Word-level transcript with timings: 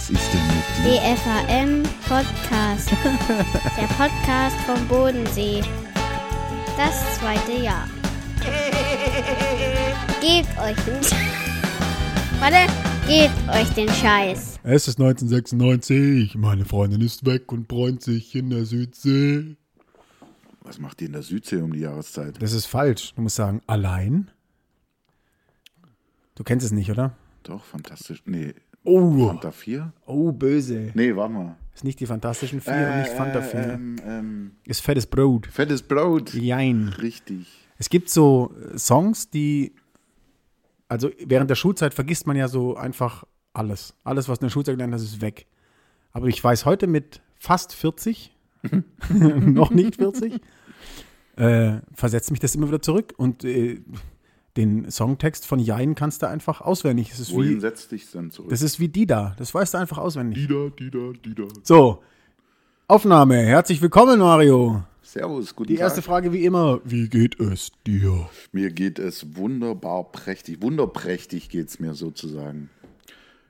Was 0.00 0.08
ist 0.08 0.32
denn 0.32 0.46
mit 0.46 0.94
dir? 0.94 1.14
DFAM 1.14 1.82
Podcast. 2.08 2.90
Der 3.76 3.86
Podcast 3.98 4.56
vom 4.64 4.88
Bodensee. 4.88 5.60
Das 6.78 7.18
zweite 7.18 7.52
Jahr. 7.52 7.86
Gebt 10.22 10.58
euch 10.58 10.76
den 10.86 11.02
Warte, 12.40 12.72
gebt 13.06 13.48
euch 13.50 13.68
den 13.74 13.90
Scheiß. 13.90 14.60
Es 14.62 14.88
ist 14.88 14.98
1996, 14.98 16.34
meine 16.36 16.64
Freundin 16.64 17.02
ist 17.02 17.26
weg 17.26 17.52
und 17.52 17.68
bräunt 17.68 18.02
sich 18.02 18.34
in 18.34 18.48
der 18.48 18.64
Südsee. 18.64 19.56
Was 20.62 20.78
macht 20.78 21.02
ihr 21.02 21.08
in 21.08 21.12
der 21.12 21.22
Südsee 21.22 21.60
um 21.60 21.74
die 21.74 21.80
Jahreszeit? 21.80 22.40
Das 22.40 22.54
ist 22.54 22.64
falsch. 22.64 23.12
Du 23.16 23.20
musst 23.20 23.36
sagen, 23.36 23.60
allein? 23.66 24.30
Du 26.36 26.42
kennst 26.42 26.64
es 26.64 26.72
nicht, 26.72 26.90
oder? 26.90 27.18
Doch, 27.42 27.64
fantastisch. 27.64 28.22
Nee. 28.24 28.54
Oh, 28.84 29.26
Fanta 29.28 29.50
4? 29.50 29.92
oh 30.06 30.32
böse. 30.32 30.90
Nee, 30.94 31.14
warte 31.14 31.32
mal. 31.32 31.56
Ist 31.74 31.84
nicht 31.84 32.00
die 32.00 32.06
Fantastischen 32.06 32.60
Vier 32.60 32.90
und 32.92 32.98
nicht 33.00 33.12
Fanta 33.12 33.42
4. 33.42 33.60
Ähm, 33.60 33.96
ähm, 34.06 34.50
Ist 34.64 34.80
fettes 34.80 35.06
Brot. 35.06 35.46
fettes 35.46 35.82
Brot. 35.82 36.34
Jein. 36.34 36.88
Richtig. 37.00 37.46
Es 37.78 37.88
gibt 37.88 38.10
so 38.10 38.52
äh, 38.74 38.78
Songs, 38.78 39.30
die, 39.30 39.72
also 40.88 41.10
während 41.24 41.48
der 41.50 41.54
Schulzeit 41.54 41.94
vergisst 41.94 42.26
man 42.26 42.36
ja 42.36 42.48
so 42.48 42.76
einfach 42.76 43.24
alles. 43.52 43.94
Alles, 44.04 44.28
was 44.28 44.38
in 44.38 44.46
der 44.46 44.50
Schulzeit 44.50 44.74
gelernt 44.74 44.94
hast, 44.94 45.02
ist 45.02 45.20
weg. 45.20 45.46
Aber 46.12 46.26
ich 46.26 46.42
weiß 46.42 46.64
heute 46.64 46.86
mit 46.86 47.22
fast 47.36 47.74
40, 47.74 48.34
noch 49.10 49.70
nicht 49.70 49.96
40, 49.96 50.40
äh, 51.36 51.78
versetzt 51.94 52.30
mich 52.30 52.40
das 52.40 52.54
immer 52.54 52.68
wieder 52.68 52.82
zurück 52.82 53.14
und 53.16 53.44
äh, 53.44 53.80
den 54.56 54.90
Songtext 54.90 55.46
von 55.46 55.58
Jein 55.58 55.94
kannst 55.94 56.22
du 56.22 56.28
einfach 56.28 56.60
auswendig. 56.60 57.10
Das 57.10 57.20
ist, 57.20 57.32
Wohin 57.32 57.56
wie, 57.56 57.60
setzt 57.60 57.92
dich 57.92 58.10
dann 58.10 58.30
zurück? 58.30 58.50
das 58.50 58.62
ist 58.62 58.80
wie 58.80 58.88
Dida. 58.88 59.34
Das 59.38 59.54
weißt 59.54 59.74
du 59.74 59.78
einfach 59.78 59.98
auswendig. 59.98 60.46
Dida, 60.46 60.70
Dida, 60.70 61.12
Dida. 61.24 61.44
So, 61.62 62.02
Aufnahme. 62.88 63.36
Herzlich 63.36 63.80
willkommen, 63.80 64.18
Mario. 64.18 64.82
Servus, 65.02 65.54
guten 65.54 65.68
Die 65.68 65.76
erste 65.76 66.00
Tag. 66.00 66.06
Frage 66.06 66.32
wie 66.32 66.44
immer. 66.44 66.80
Wie 66.84 67.08
geht 67.08 67.38
es 67.40 67.70
dir? 67.86 68.28
Mir 68.52 68.70
geht 68.70 68.98
es 68.98 69.36
wunderbar 69.36 70.04
prächtig. 70.10 70.60
Wunderprächtig 70.62 71.48
geht 71.48 71.68
es 71.68 71.78
mir 71.80 71.94
sozusagen. 71.94 72.70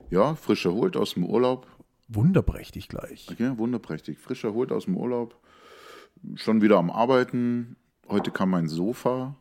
Ja, 0.09 0.35
frisch 0.35 0.65
erholt 0.65 0.95
aus 0.97 1.15
dem 1.15 1.25
Urlaub. 1.25 1.67
Wunderprächtig 2.07 2.87
gleich. 2.89 3.27
Okay, 3.31 3.53
wunderprächtig. 3.57 4.17
Frisch 4.19 4.43
erholt 4.43 4.71
aus 4.71 4.85
dem 4.85 4.97
Urlaub. 4.97 5.35
Schon 6.35 6.61
wieder 6.61 6.77
am 6.77 6.91
Arbeiten. 6.91 7.75
Heute 8.09 8.31
kam 8.31 8.49
mein 8.51 8.67
Sofa. 8.67 9.35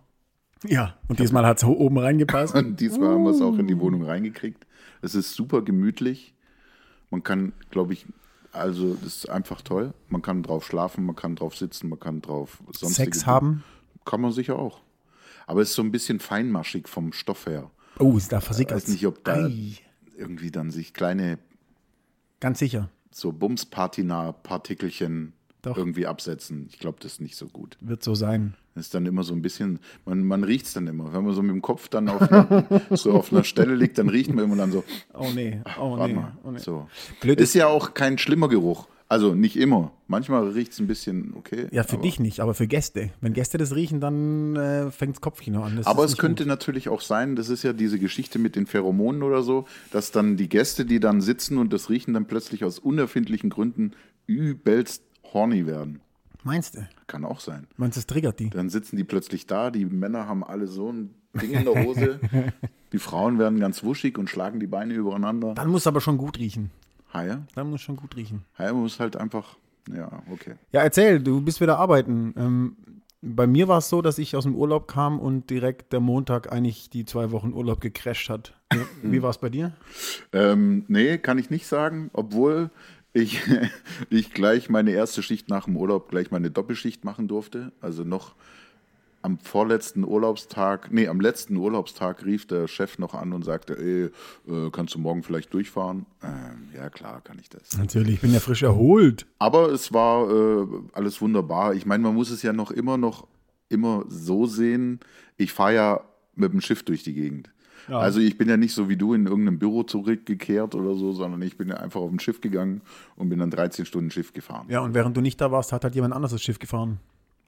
Ja, 0.66 0.96
und 1.08 1.18
diesmal 1.20 1.46
hat 1.46 1.56
es 1.58 1.64
oben 1.64 1.96
reingepasst. 1.98 2.54
Und 2.58 2.80
diesmal 2.80 3.14
haben 3.14 3.24
wir 3.24 3.30
es 3.30 3.40
auch 3.40 3.56
in 3.58 3.66
die 3.66 3.78
Wohnung 3.78 4.02
reingekriegt. 4.04 4.66
Es 5.00 5.14
ist 5.14 5.32
super 5.34 5.62
gemütlich. 5.62 6.34
Man 7.10 7.22
kann, 7.22 7.52
glaube 7.70 7.94
ich, 7.94 8.04
also 8.52 8.92
das 8.94 9.16
ist 9.16 9.28
einfach 9.30 9.62
toll. 9.62 9.94
Man 10.08 10.20
kann 10.22 10.42
drauf 10.42 10.66
schlafen, 10.66 11.06
man 11.06 11.16
kann 11.16 11.34
drauf 11.36 11.56
sitzen, 11.56 11.88
man 11.88 11.98
kann 11.98 12.20
drauf 12.20 12.62
Sex 12.72 13.24
haben. 13.26 13.64
Kann 14.04 14.20
man 14.20 14.32
sicher 14.32 14.58
auch. 14.58 14.80
Aber 15.46 15.62
es 15.62 15.70
ist 15.70 15.76
so 15.76 15.82
ein 15.82 15.92
bisschen 15.92 16.20
feinmaschig 16.20 16.88
vom 16.88 17.12
Stoff 17.12 17.46
her. 17.46 17.70
Oh, 17.98 18.16
ist 18.18 18.30
da 18.32 18.38
Ich 18.38 18.44
versickert. 18.44 18.76
weiß 18.76 18.88
nicht, 18.88 19.06
ob 19.06 19.24
da 19.24 19.46
Ei. 19.46 19.76
irgendwie 20.16 20.50
dann 20.50 20.70
sich 20.70 20.92
kleine 20.94 21.38
Ganz 22.40 22.58
sicher. 22.58 22.88
so 23.10 23.32
Bums-Patina-Partikelchen 23.32 25.32
Doch. 25.62 25.76
irgendwie 25.76 26.06
absetzen. 26.06 26.66
Ich 26.70 26.78
glaube, 26.78 26.98
das 27.00 27.12
ist 27.14 27.20
nicht 27.20 27.36
so 27.36 27.48
gut. 27.48 27.76
Wird 27.80 28.02
so 28.02 28.14
sein. 28.14 28.54
Das 28.74 28.86
ist 28.86 28.94
dann 28.94 29.04
immer 29.06 29.24
so 29.24 29.34
ein 29.34 29.42
bisschen, 29.42 29.80
man, 30.04 30.24
man 30.24 30.44
riecht 30.44 30.66
es 30.66 30.72
dann 30.74 30.86
immer. 30.86 31.12
Wenn 31.12 31.24
man 31.24 31.34
so 31.34 31.42
mit 31.42 31.50
dem 31.50 31.62
Kopf 31.62 31.88
dann 31.88 32.08
auf 32.08 32.22
einer, 32.22 32.64
so 32.90 33.12
auf 33.12 33.32
einer 33.32 33.44
Stelle 33.44 33.74
liegt, 33.74 33.98
dann 33.98 34.08
riecht 34.08 34.32
man 34.32 34.44
immer 34.44 34.56
dann 34.56 34.70
so, 34.70 34.84
Oh 35.12 35.28
nee, 35.34 35.60
oh 35.80 35.96
warte 35.96 36.12
nee. 36.12 36.20
mal. 36.20 36.32
Oh, 36.44 36.50
nee. 36.52 36.58
So. 36.58 36.88
Blöd 37.20 37.40
ist 37.40 37.54
ja 37.54 37.66
auch 37.66 37.94
kein 37.94 38.16
schlimmer 38.18 38.48
Geruch. 38.48 38.86
Also 39.08 39.34
nicht 39.34 39.56
immer. 39.56 39.90
Manchmal 40.06 40.50
riecht 40.50 40.70
es 40.70 40.78
ein 40.78 40.86
bisschen 40.86 41.34
okay. 41.36 41.66
Ja, 41.72 41.82
für 41.82 41.98
dich 41.98 42.20
nicht, 42.20 42.38
aber 42.38 42.54
für 42.54 42.68
Gäste. 42.68 43.10
Wenn 43.20 43.32
Gäste 43.32 43.58
das 43.58 43.74
riechen, 43.74 44.00
dann 44.00 44.54
äh, 44.54 44.92
fängt 44.92 45.16
das 45.16 45.20
Kopfkino 45.20 45.64
an. 45.64 45.78
Das 45.78 45.86
Aber 45.88 46.04
es 46.04 46.16
könnte 46.16 46.44
gut. 46.44 46.48
natürlich 46.48 46.88
auch 46.88 47.00
sein, 47.00 47.34
das 47.34 47.48
ist 47.48 47.64
ja 47.64 47.72
diese 47.72 47.98
Geschichte 47.98 48.38
mit 48.38 48.54
den 48.54 48.66
Pheromonen 48.66 49.24
oder 49.24 49.42
so, 49.42 49.66
dass 49.90 50.12
dann 50.12 50.36
die 50.36 50.48
Gäste, 50.48 50.84
die 50.84 51.00
dann 51.00 51.20
sitzen 51.20 51.58
und 51.58 51.72
das 51.72 51.90
riechen, 51.90 52.14
dann 52.14 52.26
plötzlich 52.26 52.62
aus 52.62 52.78
unerfindlichen 52.78 53.50
Gründen 53.50 53.94
übelst 54.28 55.02
horny 55.32 55.66
werden. 55.66 56.00
Meinst 56.42 56.76
du? 56.76 56.88
Kann 57.06 57.24
auch 57.24 57.40
sein. 57.40 57.66
Meinst 57.76 57.96
du, 57.96 58.00
es 58.00 58.06
triggert 58.06 58.38
die? 58.40 58.50
Dann 58.50 58.70
sitzen 58.70 58.96
die 58.96 59.04
plötzlich 59.04 59.46
da, 59.46 59.70
die 59.70 59.84
Männer 59.84 60.26
haben 60.26 60.42
alle 60.42 60.66
so 60.66 60.90
ein 60.90 61.14
Ding 61.40 61.50
in 61.52 61.64
der 61.64 61.84
Hose, 61.84 62.20
die 62.92 62.98
Frauen 62.98 63.38
werden 63.38 63.60
ganz 63.60 63.84
wuschig 63.84 64.18
und 64.18 64.28
schlagen 64.28 64.58
die 64.60 64.66
Beine 64.66 64.94
übereinander. 64.94 65.54
Dann 65.54 65.68
muss 65.68 65.86
aber 65.86 66.00
schon 66.00 66.18
gut 66.18 66.38
riechen. 66.38 66.70
Haie? 67.12 67.42
Dann 67.54 67.70
muss 67.70 67.80
schon 67.80 67.96
gut 67.96 68.16
riechen. 68.16 68.44
Haie 68.58 68.72
muss 68.72 69.00
halt 69.00 69.16
einfach, 69.16 69.56
ja, 69.92 70.22
okay. 70.30 70.54
Ja, 70.72 70.82
erzähl, 70.82 71.20
du 71.20 71.40
bist 71.40 71.60
wieder 71.60 71.78
arbeiten. 71.78 72.34
Ähm, 72.36 72.76
bei 73.22 73.46
mir 73.46 73.68
war 73.68 73.78
es 73.78 73.88
so, 73.88 74.00
dass 74.00 74.18
ich 74.18 74.34
aus 74.34 74.44
dem 74.44 74.54
Urlaub 74.54 74.88
kam 74.88 75.20
und 75.20 75.50
direkt 75.50 75.92
der 75.92 76.00
Montag 76.00 76.50
eigentlich 76.52 76.88
die 76.88 77.04
zwei 77.04 77.30
Wochen 77.32 77.52
Urlaub 77.52 77.80
gecrasht 77.80 78.30
hat. 78.30 78.54
Wie, 78.72 78.80
wie 79.12 79.22
war 79.22 79.30
es 79.30 79.38
bei 79.38 79.50
dir? 79.50 79.72
Ähm, 80.32 80.84
nee, 80.88 81.18
kann 81.18 81.38
ich 81.38 81.50
nicht 81.50 81.66
sagen, 81.66 82.10
obwohl 82.12 82.70
ich, 83.12 83.40
ich 84.10 84.32
gleich 84.32 84.68
meine 84.68 84.92
erste 84.92 85.22
Schicht 85.22 85.48
nach 85.48 85.64
dem 85.64 85.76
Urlaub 85.76 86.10
gleich 86.10 86.30
meine 86.30 86.50
Doppelschicht 86.50 87.04
machen 87.04 87.28
durfte. 87.28 87.72
Also 87.80 88.04
noch 88.04 88.34
am 89.22 89.38
vorletzten 89.38 90.04
Urlaubstag, 90.04 90.90
nee, 90.92 91.06
am 91.06 91.20
letzten 91.20 91.56
Urlaubstag 91.56 92.24
rief 92.24 92.46
der 92.46 92.68
Chef 92.68 92.98
noch 92.98 93.14
an 93.14 93.32
und 93.32 93.44
sagte, 93.44 93.76
ey, 93.76 94.04
äh, 94.50 94.70
kannst 94.70 94.94
du 94.94 94.98
morgen 94.98 95.22
vielleicht 95.22 95.52
durchfahren? 95.52 96.06
Ähm, 96.22 96.70
ja, 96.74 96.88
klar, 96.88 97.20
kann 97.20 97.38
ich 97.38 97.50
das. 97.50 97.76
Natürlich, 97.76 98.14
ich 98.14 98.20
bin 98.20 98.32
ja 98.32 98.40
frisch 98.40 98.62
erholt. 98.62 99.26
Aber 99.38 99.70
es 99.70 99.92
war 99.92 100.30
äh, 100.30 100.66
alles 100.92 101.20
wunderbar. 101.20 101.74
Ich 101.74 101.84
meine, 101.84 102.02
man 102.02 102.14
muss 102.14 102.30
es 102.30 102.42
ja 102.42 102.52
noch 102.52 102.70
immer 102.70 102.96
noch 102.96 103.26
immer 103.68 104.04
so 104.08 104.46
sehen. 104.46 105.00
Ich 105.36 105.52
fahre 105.52 105.74
ja 105.74 106.00
mit 106.34 106.52
dem 106.52 106.60
Schiff 106.60 106.82
durch 106.82 107.02
die 107.02 107.14
Gegend. 107.14 107.50
Also 107.98 108.20
ich 108.20 108.38
bin 108.38 108.48
ja 108.48 108.56
nicht 108.56 108.74
so 108.74 108.88
wie 108.88 108.96
du 108.96 109.14
in 109.14 109.26
irgendeinem 109.26 109.58
Büro 109.58 109.82
zurückgekehrt 109.82 110.74
oder 110.74 110.94
so, 110.94 111.12
sondern 111.12 111.42
ich 111.42 111.56
bin 111.56 111.68
ja 111.68 111.76
einfach 111.76 112.00
auf 112.00 112.10
ein 112.10 112.20
Schiff 112.20 112.40
gegangen 112.40 112.82
und 113.16 113.28
bin 113.28 113.38
dann 113.38 113.50
13 113.50 113.84
Stunden 113.84 114.10
Schiff 114.10 114.32
gefahren. 114.32 114.66
Ja, 114.68 114.80
und 114.80 114.94
während 114.94 115.16
du 115.16 115.20
nicht 115.20 115.40
da 115.40 115.50
warst, 115.50 115.72
hat 115.72 115.84
halt 115.84 115.94
jemand 115.94 116.14
anderes 116.14 116.32
das 116.32 116.42
Schiff 116.42 116.58
gefahren. 116.58 117.00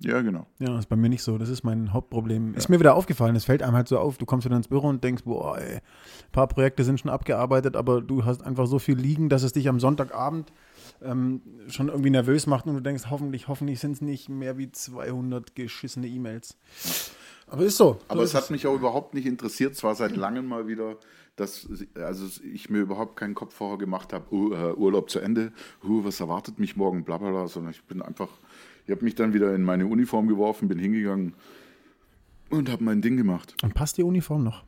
Ja, 0.04 0.20
genau. 0.20 0.46
Ja, 0.58 0.68
das 0.68 0.80
ist 0.80 0.88
bei 0.88 0.96
mir 0.96 1.08
nicht 1.08 1.22
so. 1.22 1.38
Das 1.38 1.48
ist 1.48 1.62
mein 1.62 1.92
Hauptproblem. 1.92 2.54
Ist 2.54 2.68
mir 2.68 2.80
wieder 2.80 2.94
aufgefallen. 2.94 3.36
Es 3.36 3.44
fällt 3.44 3.62
einem 3.62 3.76
halt 3.76 3.86
so 3.86 3.98
auf. 3.98 4.18
Du 4.18 4.26
kommst 4.26 4.44
wieder 4.44 4.56
ins 4.56 4.68
Büro 4.68 4.88
und 4.88 5.04
denkst, 5.04 5.22
boah, 5.24 5.58
ey, 5.58 5.76
ein 5.76 5.80
paar 6.32 6.48
Projekte 6.48 6.82
sind 6.82 6.98
schon 6.98 7.10
abgearbeitet, 7.10 7.76
aber 7.76 8.00
du 8.00 8.24
hast 8.24 8.42
einfach 8.42 8.66
so 8.66 8.78
viel 8.78 8.96
liegen, 8.96 9.28
dass 9.28 9.44
es 9.44 9.52
dich 9.52 9.68
am 9.68 9.78
Sonntagabend 9.78 10.52
ähm, 11.02 11.40
schon 11.68 11.88
irgendwie 11.88 12.10
nervös 12.10 12.46
macht 12.46 12.66
und 12.66 12.74
du 12.74 12.80
denkst, 12.80 13.04
hoffentlich, 13.10 13.46
hoffentlich 13.48 13.78
sind 13.78 13.92
es 13.92 14.00
nicht 14.00 14.28
mehr 14.28 14.58
wie 14.58 14.72
200 14.72 15.54
geschissene 15.54 16.08
E-Mails. 16.08 16.56
Aber 17.52 17.64
ist 17.64 17.76
so. 17.76 17.98
Aber 18.08 18.22
es 18.22 18.34
hat 18.34 18.50
mich 18.50 18.66
auch 18.66 18.74
überhaupt 18.74 19.12
nicht 19.12 19.26
interessiert. 19.26 19.74
Es 19.74 19.84
war 19.84 19.94
seit 19.94 20.16
langem 20.16 20.46
mal 20.46 20.68
wieder, 20.68 20.96
dass 21.36 21.68
also 21.96 22.26
ich 22.42 22.70
mir 22.70 22.78
überhaupt 22.78 23.14
keinen 23.16 23.34
Kopf 23.34 23.54
vorher 23.54 23.76
gemacht 23.76 24.14
habe, 24.14 24.24
oh, 24.30 24.54
äh, 24.54 24.72
Urlaub 24.72 25.10
zu 25.10 25.18
Ende, 25.18 25.52
oh, 25.84 26.02
was 26.02 26.18
erwartet 26.20 26.58
mich 26.58 26.76
morgen, 26.76 27.04
bla 27.04 27.18
bla 27.18 27.28
bla, 27.28 27.46
sondern 27.48 27.72
ich 27.72 27.84
bin 27.84 28.00
einfach, 28.00 28.30
ich 28.86 28.90
habe 28.90 29.04
mich 29.04 29.16
dann 29.16 29.34
wieder 29.34 29.54
in 29.54 29.64
meine 29.64 29.84
Uniform 29.84 30.28
geworfen, 30.28 30.66
bin 30.66 30.78
hingegangen 30.78 31.34
und 32.48 32.70
habe 32.70 32.82
mein 32.84 33.02
Ding 33.02 33.18
gemacht. 33.18 33.54
Und 33.62 33.74
passt 33.74 33.98
die 33.98 34.02
Uniform 34.02 34.44
noch? 34.44 34.64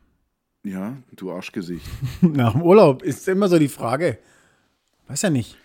Ja, 0.63 0.95
du 1.15 1.31
Arschgesicht. 1.31 1.87
Nach 2.21 2.51
dem 2.51 2.61
Urlaub 2.61 3.01
ist 3.01 3.27
immer 3.27 3.47
so 3.47 3.57
die 3.57 3.67
Frage. 3.67 4.19
Weiß 5.07 5.23
ja 5.23 5.31
nicht. 5.31 5.57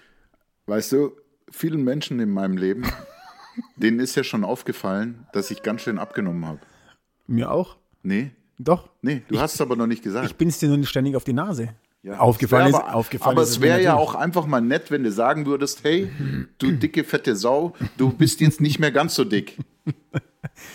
Weißt 0.64 0.92
du, 0.92 1.12
vielen 1.50 1.84
Menschen 1.84 2.18
in 2.18 2.30
meinem 2.30 2.56
Leben, 2.56 2.84
denen 3.76 4.00
ist 4.00 4.14
ja 4.14 4.24
schon 4.24 4.42
aufgefallen, 4.42 5.26
dass 5.34 5.50
ich 5.50 5.62
ganz 5.62 5.82
schön 5.82 5.98
abgenommen 5.98 6.46
habe. 6.46 6.60
Mir 7.30 7.50
auch. 7.52 7.76
Nee, 8.02 8.32
Doch. 8.58 8.88
nee, 9.02 9.22
du 9.28 9.38
hast 9.40 9.54
es 9.54 9.60
aber 9.60 9.76
noch 9.76 9.86
nicht 9.86 10.02
gesagt. 10.02 10.26
Ich 10.26 10.34
bin 10.34 10.48
es 10.48 10.58
dir 10.58 10.68
nur 10.68 10.78
nicht 10.78 10.88
ständig 10.88 11.14
auf 11.14 11.22
die 11.22 11.32
Nase. 11.32 11.68
Ja, 12.02 12.18
aufgefallen 12.18 12.68
es 12.68 12.72
ist, 12.72 12.80
aber, 12.80 12.94
aufgefallen 12.94 13.36
aber 13.36 13.42
ist 13.42 13.50
es 13.50 13.60
wäre 13.60 13.80
ja 13.82 13.94
auch 13.94 14.14
einfach 14.14 14.46
mal 14.46 14.60
nett, 14.60 14.90
wenn 14.90 15.04
du 15.04 15.12
sagen 15.12 15.46
würdest, 15.46 15.84
hey, 15.84 16.10
du 16.58 16.72
dicke, 16.72 17.04
fette 17.04 17.36
Sau, 17.36 17.74
du 17.98 18.10
bist 18.10 18.40
jetzt 18.40 18.60
nicht 18.60 18.78
mehr 18.80 18.90
ganz 18.90 19.14
so 19.14 19.24
dick. 19.24 19.56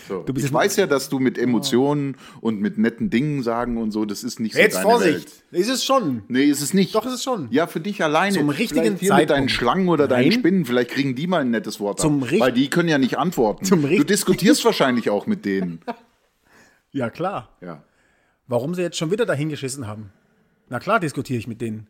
So. 0.08 0.24
Ich 0.36 0.52
weiß 0.52 0.76
ja, 0.76 0.86
dass 0.86 1.08
du 1.08 1.18
mit 1.18 1.38
Emotionen 1.38 2.16
und 2.40 2.60
mit 2.60 2.78
netten 2.78 3.10
Dingen 3.10 3.42
sagen 3.42 3.78
und 3.78 3.90
so, 3.90 4.04
das 4.04 4.22
ist 4.22 4.38
nicht 4.38 4.54
so 4.54 4.60
Jetzt 4.60 4.76
deine 4.76 4.88
Vorsicht. 4.88 5.14
Welt. 5.14 5.60
Ist 5.60 5.68
es 5.68 5.84
schon. 5.84 6.22
Nee, 6.28 6.44
ist 6.44 6.60
es 6.62 6.72
nicht. 6.72 6.94
Doch, 6.94 7.04
ist 7.04 7.14
es 7.14 7.22
schon. 7.24 7.48
Ja, 7.50 7.66
für 7.66 7.80
dich 7.80 8.02
alleine. 8.02 8.36
Zum 8.36 8.48
richtigen 8.48 8.96
vielleicht 8.96 9.00
hier 9.00 9.14
mit 9.14 9.20
deinen 9.22 9.28
Zeitpunkt. 9.28 9.50
Schlangen 9.50 9.88
oder 9.88 10.06
deinen 10.06 10.28
Nein. 10.28 10.38
Spinnen, 10.38 10.64
vielleicht 10.64 10.90
kriegen 10.90 11.14
die 11.16 11.26
mal 11.26 11.40
ein 11.40 11.50
nettes 11.50 11.80
Wort 11.80 12.00
Zum 12.00 12.22
ab, 12.22 12.30
weil 12.38 12.52
die 12.52 12.70
können 12.70 12.88
ja 12.88 12.98
nicht 12.98 13.18
antworten. 13.18 13.64
Zum 13.64 13.82
du 13.82 14.04
diskutierst 14.04 14.64
wahrscheinlich 14.64 15.10
auch 15.10 15.26
mit 15.26 15.44
denen. 15.44 15.80
Ja, 16.96 17.10
klar. 17.10 17.50
Ja. 17.60 17.84
Warum 18.46 18.74
sie 18.74 18.80
jetzt 18.80 18.96
schon 18.96 19.10
wieder 19.10 19.26
dahingeschissen 19.26 19.86
haben? 19.86 20.12
Na 20.70 20.78
klar 20.78 20.98
diskutiere 20.98 21.38
ich 21.38 21.46
mit 21.46 21.60
denen. 21.60 21.88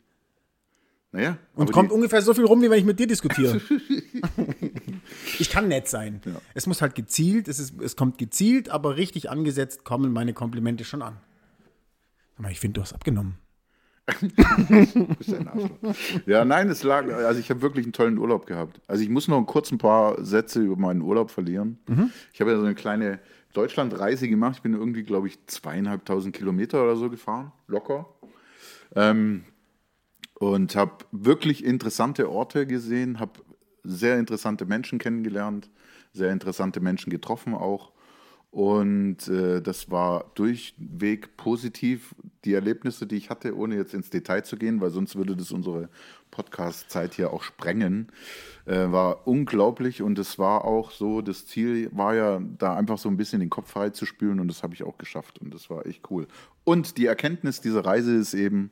Naja. 1.12 1.38
Und 1.55 1.70
kommt 1.70 1.93
ungefähr 1.93 2.20
so 2.23 2.35
viel 2.35 2.44
rum, 2.44 2.61
wie 2.61 2.69
wenn 2.69 2.79
ich 2.81 2.85
mit 2.85 2.99
dir 2.99 3.06
diskutiere. 3.06 3.61
ich 5.38 5.49
kann 5.49 5.69
nett 5.69 5.87
sein. 5.88 6.20
Es 6.55 6.67
muss 6.67 6.82
halt 6.82 6.97
gezielt, 6.97 7.47
es, 7.47 7.61
ist, 7.61 7.81
es 7.81 7.94
kommt 7.94 8.19
gezielt, 8.19 8.69
aber 8.69 8.97
richtig 8.97 9.31
angesetzt 9.31 9.85
kommen 9.85 10.12
meine 10.12 10.35
Komplimente 10.35 10.85
schon 10.85 11.03
an. 11.03 11.19
Ich 12.50 12.59
finde, 12.59 12.75
du 12.75 12.82
hast 12.82 12.93
abgenommen. 12.93 13.38
Ja, 16.26 16.44
nein, 16.44 16.69
es 16.69 16.82
lag, 16.82 17.12
also 17.12 17.41
ich 17.41 17.50
habe 17.50 17.62
wirklich 17.62 17.87
einen 17.87 17.93
tollen 17.93 18.19
Urlaub 18.19 18.47
gehabt. 18.47 18.81
Also 18.87 19.03
ich 19.03 19.08
muss 19.08 19.29
noch 19.29 19.43
kurz 19.44 19.70
ein 19.73 19.79
paar 19.79 20.23
Sätze 20.25 20.61
über 20.61 20.76
meinen 20.76 21.03
Urlaub 21.03 21.31
verlieren. 21.31 21.79
Ich 22.32 22.41
habe 22.41 22.53
ja 22.53 22.56
so 22.56 22.64
eine 22.64 22.75
kleine 22.75 23.19
Deutschlandreise 23.53 24.29
gemacht. 24.29 24.56
Ich 24.56 24.62
bin 24.62 24.75
irgendwie, 24.75 25.03
glaube 25.03 25.29
ich, 25.29 25.44
zweieinhalbtausend 25.47 26.37
Kilometer 26.37 26.82
oder 26.82 26.97
so 26.97 27.11
gefahren, 27.11 27.53
locker. 27.67 28.06
Ähm, 28.94 29.44
und 30.35 30.76
habe 30.76 31.05
wirklich 31.12 31.64
interessante 31.64 32.31
Orte 32.31 32.67
gesehen, 32.67 33.19
habe 33.19 33.41
sehr 33.82 34.19
interessante 34.19 34.67
Menschen 34.67 34.99
kennengelernt, 34.99 35.70
sehr 36.12 36.32
interessante 36.32 36.81
Menschen 36.81 37.11
getroffen 37.11 37.55
auch. 37.55 37.93
Und 38.56 39.29
äh, 39.29 39.61
das 39.61 39.91
war 39.91 40.31
durchweg 40.35 41.37
positiv. 41.37 42.14
Die 42.47 42.55
Erlebnisse, 42.55 43.06
die 43.06 43.17
ich 43.17 43.29
hatte, 43.29 43.55
ohne 43.55 43.76
jetzt 43.76 43.93
ins 43.93 44.08
Detail 44.08 44.47
zu 44.47 44.56
gehen, 44.56 44.81
weil 44.81 44.88
sonst 44.88 45.14
würde 45.14 45.37
das 45.37 45.53
unsere 45.53 45.91
Podcast-Zeit 46.31 47.12
hier 47.12 47.35
auch 47.35 47.43
sprengen, 47.43 48.08
äh, 48.64 48.91
war 48.91 49.29
unglaublich. 49.29 50.00
Und 50.00 50.19
es 50.19 50.38
war 50.38 50.64
auch 50.64 50.91
so, 50.91 51.20
das 51.20 51.44
Ziel 51.44 51.91
war 51.93 52.14
ja, 52.14 52.41
da 52.56 52.75
einfach 52.75 52.97
so 52.97 53.11
ein 53.11 53.19
bisschen 53.19 53.41
den 53.41 53.50
Kopf 53.50 53.73
frei 53.73 53.91
zu 53.91 54.06
spülen. 54.06 54.41
Und 54.41 54.49
das 54.49 54.62
habe 54.62 54.73
ich 54.73 54.85
auch 54.85 54.97
geschafft. 54.97 55.38
Und 55.38 55.52
das 55.52 55.69
war 55.69 55.85
echt 55.85 56.11
cool. 56.11 56.26
Und 56.64 56.97
die 56.97 57.05
Erkenntnis 57.05 57.61
dieser 57.61 57.85
Reise 57.85 58.17
ist 58.17 58.32
eben, 58.32 58.70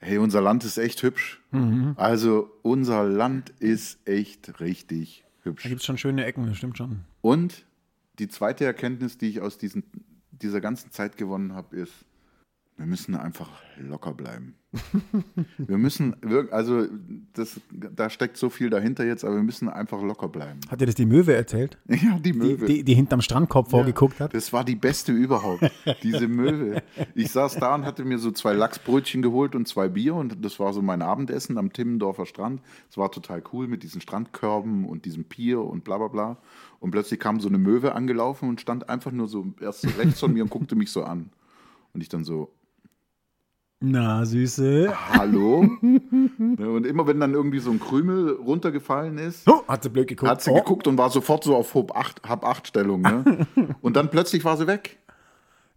hey, 0.00 0.18
unser 0.18 0.40
Land 0.40 0.64
ist 0.64 0.76
echt 0.76 1.04
hübsch. 1.04 1.40
Also 1.94 2.50
unser 2.62 3.04
Land 3.04 3.50
ist 3.60 4.08
echt 4.08 4.58
richtig 4.58 5.24
hübsch. 5.44 5.62
Da 5.62 5.68
gibt 5.68 5.82
es 5.82 5.86
schon 5.86 5.98
schöne 5.98 6.24
Ecken, 6.24 6.48
das 6.48 6.56
stimmt 6.56 6.76
schon. 6.76 7.04
Und 7.20 7.64
die 8.18 8.28
zweite 8.28 8.64
Erkenntnis, 8.64 9.18
die 9.18 9.28
ich 9.28 9.40
aus 9.40 9.58
diesen, 9.58 9.84
dieser 10.30 10.60
ganzen 10.60 10.90
Zeit 10.90 11.16
gewonnen 11.16 11.54
habe, 11.54 11.76
ist, 11.76 11.92
wir 12.76 12.86
müssen 12.86 13.14
einfach 13.14 13.62
locker 13.78 14.12
bleiben. 14.12 14.56
wir 15.58 15.78
müssen, 15.78 16.16
also 16.50 16.88
das, 17.34 17.60
da 17.70 18.08
steckt 18.10 18.36
so 18.36 18.48
viel 18.48 18.70
dahinter 18.70 19.04
jetzt, 19.04 19.24
aber 19.24 19.34
wir 19.36 19.42
müssen 19.42 19.68
einfach 19.68 20.00
locker 20.02 20.28
bleiben. 20.28 20.60
Hat 20.70 20.80
dir 20.80 20.86
das 20.86 20.94
die 20.94 21.06
Möwe 21.06 21.34
erzählt? 21.34 21.78
Ja, 21.88 22.18
die 22.18 22.22
Die, 22.22 22.32
Möwe. 22.32 22.66
die, 22.66 22.84
die 22.84 22.94
hinterm 22.94 23.20
Strandkorb 23.20 23.70
vorgeguckt 23.70 24.20
hat? 24.20 24.34
Das 24.34 24.52
war 24.52 24.64
die 24.64 24.76
beste 24.76 25.12
überhaupt, 25.12 25.70
diese 26.02 26.28
Möwe. 26.28 26.82
Ich 27.14 27.30
saß 27.30 27.56
da 27.56 27.74
und 27.74 27.84
hatte 27.84 28.04
mir 28.04 28.18
so 28.18 28.30
zwei 28.30 28.52
Lachsbrötchen 28.52 29.22
geholt 29.22 29.54
und 29.54 29.68
zwei 29.68 29.88
Bier 29.88 30.14
und 30.14 30.44
das 30.44 30.58
war 30.58 30.72
so 30.72 30.80
mein 30.82 31.02
Abendessen 31.02 31.58
am 31.58 31.72
Timmendorfer 31.72 32.26
Strand. 32.26 32.60
Es 32.90 32.96
war 32.96 33.10
total 33.10 33.42
cool 33.52 33.66
mit 33.68 33.82
diesen 33.82 34.00
Strandkörben 34.00 34.84
und 34.84 35.04
diesem 35.04 35.24
Pier 35.24 35.60
und 35.60 35.84
bla 35.84 35.98
bla 35.98 36.08
bla. 36.08 36.36
Und 36.80 36.90
plötzlich 36.90 37.18
kam 37.20 37.40
so 37.40 37.48
eine 37.48 37.58
Möwe 37.58 37.94
angelaufen 37.94 38.48
und 38.48 38.60
stand 38.60 38.88
einfach 38.88 39.10
nur 39.12 39.28
so 39.28 39.46
erst 39.60 39.86
rechts 39.98 40.20
von 40.20 40.32
mir 40.32 40.42
und 40.42 40.50
guckte 40.50 40.76
mich 40.76 40.90
so 40.90 41.04
an. 41.04 41.30
Und 41.92 42.00
ich 42.02 42.08
dann 42.08 42.24
so, 42.24 42.52
Na, 43.86 44.24
Süße. 44.24 44.94
hallo? 45.12 45.68
Ne, 45.82 46.70
und 46.70 46.86
immer 46.86 47.06
wenn 47.06 47.20
dann 47.20 47.34
irgendwie 47.34 47.58
so 47.58 47.70
ein 47.70 47.78
Krümel 47.78 48.30
runtergefallen 48.30 49.18
ist, 49.18 49.46
Oh, 49.46 49.62
hat 49.68 49.82
sie 49.82 49.90
blöd 49.90 50.08
geguckt. 50.08 50.30
hat 50.30 50.42
sie 50.42 50.50
oh. 50.50 50.54
geguckt 50.54 50.86
und 50.86 50.96
war 50.96 51.10
sofort 51.10 51.44
so 51.44 51.54
auf 51.54 51.74
Hab-8-Stellung. 51.74 53.02
Ne? 53.02 53.46
Und 53.82 53.96
dann 53.96 54.10
plötzlich 54.10 54.42
war 54.44 54.56
sie 54.56 54.66
weg. 54.66 54.98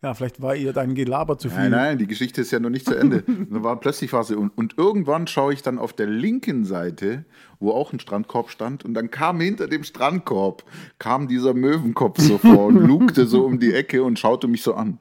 Ja, 0.01 0.13
vielleicht 0.13 0.41
war 0.41 0.55
ihr 0.55 0.71
dein 0.71 0.95
Gelaber 0.95 1.37
zu 1.37 1.49
viel. 1.49 1.57
Nein, 1.57 1.71
nein, 1.71 1.97
die 1.97 2.07
Geschichte 2.07 2.39
ist 2.39 2.51
ja 2.51 2.59
noch 2.61 2.69
nicht 2.69 2.85
zu 2.85 2.95
Ende. 2.95 3.23
Dann 3.49 3.63
war, 3.63 3.77
plötzlich 3.77 4.13
war 4.13 4.23
sie 4.23 4.35
und, 4.35 4.55
und 4.55 4.77
irgendwann 4.77 5.27
schaue 5.27 5.53
ich 5.53 5.63
dann 5.63 5.77
auf 5.79 5.91
der 5.91 6.05
linken 6.05 6.63
Seite, 6.65 7.25
wo 7.59 7.71
auch 7.71 7.91
ein 7.91 7.99
Strandkorb 7.99 8.51
stand 8.51 8.85
und 8.85 8.93
dann 8.93 9.09
kam 9.11 9.41
hinter 9.41 9.67
dem 9.67 9.83
Strandkorb 9.83 10.63
kam 10.99 11.27
dieser 11.27 11.53
Möwenkopf 11.55 12.21
so 12.21 12.37
vor 12.37 12.67
und 12.67 12.77
lugte 12.77 13.25
so 13.25 13.43
um 13.43 13.59
die 13.59 13.73
Ecke 13.73 14.03
und 14.03 14.19
schaute 14.19 14.47
mich 14.47 14.61
so 14.61 14.75
an. 14.75 14.99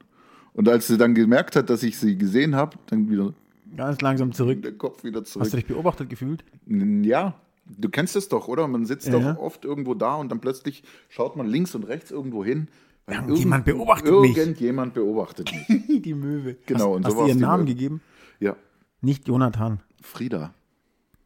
Und 0.56 0.68
als 0.68 0.86
sie 0.86 0.96
dann 0.98 1.14
gemerkt 1.14 1.54
hat, 1.56 1.68
dass 1.70 1.82
ich 1.82 1.98
sie 1.98 2.16
gesehen 2.18 2.56
habe, 2.56 2.76
dann 2.86 3.10
wieder 3.10 3.32
Ganz 3.76 4.00
langsam 4.00 4.32
zurück. 4.32 4.62
der 4.62 4.72
Kopf 4.72 5.04
wieder 5.04 5.20
Hast 5.20 5.36
du 5.36 5.40
zurück. 5.40 5.52
dich 5.52 5.66
beobachtet 5.66 6.08
gefühlt? 6.08 6.44
Ja, 6.66 7.34
du 7.66 7.88
kennst 7.90 8.16
es 8.16 8.28
doch, 8.28 8.48
oder? 8.48 8.66
Man 8.66 8.86
sitzt 8.86 9.06
Ja. 9.08 9.18
doch 9.34 9.38
oft 9.40 9.64
irgendwo 9.64 9.94
da 9.94 10.14
und 10.16 10.30
dann 10.30 10.40
plötzlich 10.40 10.82
schaut 11.08 11.36
man 11.36 11.46
links 11.46 11.74
und 11.74 11.84
rechts 11.84 12.10
irgendwo 12.10 12.44
hin. 12.44 12.68
Irgendjemand 13.08 13.64
beobachtet 13.66 14.12
mich. 14.20 14.36
Irgendjemand 14.36 14.94
beobachtet 14.94 15.52
mich. 15.68 16.02
Die 16.02 16.14
Möwe. 16.14 16.56
Genau, 16.66 16.90
Hast, 16.90 16.96
und 16.96 17.04
hast 17.04 17.12
so 17.12 17.16
du 17.18 17.22
war's 17.22 17.28
ihren 17.30 17.40
Namen 17.40 17.64
Möwe. 17.64 17.74
gegeben? 17.74 18.00
Ja, 18.40 18.56
Nicht 19.02 19.28
Jonathan. 19.28 19.80
Frieda. 20.02 20.52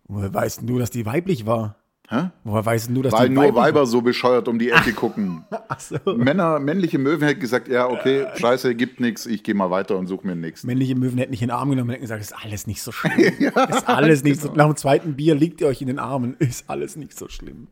Woher 0.08 0.34
weißt 0.34 0.62
du, 0.68 0.78
dass 0.78 0.90
die 0.90 1.06
weiblich 1.06 1.46
war? 1.46 1.76
Hä? 2.12 2.30
Woher 2.42 2.66
weißt 2.66 2.88
denn 2.88 2.96
du, 2.96 3.02
dass 3.02 3.12
Weil 3.12 3.28
die 3.28 3.34
nur 3.36 3.44
weiblich 3.44 3.56
Weiber 3.62 3.86
so 3.86 4.02
bescheuert 4.02 4.48
um 4.48 4.58
die 4.58 4.70
Ecke 4.72 4.92
gucken. 4.92 5.44
Ach 5.68 5.78
so. 5.78 5.96
Männer, 6.16 6.58
männliche 6.58 6.98
Möwen 6.98 7.24
hätten 7.24 7.38
gesagt, 7.38 7.68
ja, 7.68 7.88
okay, 7.88 8.26
scheiße, 8.34 8.74
gibt 8.74 8.98
nichts, 8.98 9.26
ich 9.26 9.44
gehe 9.44 9.54
mal 9.54 9.70
weiter 9.70 9.96
und 9.96 10.08
suche 10.08 10.26
mir 10.26 10.34
nächsten. 10.34 10.66
Männliche 10.66 10.96
Möwen 10.96 11.18
hätten 11.18 11.30
nicht 11.30 11.42
in 11.42 11.48
den 11.48 11.54
Arm 11.54 11.70
genommen 11.70 11.90
und 11.90 11.92
hätten 11.92 12.02
gesagt, 12.02 12.20
ist 12.20 12.34
alles 12.34 12.66
nicht 12.66 12.82
so 12.82 12.90
schlimm. 12.90 13.14
ist 13.68 13.88
alles 13.88 14.24
nicht 14.24 14.40
genau. 14.40 14.52
so. 14.52 14.58
Nach 14.58 14.66
dem 14.66 14.76
zweiten 14.76 15.14
Bier 15.14 15.36
liegt 15.36 15.60
ihr 15.60 15.68
euch 15.68 15.80
in 15.80 15.86
den 15.86 16.00
Armen. 16.00 16.34
Ist 16.40 16.68
alles 16.68 16.96
nicht 16.96 17.16
so 17.16 17.28
schlimm. 17.28 17.68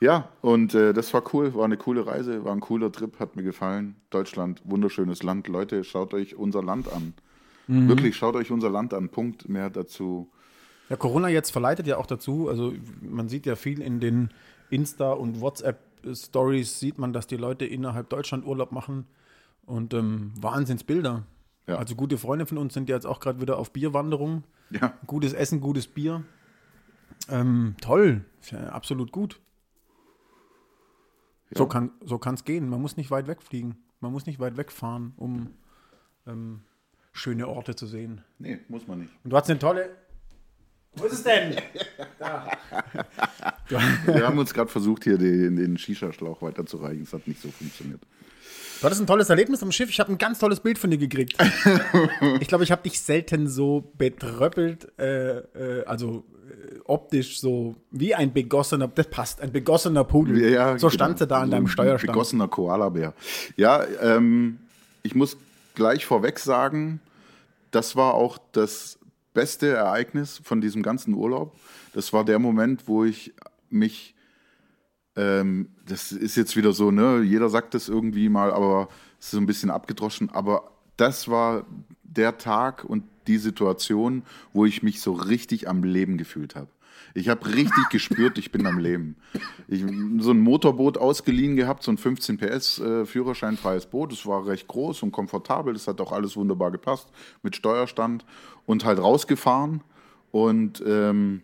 Ja, 0.00 0.30
und 0.40 0.74
äh, 0.74 0.94
das 0.94 1.12
war 1.12 1.22
cool, 1.34 1.54
war 1.54 1.66
eine 1.66 1.76
coole 1.76 2.06
Reise, 2.06 2.42
war 2.42 2.52
ein 2.52 2.60
cooler 2.60 2.90
Trip, 2.90 3.18
hat 3.20 3.36
mir 3.36 3.42
gefallen. 3.42 3.96
Deutschland, 4.08 4.62
wunderschönes 4.64 5.22
Land. 5.22 5.46
Leute, 5.48 5.84
schaut 5.84 6.14
euch 6.14 6.36
unser 6.36 6.62
Land 6.62 6.90
an. 6.90 7.12
Mhm. 7.66 7.88
Wirklich, 7.88 8.16
schaut 8.16 8.34
euch 8.34 8.50
unser 8.50 8.70
Land 8.70 8.94
an. 8.94 9.10
Punkt. 9.10 9.46
Mehr 9.46 9.68
dazu. 9.68 10.30
Ja, 10.88 10.96
Corona 10.96 11.28
jetzt 11.28 11.50
verleitet 11.50 11.86
ja 11.86 11.98
auch 11.98 12.06
dazu, 12.06 12.48
also 12.48 12.72
man 13.02 13.28
sieht 13.28 13.44
ja 13.46 13.56
viel 13.56 13.80
in 13.82 14.00
den 14.00 14.30
Insta- 14.70 15.12
und 15.12 15.40
WhatsApp-Stories, 15.40 16.80
sieht 16.80 16.98
man, 16.98 17.12
dass 17.12 17.26
die 17.26 17.36
Leute 17.36 17.66
innerhalb 17.66 18.08
Deutschland 18.08 18.46
Urlaub 18.46 18.72
machen 18.72 19.06
und 19.66 19.92
ähm, 19.94 20.32
Wahnsinnsbilder. 20.40 21.24
Ja. 21.66 21.76
Also 21.76 21.94
gute 21.94 22.16
Freunde 22.16 22.46
von 22.46 22.56
uns 22.56 22.72
sind 22.72 22.88
ja 22.88 22.94
jetzt 22.94 23.04
auch 23.06 23.20
gerade 23.20 23.40
wieder 23.40 23.58
auf 23.58 23.70
Bierwanderung. 23.72 24.44
Ja, 24.70 24.94
Gutes 25.06 25.32
Essen, 25.34 25.60
gutes 25.60 25.86
Bier. 25.86 26.24
Ähm, 27.28 27.74
toll, 27.80 28.24
ja 28.50 28.68
absolut 28.70 29.12
gut. 29.12 29.40
So 31.50 31.64
Ja. 31.64 31.68
kann 31.68 31.90
so 32.04 32.18
kann's 32.18 32.44
gehen. 32.44 32.68
Man 32.68 32.80
muss 32.80 32.96
nicht 32.96 33.10
weit 33.10 33.26
wegfliegen. 33.26 33.76
Man 34.00 34.12
muss 34.12 34.26
nicht 34.26 34.38
weit 34.40 34.56
wegfahren, 34.56 35.12
um 35.16 35.48
ähm, 36.26 36.60
schöne 37.12 37.48
Orte 37.48 37.74
zu 37.74 37.86
sehen. 37.86 38.22
nee, 38.38 38.58
muss 38.68 38.86
man 38.86 39.00
nicht. 39.00 39.12
Und 39.24 39.30
du 39.30 39.36
hast 39.36 39.50
eine 39.50 39.58
tolle. 39.58 39.90
Wo 40.94 41.04
ist 41.04 41.12
es 41.12 41.22
denn? 41.22 41.56
Wir 44.06 44.26
haben 44.26 44.38
uns 44.38 44.52
gerade 44.52 44.70
versucht, 44.70 45.04
hier 45.04 45.18
den, 45.18 45.56
den 45.56 45.76
Shisha-Schlauch 45.78 46.42
weiterzureichen. 46.42 47.02
Es 47.02 47.12
hat 47.12 47.26
nicht 47.28 47.40
so 47.40 47.50
funktioniert. 47.50 48.00
Du 48.80 48.84
hattest 48.84 49.00
ein 49.00 49.06
tolles 49.06 49.28
Erlebnis 49.28 49.62
am 49.62 49.72
Schiff. 49.72 49.90
Ich 49.90 49.98
habe 50.00 50.12
ein 50.12 50.18
ganz 50.18 50.38
tolles 50.38 50.60
Bild 50.60 50.78
von 50.78 50.90
dir 50.90 50.98
gekriegt. 50.98 51.36
ich 52.40 52.46
glaube, 52.48 52.64
ich 52.64 52.70
habe 52.70 52.82
dich 52.82 53.00
selten 53.00 53.48
so 53.48 53.90
betröppelt, 53.98 54.88
äh, 54.98 55.38
äh, 55.38 55.84
also 55.84 56.24
äh, 56.48 56.78
optisch 56.84 57.40
so 57.40 57.74
wie 57.90 58.14
ein 58.14 58.32
begossener, 58.32 58.86
das 58.88 59.08
passt, 59.08 59.40
ein 59.40 59.50
begossener 59.52 60.04
Pudel. 60.04 60.38
Ja, 60.50 60.78
so 60.78 60.86
genau. 60.86 60.90
stand 60.90 61.18
sie 61.18 61.26
da 61.26 61.40
an 61.40 61.46
So 61.46 61.50
deinem 61.52 61.64
ein 61.64 61.68
Steuerstand. 61.68 62.12
Begossener 62.12 62.46
Koalabär. 62.48 63.14
Ja, 63.56 63.84
ähm, 64.00 64.58
ich 65.02 65.14
muss 65.16 65.36
gleich 65.74 66.06
vorweg 66.06 66.38
sagen, 66.38 67.00
das 67.72 67.96
war 67.96 68.14
auch 68.14 68.38
das 68.52 68.97
beste 69.38 69.68
Ereignis 69.68 70.40
von 70.42 70.60
diesem 70.60 70.82
ganzen 70.82 71.14
Urlaub. 71.14 71.56
Das 71.94 72.12
war 72.12 72.24
der 72.24 72.40
Moment, 72.40 72.88
wo 72.88 73.04
ich 73.04 73.32
mich, 73.70 74.16
ähm, 75.14 75.68
das 75.86 76.10
ist 76.10 76.36
jetzt 76.36 76.56
wieder 76.56 76.72
so, 76.72 76.90
ne, 76.90 77.20
jeder 77.22 77.48
sagt 77.48 77.74
das 77.74 77.88
irgendwie 77.88 78.28
mal, 78.28 78.50
aber 78.50 78.88
es 79.20 79.26
ist 79.26 79.30
so 79.30 79.38
ein 79.38 79.46
bisschen 79.46 79.70
abgedroschen, 79.70 80.28
aber 80.30 80.72
das 80.96 81.28
war 81.28 81.64
der 82.02 82.38
Tag 82.38 82.82
und 82.82 83.04
die 83.28 83.38
Situation, 83.38 84.24
wo 84.52 84.64
ich 84.64 84.82
mich 84.82 85.00
so 85.00 85.12
richtig 85.12 85.68
am 85.68 85.84
Leben 85.84 86.18
gefühlt 86.18 86.56
habe. 86.56 86.70
Ich 87.14 87.28
habe 87.28 87.46
richtig 87.46 87.88
gespürt, 87.90 88.38
ich 88.38 88.52
bin 88.52 88.66
am 88.66 88.78
Leben. 88.78 89.16
Ich 89.66 89.84
so 90.18 90.30
ein 90.30 90.40
Motorboot 90.40 90.98
ausgeliehen 90.98 91.56
gehabt, 91.56 91.82
so 91.82 91.90
ein 91.90 91.98
15 91.98 92.38
PS 92.38 92.78
äh, 92.78 93.06
Führerscheinfreies 93.06 93.86
Boot. 93.86 94.12
Das 94.12 94.26
war 94.26 94.46
recht 94.46 94.68
groß 94.68 95.02
und 95.02 95.12
komfortabel. 95.12 95.72
Das 95.72 95.86
hat 95.86 96.00
auch 96.00 96.12
alles 96.12 96.36
wunderbar 96.36 96.70
gepasst 96.70 97.08
mit 97.42 97.56
Steuerstand 97.56 98.24
und 98.66 98.84
halt 98.84 98.98
rausgefahren. 98.98 99.82
Und 100.30 100.82
ähm, 100.86 101.42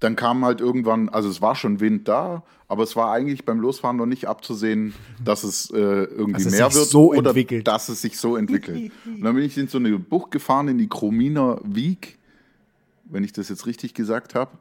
dann 0.00 0.16
kam 0.16 0.44
halt 0.44 0.60
irgendwann, 0.60 1.10
also 1.10 1.28
es 1.28 1.42
war 1.42 1.54
schon 1.54 1.78
Wind 1.80 2.08
da, 2.08 2.42
aber 2.68 2.82
es 2.84 2.96
war 2.96 3.12
eigentlich 3.12 3.44
beim 3.44 3.60
Losfahren 3.60 3.96
noch 3.96 4.06
nicht 4.06 4.26
abzusehen, 4.26 4.94
dass 5.22 5.44
es 5.44 5.70
äh, 5.70 5.76
irgendwie 5.76 6.32
Dass 6.32 6.46
es 6.46 6.52
mehr 6.52 6.70
sich 6.70 6.78
wird 6.80 6.88
so 6.88 7.10
oder 7.10 7.30
entwickelt. 7.30 7.68
dass 7.68 7.88
es 7.90 8.00
sich 8.00 8.18
so 8.18 8.36
entwickelt. 8.36 8.92
Und 9.04 9.22
dann 9.22 9.34
bin 9.34 9.44
ich 9.44 9.58
in 9.58 9.68
so 9.68 9.78
eine 9.78 9.98
Bucht 9.98 10.30
gefahren, 10.30 10.68
in 10.68 10.78
die 10.78 10.88
Krominer 10.88 11.60
Wieg, 11.64 12.18
wenn 13.10 13.24
ich 13.24 13.32
das 13.32 13.48
jetzt 13.48 13.66
richtig 13.66 13.94
gesagt 13.94 14.34
habe. 14.34 14.58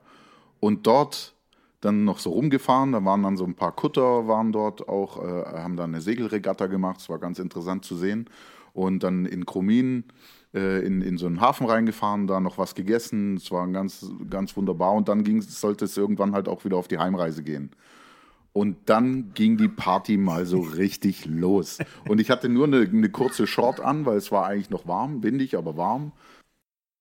Und 0.59 0.87
dort 0.87 1.35
dann 1.81 2.03
noch 2.03 2.19
so 2.19 2.31
rumgefahren. 2.31 2.91
Da 2.91 3.03
waren 3.05 3.23
dann 3.23 3.37
so 3.37 3.45
ein 3.45 3.55
paar 3.55 3.71
Kutter, 3.71 4.27
waren 4.27 4.51
dort 4.51 4.87
auch, 4.87 5.23
äh, 5.23 5.45
haben 5.59 5.77
dann 5.77 5.93
eine 5.93 6.01
Segelregatta 6.01 6.67
gemacht. 6.67 6.99
Es 6.99 7.09
war 7.09 7.19
ganz 7.19 7.39
interessant 7.39 7.85
zu 7.85 7.95
sehen. 7.95 8.29
Und 8.73 9.03
dann 9.03 9.25
in 9.25 9.45
Kromin 9.45 10.05
äh, 10.53 10.85
in, 10.85 11.01
in 11.01 11.17
so 11.17 11.27
einen 11.27 11.41
Hafen 11.41 11.67
reingefahren, 11.67 12.27
da 12.27 12.39
noch 12.39 12.57
was 12.57 12.75
gegessen. 12.75 13.37
Es 13.37 13.51
war 13.51 13.67
ganz, 13.67 14.05
ganz 14.29 14.55
wunderbar. 14.57 14.93
Und 14.93 15.07
dann 15.07 15.23
ging, 15.23 15.41
sollte 15.41 15.85
es 15.85 15.95
irgendwann 15.97 16.33
halt 16.33 16.47
auch 16.47 16.65
wieder 16.65 16.77
auf 16.77 16.87
die 16.87 16.97
Heimreise 16.97 17.43
gehen. 17.43 17.71
Und 18.51 18.77
dann 18.87 19.31
ging 19.35 19.57
die 19.57 19.67
Party 19.67 20.17
mal 20.17 20.45
so 20.45 20.59
richtig 20.59 21.25
los. 21.25 21.77
Und 22.07 22.19
ich 22.19 22.31
hatte 22.31 22.49
nur 22.49 22.65
eine, 22.65 22.81
eine 22.81 23.09
kurze 23.09 23.45
Short 23.45 23.79
an, 23.79 24.05
weil 24.05 24.17
es 24.17 24.31
war 24.31 24.47
eigentlich 24.47 24.71
noch 24.71 24.87
warm, 24.87 25.23
windig, 25.23 25.55
aber 25.55 25.77
warm. 25.77 26.11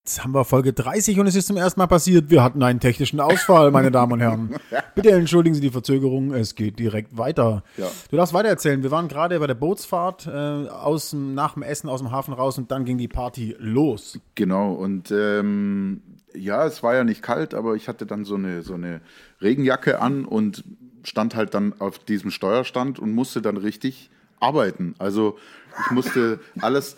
Jetzt 0.08 0.24
haben 0.24 0.32
wir 0.32 0.46
Folge 0.46 0.72
30 0.72 1.20
und 1.20 1.26
es 1.26 1.34
ist 1.34 1.48
zum 1.48 1.58
ersten 1.58 1.78
Mal 1.78 1.86
passiert. 1.86 2.30
Wir 2.30 2.42
hatten 2.42 2.62
einen 2.62 2.80
technischen 2.80 3.20
Ausfall, 3.20 3.70
meine 3.70 3.90
Damen 3.90 4.14
und 4.14 4.20
Herren. 4.20 4.56
Bitte 4.94 5.10
entschuldigen 5.10 5.54
Sie 5.54 5.60
die 5.60 5.68
Verzögerung. 5.68 6.32
Es 6.32 6.54
geht 6.54 6.78
direkt 6.78 7.18
weiter. 7.18 7.62
Ja. 7.76 7.90
Du 8.10 8.16
darfst 8.16 8.32
weiter 8.32 8.48
erzählen. 8.48 8.82
Wir 8.82 8.90
waren 8.90 9.08
gerade 9.08 9.38
bei 9.38 9.46
der 9.46 9.54
Bootsfahrt 9.54 10.26
äh, 10.26 10.30
aus 10.30 11.10
dem, 11.10 11.34
nach 11.34 11.52
dem 11.52 11.62
Essen 11.62 11.90
aus 11.90 12.00
dem 12.00 12.10
Hafen 12.10 12.32
raus 12.32 12.56
und 12.56 12.70
dann 12.70 12.86
ging 12.86 12.96
die 12.96 13.06
Party 13.06 13.54
los. 13.58 14.18
Genau, 14.34 14.72
und 14.72 15.10
ähm, 15.10 16.00
ja, 16.34 16.64
es 16.64 16.82
war 16.82 16.94
ja 16.94 17.04
nicht 17.04 17.20
kalt, 17.20 17.52
aber 17.52 17.74
ich 17.74 17.86
hatte 17.86 18.06
dann 18.06 18.24
so 18.24 18.36
eine, 18.36 18.62
so 18.62 18.72
eine 18.72 19.02
Regenjacke 19.42 20.00
an 20.00 20.24
und 20.24 20.64
stand 21.02 21.36
halt 21.36 21.52
dann 21.52 21.74
auf 21.80 21.98
diesem 21.98 22.30
Steuerstand 22.30 22.98
und 22.98 23.12
musste 23.12 23.42
dann 23.42 23.58
richtig 23.58 24.08
arbeiten. 24.40 24.94
Also 24.98 25.36
ich 25.84 25.90
musste 25.90 26.40
alles. 26.62 26.96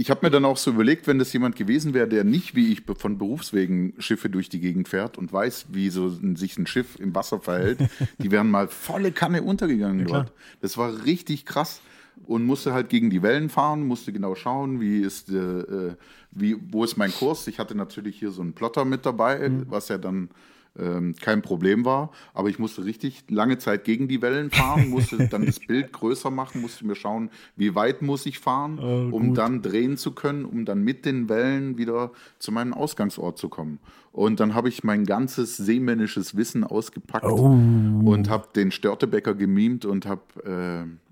Ich 0.00 0.08
habe 0.08 0.24
mir 0.24 0.30
dann 0.30 0.46
auch 0.46 0.56
so 0.56 0.70
überlegt, 0.70 1.06
wenn 1.06 1.18
das 1.18 1.30
jemand 1.34 1.56
gewesen 1.56 1.92
wäre, 1.92 2.08
der 2.08 2.24
nicht 2.24 2.54
wie 2.54 2.72
ich 2.72 2.84
von 2.96 3.18
Berufswegen 3.18 3.92
Schiffe 3.98 4.30
durch 4.30 4.48
die 4.48 4.58
Gegend 4.58 4.88
fährt 4.88 5.18
und 5.18 5.30
weiß, 5.30 5.66
wie 5.72 5.90
so 5.90 6.06
ein, 6.06 6.36
sich 6.36 6.56
ein 6.56 6.66
Schiff 6.66 6.98
im 6.98 7.14
Wasser 7.14 7.38
verhält, 7.38 7.80
die 8.18 8.30
wären 8.30 8.50
mal 8.50 8.68
volle 8.68 9.12
Kanne 9.12 9.42
untergegangen 9.42 10.06
klar. 10.06 10.22
dort. 10.24 10.32
Das 10.62 10.78
war 10.78 11.04
richtig 11.04 11.44
krass 11.44 11.82
und 12.26 12.46
musste 12.46 12.72
halt 12.72 12.88
gegen 12.88 13.10
die 13.10 13.22
Wellen 13.22 13.50
fahren, 13.50 13.86
musste 13.86 14.10
genau 14.10 14.34
schauen, 14.34 14.80
wie 14.80 15.00
ist, 15.00 15.28
äh, 15.28 15.34
äh, 15.34 15.94
wie, 16.30 16.56
wo 16.70 16.82
ist 16.82 16.96
mein 16.96 17.12
Kurs. 17.12 17.46
Ich 17.46 17.58
hatte 17.58 17.74
natürlich 17.74 18.18
hier 18.18 18.30
so 18.30 18.40
einen 18.40 18.54
Plotter 18.54 18.86
mit 18.86 19.04
dabei, 19.04 19.52
was 19.68 19.88
ja 19.88 19.98
dann 19.98 20.30
ähm, 20.78 21.14
kein 21.20 21.42
Problem 21.42 21.84
war, 21.84 22.10
aber 22.34 22.48
ich 22.48 22.58
musste 22.58 22.84
richtig 22.84 23.24
lange 23.28 23.58
Zeit 23.58 23.84
gegen 23.84 24.08
die 24.08 24.22
Wellen 24.22 24.50
fahren, 24.50 24.88
musste 24.88 25.28
dann 25.30 25.46
das 25.46 25.60
Bild 25.60 25.92
größer 25.92 26.30
machen, 26.30 26.60
musste 26.60 26.86
mir 26.86 26.94
schauen, 26.94 27.30
wie 27.56 27.74
weit 27.74 28.02
muss 28.02 28.26
ich 28.26 28.38
fahren, 28.38 28.78
um 29.12 29.34
dann 29.34 29.62
drehen 29.62 29.96
zu 29.96 30.12
können, 30.12 30.44
um 30.44 30.64
dann 30.64 30.82
mit 30.82 31.04
den 31.04 31.28
Wellen 31.28 31.78
wieder 31.78 32.12
zu 32.38 32.52
meinem 32.52 32.74
Ausgangsort 32.74 33.38
zu 33.38 33.48
kommen. 33.48 33.78
Und 34.12 34.40
dann 34.40 34.54
habe 34.54 34.68
ich 34.68 34.82
mein 34.82 35.04
ganzes 35.04 35.56
seemännisches 35.56 36.36
Wissen 36.36 36.64
ausgepackt 36.64 37.24
und 37.24 38.28
habe 38.28 38.48
den 38.54 38.70
Störtebecker 38.70 39.34
gemimt 39.34 39.84
und 39.84 40.06
habe 40.06 40.86
äh, 40.86 41.09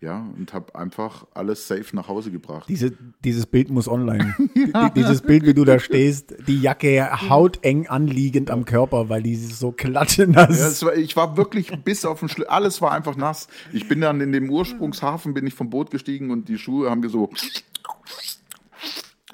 ja 0.00 0.26
und 0.38 0.52
habe 0.54 0.74
einfach 0.74 1.26
alles 1.34 1.68
safe 1.68 1.94
nach 1.94 2.08
Hause 2.08 2.30
gebracht. 2.30 2.68
Diese, 2.68 2.92
dieses 3.24 3.46
Bild 3.46 3.70
muss 3.70 3.86
online. 3.88 4.34
Die- 4.54 4.72
Dieses 4.94 5.20
Bild, 5.22 5.44
wie 5.46 5.54
du 5.54 5.64
da 5.64 5.78
stehst, 5.78 6.34
die 6.46 6.60
Jacke 6.60 7.08
hauteng 7.28 7.86
anliegend 7.88 8.50
am 8.50 8.64
Körper, 8.64 9.08
weil 9.08 9.22
die 9.22 9.36
so 9.36 9.72
klatschenass. 9.72 10.80
Ja, 10.82 10.86
war, 10.88 10.96
ich 10.96 11.16
war 11.16 11.36
wirklich 11.36 11.70
bis 11.84 12.04
auf 12.04 12.20
den 12.20 12.28
Schluss, 12.28 12.48
alles 12.48 12.80
war 12.80 12.92
einfach 12.92 13.16
nass. 13.16 13.48
Ich 13.72 13.88
bin 13.88 14.00
dann 14.00 14.20
in 14.20 14.32
dem 14.32 14.48
Ursprungshafen, 14.50 15.34
bin 15.34 15.46
ich 15.46 15.54
vom 15.54 15.68
Boot 15.70 15.90
gestiegen 15.90 16.30
und 16.30 16.48
die 16.48 16.58
Schuhe 16.58 16.88
haben 16.90 17.06
so, 17.08 17.30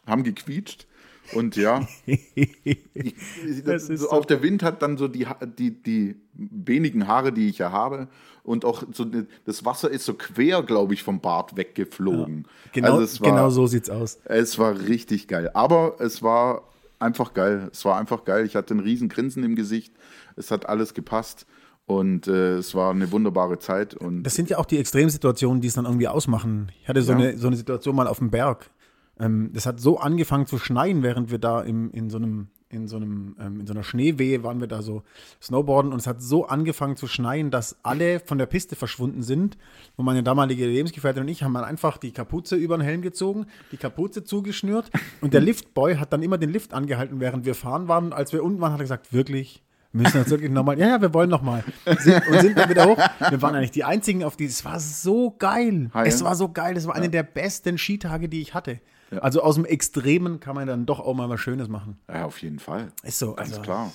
haben 0.06 0.22
gequietscht. 0.24 0.86
Und 1.32 1.56
ja, 1.56 1.86
ich, 2.06 3.64
Das 3.64 3.88
ist 3.88 4.00
so, 4.02 4.10
auch 4.10 4.24
der 4.24 4.42
Wind 4.42 4.62
hat 4.62 4.82
dann 4.82 4.96
so 4.96 5.08
die, 5.08 5.26
die, 5.58 5.70
die 5.82 6.16
wenigen 6.34 7.06
Haare, 7.08 7.32
die 7.32 7.48
ich 7.48 7.58
ja 7.58 7.72
habe, 7.72 8.08
und 8.42 8.64
auch 8.64 8.84
so 8.92 9.04
das 9.44 9.64
Wasser 9.64 9.90
ist 9.90 10.04
so 10.04 10.14
quer, 10.14 10.62
glaube 10.62 10.94
ich, 10.94 11.02
vom 11.02 11.20
Bart 11.20 11.56
weggeflogen. 11.56 12.46
genau, 12.72 12.92
Also 12.92 13.02
es 13.02 13.20
war, 13.20 13.30
genau 13.30 13.50
so 13.50 13.66
sieht's 13.66 13.90
aus. 13.90 14.18
es 14.24 14.58
war 14.58 14.78
richtig 14.78 15.26
geil. 15.26 15.50
Aber 15.54 15.96
es 15.98 16.22
war 16.22 16.62
einfach 17.00 17.34
geil. 17.34 17.68
Es 17.72 17.84
war 17.84 17.98
einfach 17.98 18.24
geil. 18.24 18.46
Ich 18.46 18.54
hatte 18.54 18.72
einen 18.74 18.80
riesen 18.80 19.08
Grinsen 19.08 19.42
im 19.42 19.56
Gesicht. 19.56 19.92
Es 20.36 20.50
hat 20.52 20.68
alles 20.68 20.94
gepasst. 20.94 21.44
Und 21.86 22.26
äh, 22.28 22.54
es 22.58 22.74
war 22.74 22.90
eine 22.92 23.10
wunderbare 23.12 23.58
Zeit. 23.58 23.94
Und 23.94 24.22
Das 24.24 24.34
sind 24.34 24.48
ja 24.50 24.58
auch 24.58 24.64
die 24.64 24.78
Extremsituationen, 24.78 25.60
die 25.60 25.68
es 25.68 25.74
dann 25.74 25.84
irgendwie 25.84 26.08
ausmachen. 26.08 26.70
Ich 26.82 26.88
hatte 26.88 27.02
so, 27.02 27.12
Ja. 27.12 27.18
eine, 27.18 27.38
so 27.38 27.46
eine 27.48 27.56
Situation 27.56 27.94
mal 27.96 28.06
auf 28.08 28.18
dem 28.18 28.30
Berg. 28.30 28.70
Ähm, 29.18 29.50
das 29.52 29.66
hat 29.66 29.80
so 29.80 29.98
angefangen 29.98 30.46
zu 30.46 30.58
schneien, 30.58 31.02
während 31.02 31.30
wir 31.30 31.38
da 31.38 31.62
im, 31.62 31.90
in 31.92 32.10
so 32.10 32.18
einem, 32.18 32.48
in 32.68 32.86
so 32.86 32.96
einem, 32.96 33.36
ähm, 33.40 33.60
in 33.60 33.66
so 33.66 33.72
einer 33.72 33.82
Schneewehe 33.82 34.42
waren 34.42 34.60
wir 34.60 34.66
da 34.66 34.82
so 34.82 35.02
Snowboarden 35.40 35.92
und 35.92 36.00
es 36.00 36.06
hat 36.06 36.20
so 36.20 36.46
angefangen 36.46 36.96
zu 36.96 37.06
schneien, 37.06 37.50
dass 37.50 37.76
alle 37.82 38.20
von 38.20 38.38
der 38.38 38.46
Piste 38.46 38.76
verschwunden 38.76 39.22
sind. 39.22 39.56
Und 39.96 40.04
meine 40.04 40.22
damalige 40.22 40.66
Lebensgefährtin 40.66 41.22
und 41.22 41.28
ich 41.28 41.42
haben 41.42 41.54
dann 41.54 41.64
einfach 41.64 41.96
die 41.96 42.12
Kapuze 42.12 42.56
über 42.56 42.76
den 42.76 42.84
Helm 42.84 43.02
gezogen, 43.02 43.46
die 43.72 43.78
Kapuze 43.78 44.24
zugeschnürt 44.24 44.90
und 45.20 45.32
der 45.32 45.40
Liftboy 45.40 45.96
hat 45.96 46.12
dann 46.12 46.22
immer 46.22 46.38
den 46.38 46.50
Lift 46.50 46.74
angehalten, 46.74 47.20
während 47.20 47.46
wir 47.46 47.54
fahren 47.54 47.88
waren. 47.88 48.06
Und 48.06 48.12
als 48.12 48.32
wir 48.32 48.44
unten 48.44 48.60
waren, 48.60 48.72
hat 48.72 48.80
er 48.80 48.84
gesagt, 48.84 49.12
wirklich, 49.12 49.62
wir 49.92 50.02
müssen 50.02 50.18
jetzt 50.18 50.30
wirklich 50.30 50.50
nochmal, 50.50 50.78
ja, 50.78 50.88
ja, 50.88 51.00
wir 51.00 51.14
wollen 51.14 51.30
nochmal. 51.30 51.64
Und 51.86 52.00
sind 52.00 52.58
dann 52.58 52.68
wieder 52.68 52.86
hoch. 52.86 52.98
Wir 53.30 53.40
waren 53.40 53.54
eigentlich 53.54 53.70
die 53.70 53.84
Einzigen 53.84 54.24
auf 54.24 54.36
die, 54.36 54.44
es 54.44 54.62
war 54.62 54.78
so 54.78 55.34
geil. 55.38 55.90
Ja? 55.94 56.04
Es 56.04 56.22
war 56.22 56.34
so 56.34 56.50
geil. 56.50 56.74
Das 56.74 56.86
war 56.86 56.94
eine 56.94 57.08
der 57.08 57.22
besten 57.22 57.78
Skitage, 57.78 58.28
die 58.28 58.42
ich 58.42 58.52
hatte. 58.52 58.80
Also 59.20 59.42
aus 59.42 59.54
dem 59.54 59.64
Extremen 59.64 60.40
kann 60.40 60.54
man 60.54 60.66
dann 60.66 60.86
doch 60.86 61.00
auch 61.00 61.14
mal 61.14 61.28
was 61.28 61.40
Schönes 61.40 61.68
machen. 61.68 61.98
ja, 62.08 62.24
auf 62.24 62.42
jeden 62.42 62.58
Fall. 62.58 62.88
Ist 63.02 63.18
so, 63.18 63.34
Ganz 63.34 63.50
also 63.50 63.62
klar. 63.62 63.92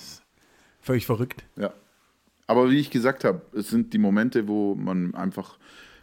völlig 0.80 1.06
verrückt. 1.06 1.44
Ja. 1.56 1.72
Aber 2.46 2.70
wie 2.70 2.78
ich 2.78 2.90
gesagt 2.90 3.24
habe, 3.24 3.42
es 3.56 3.68
sind 3.68 3.92
die 3.92 3.98
Momente, 3.98 4.48
wo 4.48 4.74
man 4.74 5.14
einfach, 5.14 5.58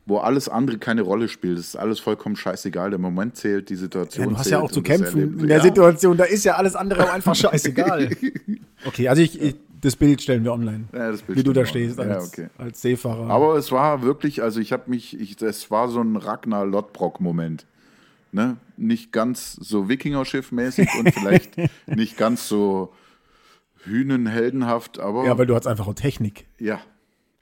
wo 0.05 0.17
alles 0.17 0.47
andere 0.47 0.77
keine 0.77 1.01
Rolle 1.01 1.27
spielt. 1.27 1.57
Es 1.57 1.69
ist 1.69 1.75
alles 1.75 1.99
vollkommen 1.99 2.35
scheißegal. 2.35 2.91
Der 2.91 2.99
Moment 2.99 3.35
zählt, 3.35 3.69
die 3.69 3.75
Situation 3.75 4.25
Ja, 4.25 4.29
du 4.29 4.37
hast 4.37 4.43
zählt 4.45 4.53
ja 4.53 4.59
auch 4.61 4.71
zu 4.71 4.81
kämpfen 4.81 5.39
in 5.39 5.47
der 5.47 5.57
ja. 5.57 5.63
Situation. 5.63 6.17
Da 6.17 6.23
ist 6.23 6.45
ja 6.45 6.55
alles 6.55 6.75
andere 6.75 7.11
einfach 7.11 7.35
scheißegal. 7.35 8.09
Okay, 8.85 9.09
also 9.09 9.21
ich, 9.21 9.41
ich, 9.41 9.55
das 9.81 9.97
Bild 9.97 10.21
stellen 10.21 10.45
wir 10.45 10.53
online. 10.53 10.85
Ja, 10.93 11.11
das 11.11 11.21
Bild 11.21 11.37
wie 11.37 11.43
du 11.43 11.51
da 11.51 11.65
stehst 11.65 11.99
online. 11.99 12.15
Ja, 12.15 12.21
als, 12.21 12.29
okay. 12.29 12.47
als 12.57 12.81
Seefahrer. 12.81 13.29
Aber 13.29 13.57
es 13.57 13.73
war 13.73 14.03
wirklich, 14.03 14.41
also 14.41 14.61
ich 14.61 14.71
habe 14.71 14.83
mich, 14.89 15.19
ich, 15.19 15.35
das 15.35 15.69
war 15.69 15.89
so 15.89 15.99
ein 15.99 16.15
Ragnar 16.15 16.65
Lodbrok-Moment. 16.65 17.65
Ne? 18.31 18.57
Nicht 18.77 19.11
ganz 19.11 19.53
so 19.53 19.89
Wikingerschiff-mäßig 19.89 20.87
und 20.99 21.13
vielleicht 21.13 21.57
nicht 21.87 22.17
ganz 22.17 22.47
so 22.47 22.93
hünenheldenhaft, 23.83 24.99
aber 24.99 25.25
ja, 25.25 25.37
weil 25.37 25.45
du 25.45 25.55
hast 25.55 25.67
einfach 25.67 25.87
auch 25.87 25.93
Technik. 25.93 26.45
ja, 26.59 26.79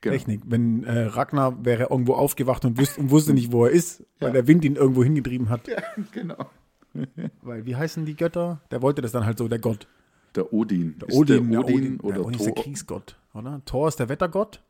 genau. 0.01 0.15
Technik. 0.15 0.41
Wenn 0.46 0.84
äh, 0.84 1.03
Ragnar 1.06 1.65
wäre 1.65 1.88
irgendwo 1.89 2.13
aufgewacht 2.13 2.63
und, 2.65 2.77
wüsste, 2.77 3.01
und 3.01 3.10
wusste 3.10 3.34
nicht, 3.34 3.51
wo 3.51 3.65
er 3.65 3.72
ist, 3.72 4.06
weil 4.20 4.32
der 4.32 4.48
Wind 4.48 4.63
ihn 4.63 4.75
irgendwo 4.75 5.03
hingetrieben 5.03 5.50
hat. 5.50 5.67
Ja, 5.67 5.82
genau. 6.12 6.50
Weil, 7.41 7.65
wie 7.65 7.75
heißen 7.75 8.06
die 8.06 8.15
Götter? 8.15 8.62
Der 8.72 8.82
wollte 8.82 9.01
das 9.03 9.12
dann 9.12 9.25
halt 9.25 9.38
so, 9.38 9.48
der 9.48 9.60
Gott. 9.60 9.88
Der 10.36 10.51
Odin. 10.51 10.98
Der 11.00 11.10
Ist 11.10 11.15
Odin, 11.15 11.51
der 11.51 11.62
der 11.62 11.75
Odin, 11.75 12.00
oder 12.00 12.15
der 12.15 12.25
Odin 12.25 12.39
ist 12.39 12.46
der? 12.46 12.53
Kriegsgott, 12.53 13.17
oder? 13.34 13.62
Thor 13.65 13.88
ist 13.88 14.00
der 14.00 14.10
Wettergott. 14.10 14.62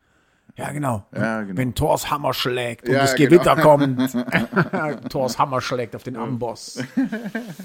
Ja, 0.55 0.71
genau. 0.71 1.05
Ja, 1.15 1.43
genau. 1.43 1.57
Wenn 1.57 1.75
Thors 1.75 2.09
Hammer 2.09 2.33
schlägt 2.33 2.87
und 2.87 2.93
Ja, 2.95 3.01
das 3.01 3.15
genau. 3.15 3.29
Gewitter 3.29 3.55
kommt. 3.57 3.99
Thors 5.11 5.37
Hammer 5.37 5.61
schlägt 5.61 5.95
auf 5.95 6.03
den 6.03 6.15
Amboss. 6.15 6.83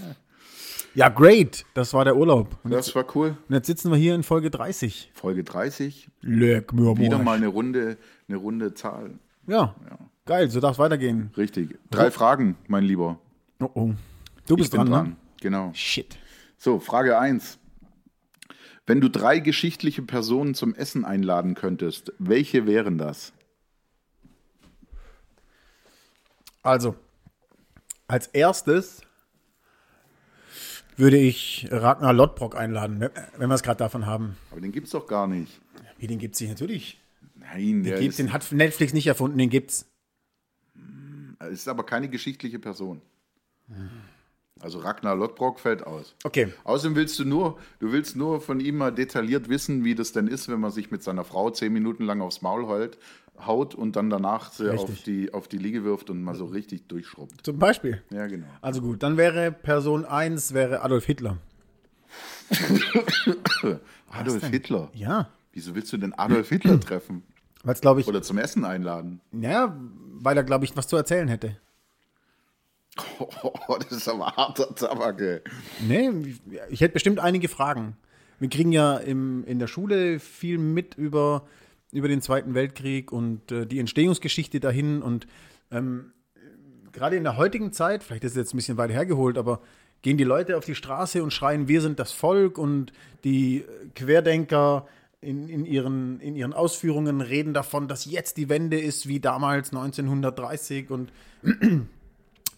ja, 0.95 1.09
great. 1.09 1.65
Das 1.75 1.95
war 1.95 2.05
der 2.05 2.17
Urlaub. 2.17 2.57
Und 2.65 2.73
jetzt, 2.73 2.89
Das 2.89 2.95
war 2.95 3.07
cool. 3.15 3.37
und 3.49 3.55
jetzt 3.55 3.67
sitzen 3.67 3.91
wir 3.91 3.99
hier 3.99 4.15
in 4.15 4.23
Folge 4.23 4.51
30. 4.51 5.11
Folge 5.15 5.45
30. 5.45 6.11
Leck 6.21 6.73
mir 6.73 6.97
Wieder 6.99 7.19
mal 7.19 7.37
eine 7.37 7.49
runde, 7.49 7.97
eine 8.29 8.37
runde 8.37 8.75
Zahl. 8.75 9.13
Ja. 9.47 9.75
Geil, 10.25 10.51
so 10.51 10.61
darf 10.61 10.73
es 10.73 10.79
weitergehen. 10.79 11.31
Richtig. 11.37 11.79
Drei 11.91 12.11
Fragen, 12.11 12.57
mein 12.69 12.85
Lieber. 12.85 13.19
Oh, 13.61 13.71
oh. 13.75 13.91
Du 14.47 14.57
bist 14.57 14.73
Ich 14.73 14.79
bin 14.79 14.91
dran, 14.91 15.09
ne? 15.09 15.17
Genau. 15.41 15.71
Shit. 15.75 16.17
So, 16.59 16.79
Frage 16.79 17.19
1. 17.19 17.59
Wenn 18.87 19.01
du 19.01 19.09
drei 19.09 19.39
geschichtliche 19.39 20.03
Personen 20.03 20.55
zum 20.55 20.75
Essen 20.75 21.05
einladen 21.05 21.55
könntest, 21.55 22.13
welche 22.19 22.67
wären 22.67 22.99
das? 22.99 23.33
Also, 26.63 26.97
als 28.09 28.27
erstes 28.29 29.03
würde 30.97 31.19
ich 31.19 31.69
Ragnar 31.71 32.13
Lodbrok 32.13 32.57
einladen, 32.57 33.01
wenn 33.37 33.49
wir 33.49 33.55
es 33.55 33.63
gerade 33.63 33.79
davon 33.79 34.07
haben. 34.07 34.37
Aber 34.51 34.61
den 34.61 34.73
gibt's 34.73 34.91
doch 34.91 35.07
gar 35.07 35.27
nicht. 35.27 35.61
Wie, 35.99 36.07
den 36.07 36.19
gibt 36.19 36.35
es 36.35 36.41
nicht? 36.41 36.51
Natürlich. 36.51 37.01
Nein, 37.35 37.83
der 37.83 37.99
Gibt's, 37.99 38.17
den 38.17 38.33
hat 38.33 38.51
Netflix 38.53 38.93
nicht 38.93 39.07
erfunden, 39.07 39.39
den 39.39 39.51
gibt's. 39.51 39.87
ist 41.51 41.69
aber 41.69 41.85
keine 41.85 42.09
geschichtliche 42.09 42.59
Person. 42.59 43.01
Also 44.63 44.79
Ragnar 44.79 45.17
Lodbrok 45.17 45.59
fällt 45.59 45.85
aus. 45.85 46.15
Okay. 46.23 46.53
Außerdem 46.63 46.95
willst 46.95 47.19
du 47.19 47.25
nur, 47.25 47.59
du 47.81 47.91
willst 47.93 48.15
nur 48.17 48.41
von 48.41 48.61
ihm 48.61 48.77
mal 48.77 48.93
detailliert 48.93 49.49
wissen, 49.49 49.85
wie 49.85 49.97
das 49.97 50.13
denn 50.13 50.29
ist, 50.29 50.49
wenn 50.49 50.61
man 50.61 50.71
sich 50.71 50.93
mit 50.93 51.03
seiner 51.03 51.25
Frau 51.25 51.51
zehn 51.51 51.73
Minuten 51.73 52.05
lang 52.05 52.21
aufs 52.21 52.43
Maul 52.43 52.67
heult, 52.67 52.97
haut 53.45 53.75
und 53.75 53.97
dann 53.97 54.09
danach 54.09 54.53
sie 54.53 54.71
auf 54.71 55.03
die, 55.03 55.35
auf 55.35 55.49
die 55.49 55.59
Liege 55.59 55.83
wirft 55.83 56.11
und 56.11 56.23
mal 56.23 56.37
so 56.37 56.45
richtig 56.45 56.87
durchschrubbt. 56.87 57.45
Zum 57.45 57.59
Beispiel. 57.59 58.03
Ja, 58.11 58.29
genau. 58.29 58.47
Also 58.61 58.81
gut, 58.81 59.03
dann 59.03 59.17
wäre 59.17 59.51
Person 59.51 60.05
1 60.05 60.55
wäre 60.55 60.83
Adolf 60.83 61.07
Hitler. 61.07 61.39
Adolf 64.11 64.47
Hitler. 64.47 64.91
Ja. 64.95 65.29
Wieso 65.53 65.75
willst 65.75 65.93
du 65.93 65.97
denn 65.97 66.13
Adolf 66.15 66.51
Hitler 66.51 66.79
treffen? 66.81 67.25
Weil 67.65 67.75
es, 67.75 67.81
glaube 67.81 68.01
ich, 68.01 68.09
Oder 68.09 68.23
zum 68.23 68.39
Essen 68.39 68.65
einladen? 68.65 69.21
ja, 69.33 69.77
weil 70.15 70.37
er, 70.37 70.45
glaube 70.45 70.65
ich, 70.65 70.77
was 70.77 70.87
zu 70.87 70.97
erzählen 70.97 71.27
hätte. 71.29 71.57
Oh, 73.19 73.79
das 73.79 73.93
ist 73.93 74.09
aber 74.09 74.37
harter 74.37 74.75
Tabak, 74.75 75.21
ey. 75.21 75.41
Nee, 75.87 76.11
ich 76.69 76.81
hätte 76.81 76.93
bestimmt 76.93 77.21
einige 77.21 77.49
Fragen. 77.49 77.97
Wir 78.39 78.51
kriegen 78.51 78.73
ja 78.73 78.99
im, 78.99 79.45
in 79.45 79.59
der 79.59 79.67
Schule 79.67 80.19
viel 80.21 80.59
mit 80.59 80.95
über 80.95 81.45
über 81.93 82.09
den 82.09 82.23
Zweiten 82.23 82.55
Weltkrieg 82.55 83.13
und 83.13 83.53
äh, 83.53 83.67
die 83.67 83.79
Entstehungsgeschichte 83.79 84.59
dahin. 84.61 85.03
Und 85.03 85.27
ähm, 85.71 86.13
gerade 86.91 87.17
in 87.17 87.23
der 87.23 87.37
heutigen 87.37 87.73
Zeit, 87.73 88.03
vielleicht 88.03 88.25
ist 88.25 88.33
es 88.33 88.37
jetzt 88.37 88.55
ein 88.55 88.57
bisschen 88.57 88.79
weit 88.79 88.91
hergeholt, 88.91 89.39
aber 89.39 89.61
gehen 90.01 90.17
die 90.17 90.25
Leute 90.25 90.57
auf 90.57 90.65
die 90.65 90.75
Straße 90.75 91.23
und 91.23 91.33
schreien, 91.33 91.69
wir 91.69 91.81
sind 91.81 91.99
das 92.01 92.11
Volk 92.11 92.59
und 92.59 92.93
die 93.25 93.65
Querdenker 93.95 94.87
in, 95.21 95.49
in, 95.49 95.65
ihren, 95.65 96.19
in 96.19 96.35
ihren 96.35 96.53
Ausführungen 96.53 97.21
reden 97.21 97.55
davon, 97.55 97.87
dass 97.87 98.07
jetzt 98.07 98.39
die 98.39 98.49
Wende 98.49 98.81
ist 98.81 99.07
wie 99.07 99.21
damals 99.21 99.69
1930 99.69 100.91
und 100.91 101.13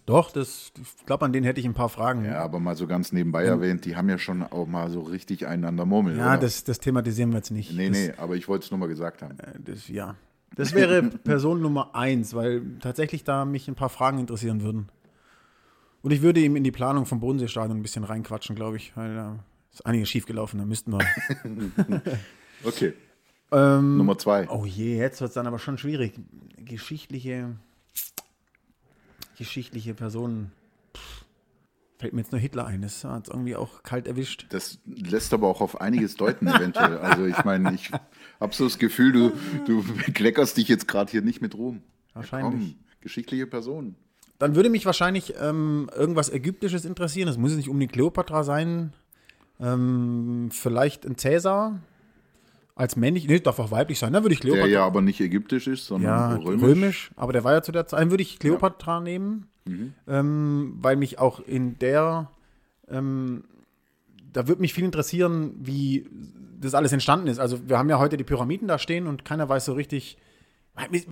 doch, 0.07 0.31
das, 0.31 0.73
ich 0.81 1.07
glaube, 1.07 1.25
an 1.25 1.33
denen 1.33 1.45
hätte 1.45 1.61
ich 1.61 1.67
ein 1.67 1.75
paar 1.75 1.89
Fragen. 1.89 2.25
Ja, 2.25 2.43
aber 2.43 2.61
mal 2.61 2.77
so 2.77 2.87
ganz 2.87 3.13
nebenbei 3.13 3.45
erwähnt, 3.45 3.85
die 3.85 3.97
haben 3.97 4.09
ja 4.09 4.19
schon 4.19 4.43
auch 4.43 4.67
mal 4.67 4.91
so 4.91 5.01
richtig 5.01 5.47
einander 5.47 5.87
murmeln. 5.87 6.19
Ja, 6.19 6.33
oder? 6.33 6.39
das, 6.39 6.65
das 6.65 6.79
thematisieren 6.79 7.31
wir 7.31 7.39
jetzt 7.39 7.51
nicht. 7.51 7.73
Nee, 7.73 7.89
das, 7.89 7.99
nee, 7.99 8.13
aber 8.17 8.37
ich 8.37 8.47
wollte 8.49 8.65
es 8.65 8.71
nur 8.71 8.79
mal 8.79 8.89
gesagt 8.89 9.23
haben. 9.23 9.39
äh, 9.39 9.59
Das, 9.65 9.89
ja. 9.89 10.15
Das 10.57 10.75
wäre 10.75 11.03
Person 11.25 11.61
Nummer 11.63 11.95
eins, 11.95 12.35
weil 12.35 12.63
tatsächlich 12.81 13.25
da 13.25 13.45
mich 13.45 13.67
ein 13.69 13.75
paar 13.75 13.89
Fragen 13.89 14.19
interessieren 14.19 14.63
würden. 14.63 14.89
Und 16.03 16.11
ich 16.11 16.21
würde 16.21 16.41
ihm 16.41 16.55
in 16.55 16.65
die 16.65 16.71
Planung 16.71 17.07
vom 17.07 17.19
Bodenseestadion 17.21 17.79
ein 17.79 17.83
bisschen 17.83 18.05
reinquatschen, 18.05 18.55
glaube 18.55 18.77
ich, 18.77 18.95
weil 18.97 19.15
da 19.15 19.39
ist 19.73 19.87
einiges 19.87 20.11
schiefgelaufen, 20.11 20.59
da 20.61 20.67
müssten 20.67 20.93
wir. 20.93 21.01
Okay, 22.67 22.95
ähm, 23.53 23.99
Nummer 23.99 24.17
zwei. 24.17 24.49
Oh 24.49 24.65
je, 24.65 24.97
jetzt 24.97 25.21
wird 25.21 25.29
es 25.29 25.35
dann 25.35 25.47
aber 25.47 25.59
schon 25.59 25.77
schwierig. 25.77 26.15
Geschichtliche, 26.57 27.57
geschichtliche 29.37 29.95
Personen. 29.95 30.53
Pff, 30.97 31.25
Fällt 31.99 32.13
mir 32.13 32.21
jetzt 32.23 32.33
nur 32.33 32.41
Hitler 32.41 32.67
ein. 32.67 32.83
Das 32.83 33.05
hat 33.05 33.29
irgendwie 33.29 33.55
auch 33.55 33.83
kalt 33.85 34.09
erwischt. 34.09 34.47
Das 34.49 34.79
lässt 34.85 35.33
aber 35.33 35.47
auch 35.49 35.61
auf 35.61 35.81
einiges 35.81 36.17
deuten, 36.17 36.49
eventuell. 36.49 36.99
Also 36.99 37.25
ich 37.25 37.45
meine, 37.45 37.73
ich 37.73 37.93
habe 38.41 38.55
so 38.55 38.65
das 38.65 38.79
Gefühl, 38.79 39.13
du, 39.13 39.33
du 39.65 39.83
kleckerst 40.13 40.57
dich 40.57 40.69
jetzt 40.69 40.89
gerade 40.89 41.11
hier 41.11 41.23
nicht 41.23 41.41
mit 41.41 41.55
Ruhm. 41.55 41.83
Wahrscheinlich. 42.13 42.71
Ja, 42.71 42.75
geschichtliche 43.01 43.47
Personen. 43.47 43.95
Dann 44.39 44.57
würde 44.57 44.71
mich 44.71 44.85
wahrscheinlich 44.87 45.35
ähm, 45.41 45.89
irgendwas 45.97 46.31
Ägyptisches 46.31 46.85
interessieren. 46.85 47.29
Das 47.29 47.39
muss 47.39 47.55
nicht 47.55 47.69
um 47.69 47.79
die 47.79 47.87
Kleopatra 47.87 48.43
sein. 48.43 48.93
Ähm, 49.61 50.49
vielleicht 50.51 51.07
ein 51.07 51.17
Cäsar 51.17 51.81
als 52.77 52.97
männlich. 52.97 53.27
Nee, 53.29 53.39
darf 53.41 53.59
auch 53.59 53.71
weiblich 53.71 53.99
sein. 53.99 54.13
Dann 54.13 54.25
würde 54.25 54.35
ich 54.35 54.41
Der 54.41 54.51
Kleopatra. 54.51 54.73
ja 54.73 54.85
aber 54.85 55.01
nicht 55.01 55.21
ägyptisch 55.21 55.67
ist, 55.69 55.87
sondern 55.87 56.11
Ja, 56.11 56.35
römisch. 56.37 56.63
römisch. 56.63 57.11
aber 57.17 57.33
der 57.33 57.45
war 57.45 57.53
ja 57.53 57.63
zu 57.63 57.73
der 57.73 57.87
Zeit. 57.87 58.01
Dann 58.01 58.11
würde 58.11 58.23
ich 58.23 58.39
Kleopatra 58.39 59.01
nehmen, 59.01 59.47
Mhm. 59.67 59.95
ähm, 60.09 60.75
weil 60.81 60.97
mich 60.97 61.19
auch 61.19 61.41
in 61.41 61.79
der, 61.79 62.31
ähm, 62.89 63.45
da 64.33 64.49
würde 64.49 64.61
mich 64.61 64.75
viel 64.75 64.85
interessieren, 64.85 65.53
wie 65.61 66.09
das 66.61 66.75
alles 66.75 66.93
entstanden 66.93 67.29
ist. 67.29 67.39
Also 67.39 67.69
wir 67.69 67.79
haben 67.79 67.89
ja 67.91 67.99
heute 67.99 68.17
die 68.17 68.25
Pyramiden 68.25 68.67
da 68.69 68.79
stehen 68.79 69.07
und 69.07 69.25
keiner 69.25 69.49
weiß 69.49 69.65
so 69.67 69.73
richtig, 69.75 70.19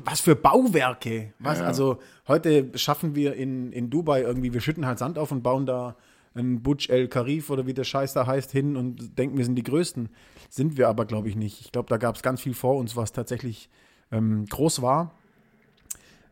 was 0.04 0.21
für 0.21 0.35
Bauwerke. 0.35 1.33
Was, 1.38 1.59
Ja, 1.59 1.62
ja. 1.64 1.69
Also 1.69 1.99
heute 2.26 2.76
schaffen 2.76 3.14
wir 3.14 3.35
in, 3.35 3.71
in 3.73 3.88
Dubai 3.90 4.23
irgendwie, 4.23 4.52
wir 4.52 4.61
schütten 4.61 4.87
halt 4.87 4.99
Sand 4.99 5.19
auf 5.19 5.31
und 5.31 5.42
bauen 5.42 5.66
da 5.66 5.95
ein 6.34 6.62
Burj 6.62 6.88
El 6.88 7.08
Karif 7.08 7.50
oder 7.50 7.66
wie 7.66 7.74
der 7.74 7.84
Scheiß 7.84 8.14
da 8.14 8.26
heißt 8.26 8.50
hin 8.52 8.76
und 8.76 9.18
denken, 9.18 9.36
wir 9.36 9.44
sind 9.44 9.56
die 9.56 9.62
Größten. 9.62 10.08
Sind 10.48 10.76
wir 10.76 10.88
aber, 10.88 11.04
glaube 11.04 11.28
ich, 11.28 11.36
nicht. 11.36 11.60
Ich 11.60 11.72
glaube, 11.72 11.88
da 11.88 11.96
gab 11.96 12.16
es 12.16 12.22
ganz 12.22 12.40
viel 12.40 12.54
vor 12.54 12.76
uns, 12.76 12.96
was 12.96 13.12
tatsächlich 13.12 13.68
ähm, 14.10 14.46
groß 14.46 14.82
war. 14.82 15.12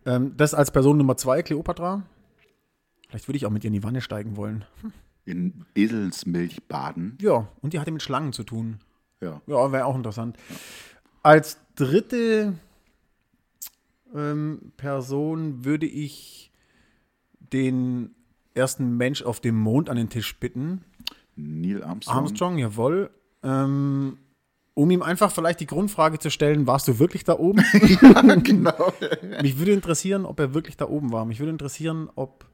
Ähm, 0.06 0.34
das 0.36 0.54
als 0.54 0.70
Person 0.70 0.96
Nummer 0.96 1.16
zwei, 1.16 1.42
Kleopatra. 1.42 2.02
Vielleicht 3.08 3.28
würde 3.28 3.36
ich 3.36 3.46
auch 3.46 3.50
mit 3.50 3.64
ihr 3.64 3.68
in 3.68 3.74
die 3.74 3.82
Wanne 3.82 4.00
steigen 4.00 4.36
wollen. 4.36 4.64
In 5.24 5.66
Eselsmilch 5.74 6.62
baden. 6.68 7.18
Ja, 7.20 7.48
und 7.60 7.72
die 7.72 7.80
hatte 7.80 7.90
mit 7.90 8.02
Schlangen 8.02 8.32
zu 8.32 8.44
tun. 8.44 8.78
Ja. 9.20 9.42
Ja, 9.46 9.72
wäre 9.72 9.84
auch 9.84 9.96
interessant. 9.96 10.38
Als 11.22 11.58
dritte 11.74 12.54
ähm, 14.14 14.72
Person 14.76 15.64
würde 15.64 15.86
ich 15.86 16.50
den 17.52 18.14
ersten 18.60 18.96
Mensch 18.96 19.22
auf 19.22 19.40
dem 19.40 19.58
Mond 19.58 19.90
an 19.90 19.96
den 19.96 20.08
Tisch 20.08 20.38
bitten. 20.38 20.84
Neil 21.36 21.82
Armstrong. 21.82 22.16
Armstrong, 22.16 22.58
jawohl. 22.58 23.10
Ähm, 23.42 24.18
um 24.74 24.90
ihm 24.90 25.02
einfach 25.02 25.32
vielleicht 25.32 25.60
die 25.60 25.66
Grundfrage 25.66 26.18
zu 26.18 26.30
stellen, 26.30 26.66
warst 26.66 26.88
du 26.88 26.98
wirklich 26.98 27.24
da 27.24 27.38
oben? 27.38 27.64
ja, 28.02 28.22
genau. 28.36 28.92
Mich 29.42 29.58
würde 29.58 29.72
interessieren, 29.72 30.24
ob 30.24 30.38
er 30.38 30.54
wirklich 30.54 30.76
da 30.76 30.88
oben 30.88 31.12
war. 31.12 31.24
Mich 31.24 31.38
würde 31.38 31.50
interessieren, 31.50 32.08
ob, 32.14 32.46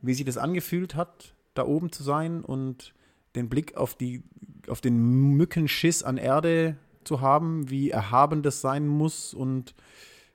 wie 0.00 0.14
sich 0.14 0.24
das 0.24 0.38
angefühlt 0.38 0.94
hat, 0.94 1.34
da 1.54 1.66
oben 1.66 1.90
zu 1.92 2.02
sein 2.02 2.42
und 2.42 2.94
den 3.34 3.48
Blick 3.48 3.76
auf, 3.76 3.94
die, 3.94 4.22
auf 4.68 4.80
den 4.80 5.36
Mückenschiss 5.36 6.02
an 6.02 6.16
Erde 6.16 6.76
zu 7.04 7.20
haben, 7.20 7.68
wie 7.68 7.90
erhaben 7.90 8.42
das 8.42 8.60
sein 8.60 8.86
muss 8.86 9.34
und 9.34 9.74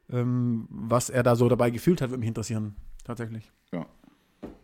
ähm, 0.10 0.68
was 0.70 1.10
er 1.10 1.24
da 1.24 1.36
so 1.36 1.50
dabei 1.50 1.70
gefühlt 1.70 2.02
hat, 2.02 2.10
würde 2.10 2.20
mich 2.20 2.28
interessieren. 2.28 2.76
Tatsächlich. 3.04 3.52
Ja. 3.72 3.86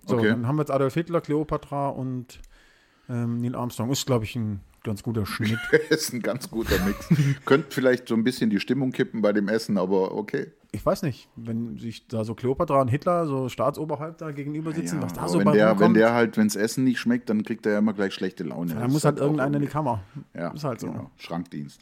So, 0.06 0.16
Okay. 0.18 0.30
dann 0.30 0.48
haben 0.48 0.56
wir 0.58 0.62
jetzt 0.64 0.72
Adolf 0.72 0.94
Hitler, 0.94 1.22
Kleopatra 1.22 1.90
und 1.90 2.40
ähm, 3.10 3.40
Neil 3.42 3.56
Armstrong. 3.56 3.90
Ist, 3.92 4.06
glaube 4.06 4.26
ich, 4.26 4.36
ein 4.36 4.62
ganz 4.84 5.02
guter 5.04 5.26
Schnitt. 5.26 5.60
ist 5.90 6.14
ein 6.14 6.22
ganz 6.22 6.50
guter 6.52 6.76
Mix. 6.86 7.08
Könnte 7.46 7.68
vielleicht 7.70 8.08
so 8.08 8.16
ein 8.16 8.24
bisschen 8.24 8.50
die 8.50 8.60
Stimmung 8.60 8.92
kippen 8.92 9.22
bei 9.22 9.32
dem 9.34 9.48
Essen, 9.48 9.78
aber 9.78 10.14
okay. 10.14 10.52
Ich 10.76 10.84
weiß 10.84 11.04
nicht, 11.04 11.30
wenn 11.36 11.78
sich 11.78 12.08
da 12.08 12.24
so 12.24 12.34
Kleopatra 12.34 12.82
und 12.82 12.88
Hitler, 12.88 13.28
so 13.28 13.48
Staatsoberhäupter 13.48 14.34
gegenüber 14.34 14.74
sitzen, 14.74 14.96
Ja, 14.96 15.04
was 15.04 15.14
da 15.14 15.28
so 15.28 15.38
wenn, 15.38 15.46
bei 15.46 15.52
der, 15.54 15.80
wenn 15.80 15.94
der 15.94 16.14
halt, 16.14 16.36
wenns 16.36 16.56
Essen 16.56 16.84
nicht 16.84 16.98
schmeckt, 17.00 17.30
dann 17.30 17.44
kriegt 17.44 17.66
er 17.68 17.74
ja 17.74 17.78
immer 17.78 17.94
gleich 17.94 18.12
schlechte 18.16 18.44
Laune. 18.44 18.74
dann 18.74 18.82
Das 18.82 18.92
muss 18.92 19.06
halt 19.06 19.20
auch 19.20 19.26
irgendeiner 19.26 19.58
in 19.58 19.62
die 19.62 19.68
Kammer. 19.68 20.02
Ja, 20.34 20.50
Ist 20.50 20.64
halt 20.64 20.80
so. 20.80 20.88
Genau. 20.88 21.12
Schrankdienst. 21.18 21.80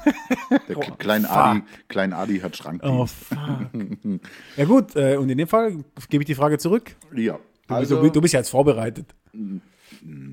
Der 0.68 0.78
Oh, 0.78 0.80
Klein. 0.98 1.26
Adi, 1.26 1.62
Klein 1.88 2.12
Adi 2.14 2.38
hat 2.40 2.52
Oh, 2.52 2.56
Schrankdienst. 2.56 3.14
fuck. 3.14 3.38
ja 4.56 4.64
gut, 4.64 4.96
äh, 4.96 5.16
und 5.18 5.28
in 5.28 5.36
dem 5.36 5.48
Fall 5.48 5.84
gebe 6.08 6.22
ich 6.22 6.26
die 6.26 6.34
Frage 6.34 6.56
zurück. 6.56 6.96
Ja. 7.14 7.38
Du, 7.70 7.74
Also, 7.76 8.02
du, 8.02 8.10
du 8.10 8.20
bist 8.20 8.34
ja 8.34 8.40
jetzt 8.40 8.50
vorbereitet. 8.50 9.14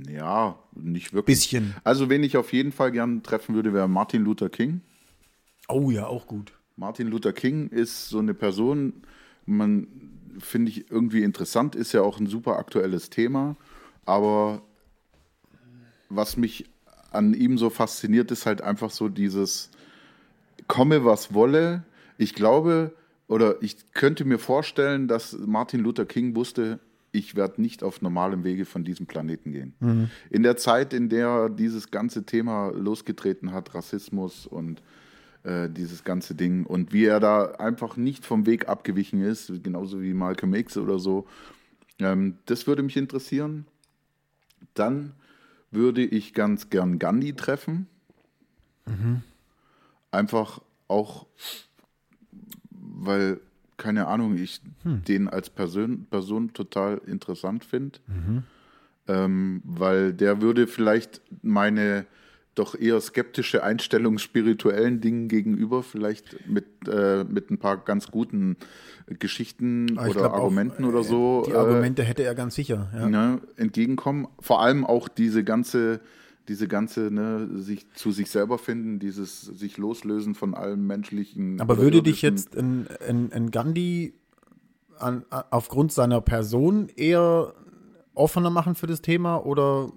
ja, 0.10 0.58
nicht 0.76 1.14
wirklich. 1.14 1.38
Bisschen. 1.38 1.76
Also, 1.84 2.10
wen 2.10 2.24
ich 2.24 2.38
auf 2.38 2.54
jeden 2.54 2.72
Fall 2.72 2.92
gern 2.92 3.24
treffen 3.24 3.56
würde, 3.56 3.74
wäre 3.74 3.88
Martin 3.88 4.24
Luther 4.24 4.50
King. 4.50 4.82
Oh 5.68 5.90
ja, 5.92 6.08
auch 6.08 6.28
gut. 6.28 6.54
Martin 6.76 7.08
Luther 7.08 7.34
King 7.34 7.70
ist 7.70 8.10
so 8.10 8.20
eine 8.20 8.34
Person, 8.34 8.94
man 9.46 9.88
finde 10.40 10.72
ich 10.72 10.92
irgendwie 10.92 11.24
interessant, 11.24 11.76
ist 11.76 11.94
ja 11.94 12.02
auch 12.02 12.20
ein 12.20 12.28
super 12.28 12.58
aktuelles 12.58 13.10
Thema, 13.10 13.56
aber 14.06 14.62
was 16.10 16.38
mich 16.38 16.66
an 17.12 17.34
ihm 17.34 17.58
so 17.58 17.70
fasziniert, 17.70 18.32
ist 18.32 18.46
halt 18.46 18.62
einfach 18.62 18.92
so 18.92 19.10
dieses 19.10 19.72
komme 20.68 21.04
was 21.06 21.34
wolle. 21.34 21.84
Ich 22.18 22.36
glaube 22.36 22.94
oder 23.28 23.62
ich 23.62 23.92
könnte 23.94 24.24
mir 24.26 24.40
vorstellen, 24.40 25.08
dass 25.08 25.38
Martin 25.38 25.82
Luther 25.82 26.06
King 26.06 26.36
wusste, 26.36 26.80
ich 27.18 27.36
werde 27.36 27.62
nicht 27.62 27.84
auf 27.84 28.02
normalem 28.02 28.44
Wege 28.44 28.66
von 28.66 28.84
diesem 28.84 29.08
Planeten 29.08 29.52
gehen. 29.52 29.74
In 30.30 30.44
der 30.44 30.58
Zeit, 30.58 30.94
in 30.94 31.10
der 31.10 31.50
dieses 31.50 31.92
ganze 31.92 32.24
Thema 32.26 32.72
losgetreten 32.72 33.52
hat, 33.52 33.74
Rassismus 33.74 34.46
und 34.46 34.82
äh, 35.44 35.70
dieses 35.70 36.04
ganze 36.04 36.36
Ding 36.36 36.66
und 36.66 36.94
wie 36.94 37.06
er 37.06 37.20
da 37.20 37.52
einfach 37.52 37.98
nicht 37.98 38.26
vom 38.26 38.46
Weg 38.46 38.68
abgewichen 38.68 39.22
ist, 39.22 39.52
genauso 39.64 40.02
wie 40.02 40.14
Malcolm 40.14 40.54
X 40.54 40.78
oder 40.78 41.00
so. 41.00 41.26
Ähm, 42.00 42.38
das 42.46 42.68
würde 42.68 42.84
mich 42.84 42.98
interessieren. 42.98 43.66
Dann 44.74 45.14
würde 45.72 46.04
ich 46.04 46.34
ganz 46.34 46.70
gern 46.70 47.00
Gandhi 47.00 47.34
treffen. 47.34 47.88
Einfach 50.12 50.62
auch, 50.88 51.28
weil, 52.70 53.40
keine 53.78 54.08
Ahnung, 54.08 54.36
ich 54.36 54.62
den 54.84 55.28
als 55.28 55.50
Person, 55.50 56.08
Person 56.10 56.54
total 56.54 57.00
interessant 57.06 57.64
finde. 57.64 58.00
Ähm, 59.08 59.62
weil 59.64 60.14
der 60.14 60.42
würde 60.42 60.68
vielleicht 60.68 61.22
meine 61.42 62.06
doch 62.58 62.76
eher 62.76 63.00
skeptische 63.00 63.64
Einstellung 63.64 64.18
spirituellen 64.18 65.00
Dingen 65.00 65.28
gegenüber 65.28 65.84
vielleicht 65.84 66.48
mit, 66.48 66.66
äh, 66.88 67.24
mit 67.24 67.52
ein 67.52 67.60
paar 67.60 67.78
ganz 67.78 68.10
guten 68.10 68.58
Geschichten 69.20 69.88
ich 69.90 69.98
oder 70.00 70.12
glaub 70.12 70.32
auch, 70.32 70.38
Argumenten 70.38 70.84
äh, 70.84 70.88
oder 70.88 71.04
so 71.04 71.44
Die 71.46 71.52
äh, 71.52 71.56
Argumente 71.56 72.04
hätte 72.04 72.24
er 72.24 72.36
ganz 72.36 72.56
sicher. 72.56 72.90
Ja. 72.94 73.08
ne, 73.08 73.42
entgegenkommen. 73.58 74.28
Vor 74.40 74.62
allem 74.62 74.86
auch 74.86 75.08
diese 75.08 75.44
ganze, 75.44 76.02
diese 76.48 76.68
ganze, 76.68 77.12
ne, 77.12 77.48
sich 77.60 77.92
zu 77.94 78.12
sich 78.12 78.30
selber 78.30 78.58
finden, 78.58 79.00
dieses 79.00 79.42
sich 79.42 79.78
loslösen 79.78 80.36
von 80.36 80.54
allem 80.54 80.88
menschlichen. 80.88 81.60
Aber 81.60 81.78
würde 81.78 82.02
dich 82.02 82.22
jetzt 82.22 82.56
ein, 82.56 82.88
ein, 83.08 83.32
ein 83.34 83.52
Gandhi 83.52 84.14
an, 84.98 85.26
aufgrund 85.30 85.92
seiner 85.92 86.22
Person 86.22 86.90
eher 86.96 87.54
offener 88.14 88.50
machen 88.50 88.76
für 88.76 88.88
das 88.88 89.02
Thema 89.02 89.46
oder 89.46 89.92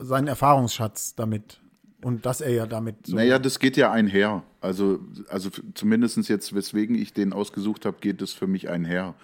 seinen 0.00 0.28
Erfahrungsschatz 0.28 1.14
damit? 1.14 1.60
Und 2.02 2.26
dass 2.26 2.40
er 2.40 2.52
ja 2.52 2.66
damit 2.66 3.06
so. 3.06 3.16
Naja, 3.16 3.40
das 3.40 3.58
geht 3.58 3.76
ja 3.76 3.90
einher. 3.90 4.44
Also, 4.60 5.00
also 5.28 5.50
zumindest 5.74 6.28
jetzt, 6.28 6.54
weswegen 6.54 6.94
ich 6.94 7.12
den 7.12 7.32
ausgesucht 7.32 7.84
habe, 7.84 7.96
geht 8.00 8.22
es 8.22 8.32
für 8.32 8.46
mich 8.46 8.68
einher. 8.68 9.14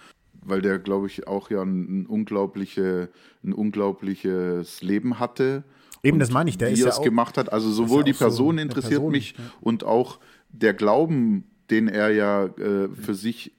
Weil 0.41 0.61
der, 0.61 0.77
glaube 0.77 1.07
ich, 1.07 1.25
auch 1.25 1.49
ja 1.49 1.61
ein, 1.61 2.01
ein, 2.01 2.05
unglaubliche, 2.05 3.09
ein 3.43 3.53
unglaubliches 3.53 4.81
Leben 4.81 5.19
hatte. 5.19 5.63
Eben, 6.05 6.19
das 6.19 6.31
meine 6.31 6.49
ich, 6.49 6.57
der 6.57 6.69
wie 6.69 6.73
ist 6.73 6.83
er 6.83 6.95
ja 6.95 7.01
gemacht 7.01 7.37
hat. 7.37 7.51
Also 7.51 7.69
sowohl 7.71 8.03
die 8.03 8.13
so 8.13 8.19
Person 8.19 8.55
eine 8.55 8.61
interessiert 8.61 8.93
Person, 8.93 9.11
mich 9.11 9.33
ja. 9.37 9.43
und 9.61 9.83
auch 9.83 10.19
der 10.49 10.73
Glauben, 10.73 11.45
den 11.69 11.87
er 11.87 12.11
ja 12.11 12.45
äh, 12.45 12.89
für 12.89 13.15
sich 13.15 13.51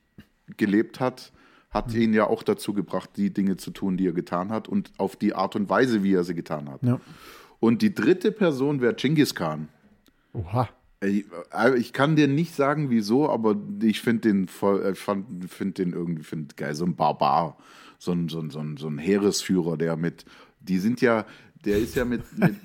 gelebt 0.56 1.00
hat, 1.00 1.32
hat 1.70 1.92
ihn 1.92 2.14
ja 2.14 2.26
auch 2.26 2.42
dazu 2.42 2.72
gebracht, 2.72 3.10
die 3.16 3.32
Dinge 3.32 3.56
zu 3.56 3.70
tun, 3.70 3.96
die 3.96 4.06
er 4.06 4.12
getan 4.12 4.50
hat 4.50 4.68
und 4.68 4.92
auf 4.96 5.16
die 5.16 5.34
Art 5.34 5.56
und 5.56 5.68
Weise, 5.68 6.02
wie 6.02 6.14
er 6.14 6.24
sie 6.24 6.34
getan 6.34 6.70
hat. 6.70 6.82
Ja. 6.82 7.00
Und 7.60 7.82
die 7.82 7.94
dritte 7.94 8.32
Person 8.32 8.80
wäre 8.80 8.94
Genghis 8.94 9.34
Khan. 9.34 9.68
Oha. 10.32 10.68
Ich, 11.02 11.26
äh, 11.52 11.76
ich 11.76 11.92
kann 11.92 12.16
dir 12.16 12.28
nicht 12.28 12.54
sagen, 12.54 12.88
wieso, 12.88 13.28
aber 13.28 13.56
ich 13.82 14.00
finde 14.00 14.28
den 14.28 14.48
voll, 14.48 14.82
äh, 14.82 14.92
ich 14.92 14.98
fand- 14.98 15.50
find 15.50 15.76
den 15.78 15.92
irgendwie 15.92 16.22
find 16.22 16.56
geil, 16.56 16.74
so 16.74 16.86
ein 16.86 16.96
Barbar, 16.96 17.58
so 17.98 18.12
ein, 18.12 18.28
so 18.28 18.40
ein, 18.40 18.50
so 18.50 18.60
ein, 18.60 18.76
so 18.78 18.88
ein 18.88 18.96
Heeresführer, 18.98 19.76
der 19.76 19.96
mit, 19.96 20.24
die 20.60 20.78
sind 20.78 21.00
ja, 21.02 21.26
der 21.64 21.78
ist 21.78 21.94
ja 21.96 22.04
mit, 22.04 22.22
mit 22.38 22.56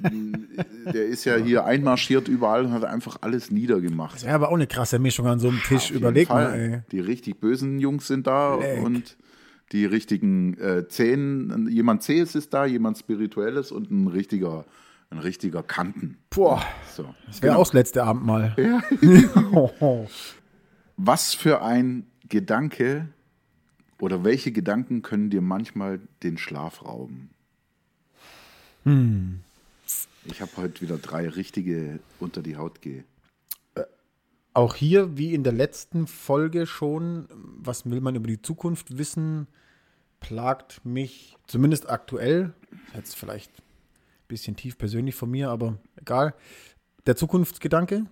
der 0.93 1.06
ist 1.08 1.25
ja 1.25 1.36
hier 1.38 1.65
einmarschiert 1.65 2.27
überall 2.27 2.65
und 2.65 2.71
hat 2.71 2.84
einfach 2.84 3.17
alles 3.21 3.49
niedergemacht. 3.51 4.15
Das 4.15 4.23
wäre 4.25 4.36
aber 4.36 4.49
auch 4.49 4.56
eine 4.56 4.67
krasse 4.67 4.99
Mischung 4.99 5.27
an 5.27 5.39
so 5.39 5.49
einem 5.49 5.60
Tisch. 5.62 5.88
Jeden 5.89 5.97
Überleg 6.01 6.30
mal, 6.30 6.54
ey. 6.54 6.82
Die 6.91 6.99
richtig 6.99 7.39
bösen 7.39 7.80
Jungs 7.80 8.08
sind 8.08 8.27
da 8.27 8.56
Leck. 8.56 8.84
und 8.84 9.17
die 9.71 9.86
richtigen 9.86 10.58
äh, 10.60 10.88
Zähnen, 10.88 11.67
jemand 11.69 12.04
Zähes 12.04 12.36
ist 12.36 12.54
da, 12.54 12.65
jemand 12.65 12.97
Spirituelles 12.97 13.71
und 13.71 13.89
ein 13.89 14.08
richtiger, 14.08 14.65
ein 15.10 15.17
richtiger 15.19 15.63
Kanten. 15.63 16.17
Boah, 16.30 16.62
So. 16.93 17.06
das 17.27 17.41
wäre 17.41 17.56
auch 17.56 17.63
das 17.63 17.73
letzte 17.73 18.04
Abend 18.04 18.25
mal. 18.25 18.56
Was 20.97 21.34
für 21.34 21.62
ein 21.63 22.06
Gedanke 22.30 23.08
oder 23.99 24.23
welche 24.23 24.51
Gedanken 24.51 25.01
können 25.01 25.30
dir 25.30 25.41
manchmal 25.41 25.99
den 26.23 26.38
Schlaf 26.38 26.84
rauben? 26.86 27.30
Hm. 28.84 29.41
Ich 30.26 30.41
habe 30.41 30.52
heute 30.58 30.82
wieder 30.82 30.98
drei 30.98 31.28
richtige 31.28 32.00
unter 32.20 32.41
die 32.41 32.58
Haut 32.58 32.82
geh. 32.82 33.04
Auch 34.54 34.76
hier, 34.76 35.17
wie 35.17 35.34
in 35.34 35.44
der 35.44 35.54
letzten 35.54 36.08
Folge 36.08 36.67
schon, 36.67 37.28
was 37.32 37.89
will 37.89 38.02
man 38.02 38.15
über 38.15 38.28
die 38.28 38.41
Zukunft 38.41 38.98
wissen, 38.98 39.48
plagt 40.20 40.86
mich 40.86 41.38
zumindest 41.48 41.89
aktuell, 41.89 42.54
jetzt 42.94 43.15
vielleicht 43.15 43.52
ein 43.60 44.28
bisschen 44.28 44.58
tief 44.58 44.78
persönlich 44.78 45.15
von 45.15 45.32
mir, 45.32 45.50
aber 45.50 45.78
egal, 45.96 46.34
der 47.06 47.15
Zukunftsgedanke. 47.15 48.06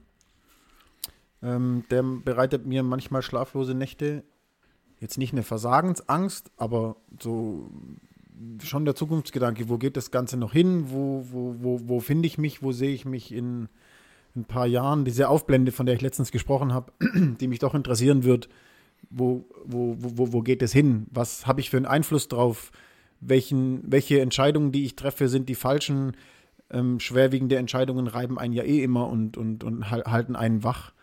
Ähm, 1.41 1.85
der 1.89 2.03
bereitet 2.03 2.65
mir 2.65 2.83
manchmal 2.83 3.21
schlaflose 3.21 3.73
Nächte. 3.73 4.23
Jetzt 4.99 5.17
nicht 5.17 5.31
eine 5.31 5.43
Versagensangst, 5.43 6.51
aber 6.57 6.97
so 7.21 7.69
schon 8.63 8.85
der 8.85 8.95
Zukunftsgedanke, 8.95 9.69
wo 9.69 9.77
geht 9.77 9.97
das 9.97 10.11
Ganze 10.11 10.37
noch 10.37 10.53
hin, 10.53 10.85
wo, 10.91 11.25
wo, 11.31 11.55
wo, 11.59 11.81
wo 11.85 11.99
finde 11.99 12.27
ich 12.27 12.37
mich, 12.37 12.63
wo 12.63 12.71
sehe 12.71 12.93
ich 12.93 13.05
mich 13.05 13.33
in 13.33 13.67
ein 14.35 14.45
paar 14.45 14.67
Jahren, 14.67 15.05
diese 15.05 15.27
Aufblende, 15.29 15.71
von 15.71 15.85
der 15.85 15.95
ich 15.95 16.01
letztens 16.01 16.31
gesprochen 16.31 16.73
habe, 16.73 16.93
die 17.39 17.47
mich 17.47 17.59
doch 17.59 17.73
interessieren 17.73 18.23
wird, 18.23 18.47
wo, 19.09 19.45
wo, 19.65 19.95
wo, 19.99 20.33
wo- 20.33 20.41
geht 20.41 20.61
es 20.61 20.71
hin? 20.71 21.07
Was 21.11 21.47
habe 21.47 21.61
ich 21.61 21.69
für 21.69 21.77
einen 21.77 21.85
Einfluss 21.85 22.27
drauf? 22.27 22.71
Welchen, 23.21 23.81
welche 23.91 24.21
Entscheidungen, 24.21 24.71
die 24.71 24.85
ich 24.85 24.95
treffe, 24.95 25.27
sind 25.27 25.49
die 25.49 25.55
falschen? 25.55 26.15
Ähm, 26.69 26.99
schwerwiegende 26.99 27.57
Entscheidungen 27.57 28.07
reiben 28.07 28.37
einen 28.37 28.53
ja 28.53 28.63
eh 28.63 28.83
immer 28.83 29.07
und, 29.09 29.35
und, 29.37 29.63
und 29.63 29.89
hal- 29.89 30.03
halten 30.05 30.35
einen 30.35 30.63
wach. 30.63 30.93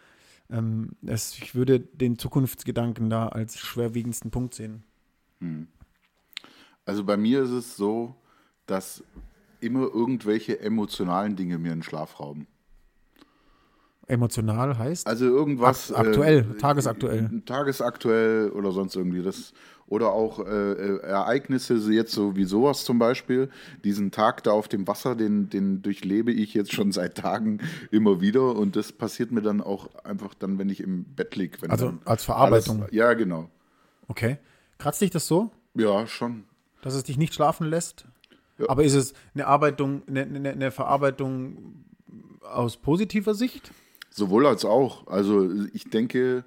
Ähm, 0.49 0.91
es, 1.05 1.37
ich 1.39 1.55
würde 1.55 1.81
den 1.81 2.19
Zukunftsgedanken 2.19 3.11
da 3.11 3.29
als 3.29 3.59
schwerwiegendsten 3.59 4.31
Punkt 4.31 4.55
sehen. 4.55 4.85
Also 6.87 7.05
bei 7.05 7.17
mir 7.19 7.43
ist 7.43 7.51
es 7.51 7.77
so, 7.77 8.15
dass 8.65 9.05
immer 9.61 9.83
irgendwelche 9.93 10.61
emotionalen 10.61 11.37
Dinge 11.37 11.59
mir 11.59 11.71
den 11.71 11.83
Schlaf 11.83 12.21
rauben. 12.21 12.47
Emotional 14.09 14.79
heißt? 14.79 15.07
Also 15.07 15.25
irgendwas. 15.25 15.93
Akt- 15.93 16.07
aktuell, 16.07 16.47
äh, 16.53 16.59
tagesaktuell. 16.59 17.43
Tagesaktuell 17.45 18.51
oder 18.51 18.71
sonst 18.71 18.95
irgendwie. 18.95 19.21
Das, 19.23 19.53
oder 19.89 20.13
auch 20.13 20.39
äh, 20.47 20.73
äh, 20.73 21.01
Ereignisse, 21.01 21.75
jetzt 21.93 22.13
so 22.13 22.37
wie 22.37 22.45
sowas 22.45 22.85
zum 22.85 23.01
Beispiel. 23.01 23.51
Diesen 23.83 24.13
Tag 24.13 24.45
da 24.45 24.53
auf 24.53 24.69
dem 24.69 24.87
Wasser, 24.87 25.17
den, 25.17 25.51
den 25.51 25.83
durchlebe 25.83 26.31
ich 26.33 26.55
jetzt 26.55 26.73
schon 26.73 26.93
seit 26.93 27.17
Tagen 27.17 27.59
immer 27.91 28.21
wieder. 28.21 28.55
Und 28.55 28.77
das 28.77 28.93
passiert 28.93 29.33
mir 29.33 29.43
dann 29.43 29.61
auch 29.61 29.93
einfach 30.05 30.35
dann, 30.35 30.59
wenn 30.61 30.69
ich 30.71 30.81
im 30.81 31.03
Bett 31.03 31.35
liege. 31.35 31.59
Also 31.69 31.95
als 32.05 32.25
Verarbeitung. 32.25 32.83
Alles, 32.83 32.93
ja, 32.93 33.13
genau. 33.15 33.51
Okay. 34.07 34.39
Kratzt 34.79 35.01
dich 35.01 35.11
das 35.11 35.27
so? 35.27 35.51
Ja, 35.75 36.07
schon. 36.07 36.45
Dass 36.83 36.95
es 36.95 37.05
dich 37.05 37.19
nicht 37.19 37.35
schlafen 37.35 37.69
lässt? 37.69 38.07
Ja. 38.59 38.69
Aber 38.69 38.85
ist 38.85 38.95
es 38.95 39.15
eine 39.35 39.47
Arbeitung, 39.47 40.03
eine, 40.07 40.23
eine, 40.23 40.51
eine 40.51 40.71
Verarbeitung 40.71 41.85
aus 42.43 42.77
positiver 42.77 43.35
Sicht? 43.35 43.71
Sowohl 44.11 44.47
als 44.47 44.65
auch. 44.65 45.07
Also 45.09 45.51
ich 45.73 45.91
denke, 45.91 46.45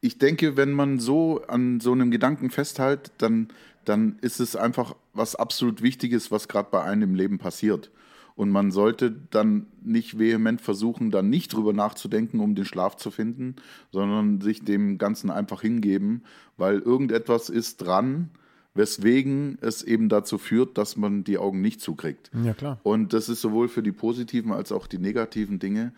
ich 0.00 0.18
denke, 0.18 0.56
wenn 0.56 0.72
man 0.72 0.98
so 0.98 1.42
an 1.46 1.78
so 1.80 1.92
einem 1.92 2.10
Gedanken 2.10 2.50
festhält, 2.50 3.12
dann, 3.18 3.48
dann 3.84 4.18
ist 4.20 4.40
es 4.40 4.56
einfach 4.56 4.96
was 5.14 5.36
absolut 5.36 5.82
Wichtiges, 5.82 6.30
was 6.30 6.48
gerade 6.48 6.68
bei 6.70 6.82
einem 6.82 7.02
im 7.02 7.14
Leben 7.14 7.38
passiert. 7.38 7.90
Und 8.34 8.50
man 8.50 8.70
sollte 8.70 9.14
dann 9.30 9.66
nicht 9.82 10.18
vehement 10.18 10.60
versuchen, 10.60 11.10
dann 11.10 11.28
nicht 11.28 11.52
drüber 11.52 11.72
nachzudenken, 11.72 12.40
um 12.40 12.54
den 12.54 12.64
Schlaf 12.64 12.96
zu 12.96 13.10
finden, 13.10 13.56
sondern 13.92 14.40
sich 14.40 14.64
dem 14.64 14.98
Ganzen 14.98 15.30
einfach 15.30 15.60
hingeben, 15.60 16.24
weil 16.56 16.78
irgendetwas 16.78 17.50
ist 17.50 17.76
dran, 17.76 18.30
weswegen 18.74 19.58
es 19.60 19.82
eben 19.82 20.08
dazu 20.08 20.38
führt, 20.38 20.78
dass 20.78 20.96
man 20.96 21.24
die 21.24 21.38
Augen 21.38 21.60
nicht 21.60 21.80
zukriegt. 21.80 22.30
Ja, 22.44 22.54
klar. 22.54 22.80
Und 22.82 23.12
das 23.12 23.28
ist 23.28 23.40
sowohl 23.40 23.68
für 23.68 23.82
die 23.82 23.92
positiven 23.92 24.52
als 24.52 24.72
auch 24.72 24.86
die 24.86 24.98
negativen 24.98 25.58
Dinge. 25.58 25.92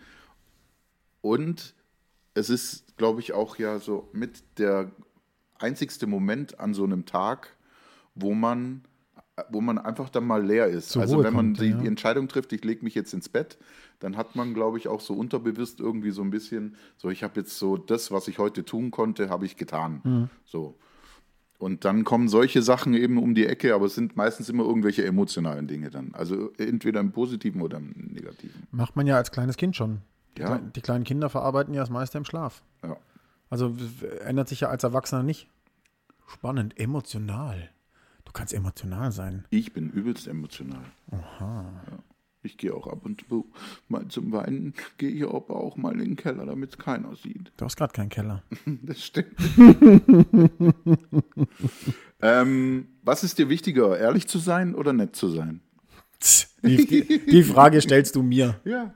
Und 1.21 1.73
es 2.33 2.49
ist, 2.49 2.97
glaube 2.97 3.21
ich, 3.21 3.33
auch 3.33 3.57
ja 3.57 3.79
so 3.79 4.09
mit 4.11 4.43
der 4.57 4.91
einzigste 5.57 6.05
Moment 6.05 6.59
an 6.59 6.73
so 6.73 6.83
einem 6.83 7.05
Tag, 7.05 7.55
wo 8.13 8.33
man, 8.33 8.83
wo 9.49 9.61
man 9.61 9.77
einfach 9.77 10.09
dann 10.09 10.25
mal 10.25 10.45
leer 10.45 10.67
ist. 10.67 10.89
Zur 10.89 11.01
also 11.01 11.15
Ruhe 11.15 11.23
wenn 11.23 11.33
man 11.33 11.45
kommt, 11.53 11.61
die, 11.61 11.69
ja. 11.69 11.77
die 11.77 11.87
Entscheidung 11.87 12.27
trifft, 12.27 12.51
ich 12.51 12.63
lege 12.65 12.83
mich 12.83 12.93
jetzt 12.93 13.13
ins 13.13 13.29
Bett, 13.29 13.57
dann 13.99 14.17
hat 14.17 14.35
man, 14.35 14.53
glaube 14.53 14.77
ich, 14.77 14.89
auch 14.89 14.99
so 14.99 15.13
unterbewusst 15.13 15.79
irgendwie 15.79 16.11
so 16.11 16.21
ein 16.21 16.29
bisschen, 16.29 16.75
so 16.97 17.09
ich 17.09 17.23
habe 17.23 17.39
jetzt 17.39 17.57
so 17.57 17.77
das, 17.77 18.11
was 18.11 18.27
ich 18.27 18.37
heute 18.37 18.65
tun 18.65 18.91
konnte, 18.91 19.29
habe 19.29 19.45
ich 19.45 19.55
getan. 19.55 20.01
Mhm. 20.03 20.29
So. 20.43 20.77
Und 21.57 21.85
dann 21.85 22.03
kommen 22.03 22.27
solche 22.27 22.61
Sachen 22.61 22.93
eben 22.93 23.17
um 23.17 23.33
die 23.33 23.45
Ecke, 23.45 23.73
aber 23.73 23.85
es 23.85 23.95
sind 23.95 24.15
meistens 24.17 24.49
immer 24.49 24.63
irgendwelche 24.63 25.05
emotionalen 25.05 25.67
Dinge 25.67 25.89
dann. 25.89 26.13
Also 26.13 26.51
entweder 26.57 26.99
im 26.99 27.11
Positiven 27.11 27.61
oder 27.61 27.77
im 27.77 27.93
Negativen. 28.11 28.67
Macht 28.71 28.95
man 28.95 29.07
ja 29.07 29.15
als 29.15 29.31
kleines 29.31 29.55
Kind 29.55 29.75
schon. 29.75 30.01
Die, 30.37 30.41
Ja. 30.41 30.57
Die 30.57 30.81
kleinen 30.81 31.05
Kinder 31.05 31.29
verarbeiten 31.29 31.73
ja 31.73 31.79
das 31.81 31.89
meiste 31.89 32.17
im 32.17 32.25
Schlaf. 32.25 32.61
Ja. 32.83 32.97
Also 33.49 33.75
ändert 34.25 34.49
sich 34.49 34.61
ja 34.61 34.69
als 34.69 34.83
Erwachsener 34.83 35.23
nicht. 35.23 35.47
Spannend, 36.27 36.77
emotional. 36.79 37.69
Du 38.25 38.31
kannst 38.33 38.53
emotional 38.53 39.11
sein. 39.11 39.45
Ich 39.49 39.71
bin 39.71 39.89
übelst 39.91 40.27
emotional. 40.27 40.83
Ja. 41.11 41.71
Ich 42.45 42.57
gehe 42.57 42.73
auch 42.73 42.87
ab 42.87 42.99
und 43.03 43.25
zu 43.27 43.51
mal 43.89 44.07
zum 44.07 44.31
Weinen, 44.31 44.73
gehe 44.97 45.09
ich 45.09 45.23
aber 45.23 45.55
auch 45.55 45.77
mal 45.77 45.93
in 45.93 45.99
den 45.99 46.15
Keller, 46.15 46.45
damit 46.45 46.71
es 46.71 46.77
keiner 46.77 47.15
sieht. 47.15 47.51
Du 47.57 47.65
hast 47.65 47.75
gerade 47.75 47.93
keinen 47.93 48.09
Keller. 48.09 48.43
Das 48.83 49.03
stimmt. 49.03 49.33
ähm, 52.21 52.87
was 53.03 53.23
ist 53.23 53.37
dir 53.37 53.49
wichtiger, 53.49 53.97
ehrlich 53.97 54.27
zu 54.27 54.37
sein 54.39 54.75
oder 54.75 54.93
nett 54.93 55.15
zu 55.15 55.27
sein? 55.29 55.61
Die, 56.63 56.85
die, 56.85 57.25
die 57.25 57.43
Frage 57.43 57.81
stellst 57.81 58.15
du 58.15 58.23
mir. 58.23 58.59
Ja. 58.65 58.93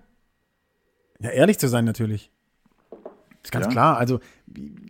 Ja, 1.21 1.31
ehrlich 1.31 1.57
zu 1.59 1.67
sein 1.67 1.83
natürlich. 1.83 2.31
Ist 3.43 3.51
ganz 3.51 3.65
Ja. 3.65 3.71
klar. 3.71 3.97
Also 3.97 4.21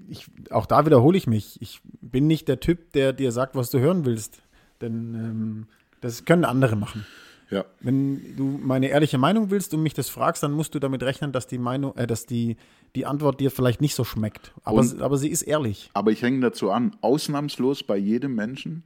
ich, 0.07 0.27
auch 0.51 0.67
da 0.67 0.85
wiederhole 0.85 1.17
ich 1.17 1.25
mich. 1.25 1.59
Ich 1.59 1.81
bin 2.01 2.27
nicht 2.27 2.47
der 2.47 2.59
Typ, 2.59 2.91
der 2.93 3.13
dir 3.13 3.31
sagt, 3.31 3.55
was 3.55 3.71
du 3.71 3.79
hören 3.79 4.05
willst. 4.05 4.41
Denn 4.79 5.15
ähm, 5.15 5.67
das 6.01 6.25
können 6.25 6.45
andere 6.45 6.75
machen. 6.75 7.03
Ja. 7.51 7.65
Wenn 7.79 8.35
du 8.37 8.59
meine 8.61 8.89
ehrliche 8.89 9.17
Meinung 9.17 9.49
willst 9.49 9.73
und 9.73 9.81
mich 9.81 9.95
das 9.95 10.07
fragst, 10.09 10.43
dann 10.43 10.51
musst 10.51 10.75
du 10.75 10.79
damit 10.79 11.01
rechnen, 11.01 11.31
dass 11.31 11.47
die 11.47 11.57
Meinung, 11.57 11.95
äh, 11.97 12.05
dass 12.05 12.25
die, 12.27 12.57
die 12.95 13.05
Antwort 13.07 13.39
dir 13.39 13.49
vielleicht 13.49 13.81
nicht 13.81 13.95
so 13.95 14.03
schmeckt. 14.03 14.53
Aber, 14.63 14.79
Und- 14.81 15.01
aber 15.01 15.17
sie 15.17 15.29
ist 15.29 15.41
ehrlich. 15.41 15.89
Aber 15.93 16.11
ich 16.11 16.21
hänge 16.21 16.41
dazu 16.41 16.69
an, 16.69 16.95
ausnahmslos 17.01 17.81
bei 17.83 17.97
jedem 17.97 18.35
Menschen? 18.35 18.83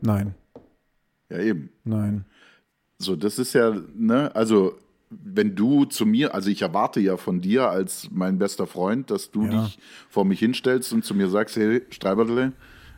Nein, 0.00 0.34
Ja, 1.30 1.38
eben. 1.38 1.70
nein. 1.84 2.24
So, 2.98 3.16
das 3.16 3.38
ist 3.38 3.52
ja, 3.54 3.74
ne, 3.94 4.34
also 4.34 4.76
wenn 5.10 5.54
du 5.54 5.84
zu 5.84 6.06
mir, 6.06 6.34
also 6.34 6.50
ich 6.50 6.62
erwarte 6.62 7.00
ja 7.00 7.16
von 7.16 7.40
dir 7.40 7.68
als 7.68 8.08
mein 8.10 8.38
bester 8.38 8.66
Freund, 8.66 9.10
dass 9.10 9.30
du 9.30 9.44
Ja. 9.46 9.64
dich 9.64 9.78
vor 10.08 10.24
mich 10.24 10.38
hinstellst 10.38 10.92
und 10.92 11.04
zu 11.04 11.14
mir 11.14 11.28
sagst, 11.28 11.56
hey, 11.56 11.82
Streiberle, 11.90 12.52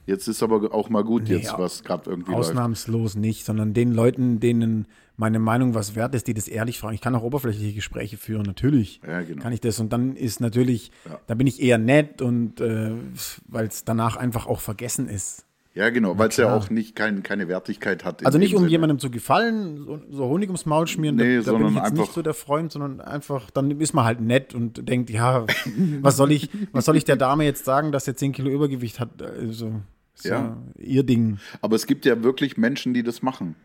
jetzt 0.06 0.28
ist 0.28 0.42
aber 0.42 0.72
auch 0.74 0.88
mal 0.90 1.04
gut 1.04 1.24
Nee, 1.24 1.36
jetzt, 1.36 1.54
was 1.58 1.82
gerade 1.84 2.10
irgendwie 2.10 2.32
läuft. 2.32 2.50
Ausnahmslos 2.50 3.16
nicht, 3.16 3.44
sondern 3.44 3.74
den 3.74 3.92
Leuten, 3.92 4.40
denen 4.40 4.86
meine 5.16 5.38
Meinung 5.38 5.74
was 5.74 5.94
wert 5.94 6.14
ist, 6.14 6.26
die 6.26 6.34
das 6.34 6.48
ehrlich 6.48 6.78
fragen. 6.80 6.94
Ich 6.94 7.00
kann 7.00 7.14
auch 7.14 7.22
oberflächliche 7.22 7.72
Gespräche 7.74 8.16
führen, 8.16 8.42
natürlich. 8.42 9.00
Ja, 9.06 9.22
genau. 9.22 9.42
Kann 9.42 9.52
ich 9.52 9.60
das. 9.60 9.78
Und 9.78 9.92
dann 9.92 10.16
ist 10.16 10.40
natürlich, 10.40 10.90
Ja. 11.08 11.18
da 11.28 11.34
bin 11.34 11.46
ich 11.46 11.62
eher 11.62 11.78
nett 11.78 12.20
und 12.20 12.60
äh, 12.60 12.90
weil 13.46 13.66
es 13.66 13.84
danach 13.84 14.16
einfach 14.16 14.46
auch 14.46 14.60
vergessen 14.60 15.08
ist. 15.08 15.46
Ja, 15.76 15.90
genau, 15.90 16.16
weil 16.18 16.28
es 16.28 16.36
ja 16.36 16.54
auch 16.54 16.70
nicht 16.70 16.94
kein, 16.94 17.24
keine 17.24 17.48
Wertigkeit 17.48 18.04
hat. 18.04 18.24
Also 18.24 18.38
nicht 18.38 18.54
um 18.54 18.60
Sinne. 18.60 18.70
jemandem 18.70 19.00
zu 19.00 19.10
gefallen, 19.10 19.78
so, 19.84 20.00
so 20.08 20.24
Honig 20.26 20.48
ums 20.48 20.66
Maul 20.66 20.86
schmieren, 20.86 21.16
Nee, 21.16 21.38
da, 21.38 21.42
da 21.42 21.50
bin 21.52 21.62
sondern 21.62 21.76
ich 21.76 21.82
jetzt 21.90 21.98
nicht 21.98 22.12
so 22.12 22.22
der 22.22 22.34
Freund, 22.34 22.70
sondern 22.70 23.00
einfach, 23.00 23.50
dann 23.50 23.72
ist 23.80 23.92
man 23.92 24.04
halt 24.04 24.20
nett 24.20 24.54
und 24.54 24.88
denkt, 24.88 25.10
ja, 25.10 25.46
was 26.00 26.16
soll 26.16 26.30
ich, 26.30 26.48
was 26.70 26.84
soll 26.84 26.96
ich 26.96 27.04
der 27.04 27.16
Dame 27.16 27.44
jetzt 27.44 27.64
sagen, 27.64 27.90
dass 27.90 28.06
er 28.06 28.14
10 28.14 28.30
Kilo 28.32 28.50
Übergewicht 28.50 29.00
hat? 29.00 29.20
Also, 29.20 29.80
ist 30.14 30.24
ja. 30.26 30.38
Ja. 30.38 30.62
ihr 30.78 31.02
Ding. 31.02 31.38
Aber 31.60 31.76
es 31.76 31.86
gibt 31.86 32.04
ja 32.06 32.22
wirklich 32.22 32.56
Menschen, 32.56 32.94
die 32.94 33.02
das 33.02 33.22
machen. 33.22 33.56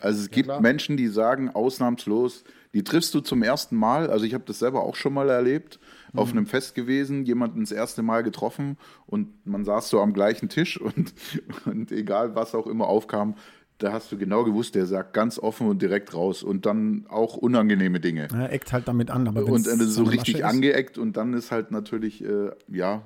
Also 0.00 0.20
es 0.20 0.30
gibt 0.30 0.48
klar. 0.48 0.60
Menschen, 0.60 0.96
die 0.96 1.08
sagen 1.08 1.48
ausnahmslos, 1.50 2.44
die 2.74 2.84
triffst 2.84 3.14
du 3.14 3.20
zum 3.20 3.42
ersten 3.42 3.76
Mal. 3.76 4.10
Also 4.10 4.24
ich 4.26 4.34
habe 4.34 4.44
das 4.46 4.58
selber 4.58 4.82
auch 4.82 4.96
schon 4.96 5.14
mal 5.14 5.30
erlebt, 5.30 5.78
auf 6.14 6.32
Mhm. 6.32 6.38
einem 6.38 6.46
Fest 6.46 6.74
gewesen, 6.74 7.24
jemanden 7.24 7.60
das 7.60 7.72
erste 7.72 8.02
Mal 8.02 8.22
getroffen 8.22 8.76
und 9.06 9.28
man 9.46 9.64
saß 9.64 9.88
so 9.88 10.00
am 10.00 10.12
gleichen 10.12 10.48
Tisch 10.48 10.78
und, 10.80 11.14
und 11.64 11.90
egal 11.92 12.34
was 12.34 12.54
auch 12.54 12.66
immer 12.66 12.86
aufkam, 12.86 13.34
da 13.78 13.92
hast 13.92 14.12
du 14.12 14.18
genau 14.18 14.44
gewusst, 14.44 14.74
der 14.74 14.86
sagt 14.86 15.14
ganz 15.14 15.38
offen 15.38 15.66
und 15.68 15.80
direkt 15.82 16.14
raus 16.14 16.42
und 16.42 16.66
dann 16.66 17.06
auch 17.08 17.36
unangenehme 17.36 17.98
Dinge. 17.98 18.28
Er 18.32 18.52
eckt 18.52 18.72
halt 18.72 18.86
damit 18.86 19.10
an, 19.10 19.26
aber 19.26 19.44
und 19.44 19.66
äh, 19.66 19.76
so 19.84 20.04
richtig 20.04 20.36
ist- 20.36 20.42
angeeckt 20.44 20.98
und 20.98 21.16
dann 21.16 21.32
ist 21.34 21.50
halt 21.50 21.70
natürlich, 21.70 22.22
äh, 22.24 22.50
ja, 22.68 23.02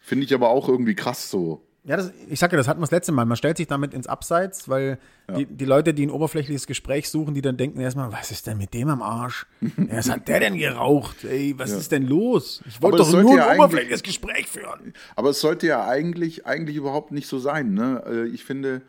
finde 0.00 0.26
ich 0.26 0.34
aber 0.34 0.50
auch 0.50 0.68
irgendwie 0.68 0.94
krass 0.94 1.30
so. 1.30 1.62
Ja, 1.84 1.96
das, 1.96 2.12
ich 2.28 2.38
sag 2.38 2.52
ja, 2.52 2.58
das 2.58 2.68
hatten 2.68 2.78
wir 2.80 2.82
das 2.82 2.90
letzte 2.90 3.10
Mal. 3.12 3.24
Man 3.24 3.36
stellt 3.38 3.56
sich 3.56 3.66
damit 3.66 3.94
ins 3.94 4.06
Abseits, 4.06 4.68
weil 4.68 4.98
die, 5.34 5.46
die 5.46 5.64
Leute, 5.64 5.94
die 5.94 6.04
ein 6.06 6.10
oberflächliches 6.10 6.66
Gespräch 6.66 7.08
suchen, 7.08 7.32
die 7.34 7.40
dann 7.40 7.56
denken 7.56 7.80
erstmal, 7.80 8.12
was 8.12 8.30
ist 8.30 8.46
denn 8.46 8.58
mit 8.58 8.74
dem 8.74 8.88
am 8.88 9.00
Arsch? 9.02 9.46
Ja, 9.62 9.96
was 9.96 10.10
hat 10.10 10.28
der 10.28 10.40
denn 10.40 10.58
geraucht? 10.58 11.24
Ey, 11.24 11.54
was 11.56 11.70
ist 11.70 11.90
denn 11.92 12.06
los? 12.06 12.62
Ich 12.66 12.82
wollte 12.82 12.98
doch 12.98 13.10
nur 13.12 13.34
ja 13.36 13.48
ein 13.48 13.58
oberflächliches 13.58 14.02
Gespräch 14.02 14.46
führen. 14.46 14.92
Aber 15.16 15.30
es 15.30 15.40
sollte 15.40 15.66
ja 15.66 15.86
eigentlich, 15.86 16.46
eigentlich 16.46 16.76
überhaupt 16.76 17.12
nicht 17.12 17.28
so 17.28 17.38
sein. 17.38 17.72
Ne? 17.72 18.02
Äh, 18.06 18.26
Ich 18.28 18.44
finde, 18.44 18.82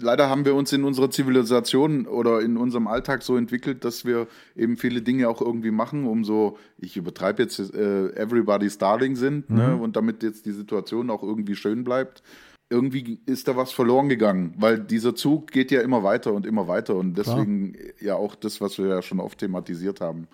leider 0.00 0.28
haben 0.28 0.44
wir 0.44 0.54
uns 0.54 0.72
in 0.72 0.84
unserer 0.84 1.10
Zivilisation 1.10 2.06
oder 2.06 2.40
in 2.40 2.56
unserem 2.56 2.86
Alltag 2.86 3.22
so 3.22 3.36
entwickelt, 3.36 3.84
dass 3.84 4.04
wir 4.04 4.26
eben 4.56 4.76
viele 4.76 5.02
Dinge 5.02 5.28
auch 5.28 5.40
irgendwie 5.40 5.70
machen, 5.70 6.06
um 6.06 6.24
so, 6.24 6.58
ich 6.78 6.96
übertreibe 6.96 7.42
jetzt, 7.42 7.58
äh, 7.58 8.08
everybody's 8.14 8.78
darling 8.78 9.16
sind 9.16 9.50
ne? 9.50 9.76
und 9.76 9.96
damit 9.96 10.22
jetzt 10.22 10.46
die 10.46 10.52
Situation 10.52 11.10
auch 11.10 11.22
irgendwie 11.22 11.56
schön 11.56 11.84
bleibt. 11.84 12.22
Irgendwie 12.70 13.20
ist 13.26 13.48
da 13.48 13.56
was 13.56 13.70
verloren 13.70 14.08
gegangen, 14.08 14.54
weil 14.56 14.78
dieser 14.78 15.14
Zug 15.14 15.50
geht 15.50 15.70
ja 15.70 15.82
immer 15.82 16.02
weiter 16.02 16.32
und 16.32 16.46
immer 16.46 16.68
weiter 16.68 16.94
und 16.94 17.18
deswegen 17.18 17.76
ja 18.00 18.14
auch 18.14 18.34
das, 18.34 18.62
was 18.62 18.78
wir 18.78 18.86
ja 18.86 19.02
schon 19.02 19.20
oft 19.20 19.38
thematisiert 19.38 20.00
haben, 20.00 20.26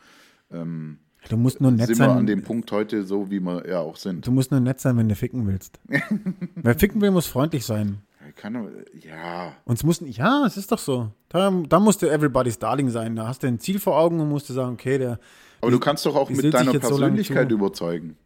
Du 1.28 1.36
musst 1.36 1.60
nur 1.60 1.70
nett 1.70 1.88
sind 1.88 1.98
wir 1.98 2.08
an 2.08 2.18
sein. 2.18 2.26
dem 2.26 2.42
Punkt 2.42 2.72
heute 2.72 3.04
so, 3.04 3.30
wie 3.30 3.40
wir 3.40 3.68
ja 3.68 3.80
auch 3.80 3.96
sind. 3.96 4.26
Du 4.26 4.30
musst 4.30 4.50
nur 4.50 4.60
nett 4.60 4.80
sein, 4.80 4.96
wenn 4.96 5.08
du 5.08 5.14
ficken 5.14 5.46
willst. 5.46 5.78
Wer 6.54 6.78
ficken 6.78 7.00
will, 7.00 7.10
muss 7.10 7.26
freundlich 7.26 7.66
sein. 7.66 7.98
Kann, 8.38 8.84
ja, 9.04 9.52
Und 9.64 9.74
es 9.74 9.82
muss 9.82 10.00
nicht, 10.00 10.18
ja, 10.18 10.44
es 10.46 10.56
ist 10.56 10.70
doch 10.70 10.78
so. 10.78 11.10
Da, 11.28 11.50
da 11.68 11.80
musst 11.80 12.02
du 12.02 12.06
everybody's 12.06 12.56
darling 12.56 12.88
sein. 12.88 13.16
Da 13.16 13.26
hast 13.26 13.42
du 13.42 13.48
ein 13.48 13.58
Ziel 13.58 13.80
vor 13.80 13.98
Augen 13.98 14.20
und 14.20 14.28
musst 14.28 14.48
du 14.48 14.52
sagen, 14.52 14.74
okay, 14.74 14.96
der. 14.96 15.18
Aber 15.60 15.72
du 15.72 15.80
kannst 15.80 16.06
doch 16.06 16.14
auch 16.14 16.30
mit 16.30 16.54
deiner 16.54 16.72
so 16.72 16.78
Persönlichkeit 16.78 17.48
zu. 17.48 17.54
überzeugen. 17.56 18.16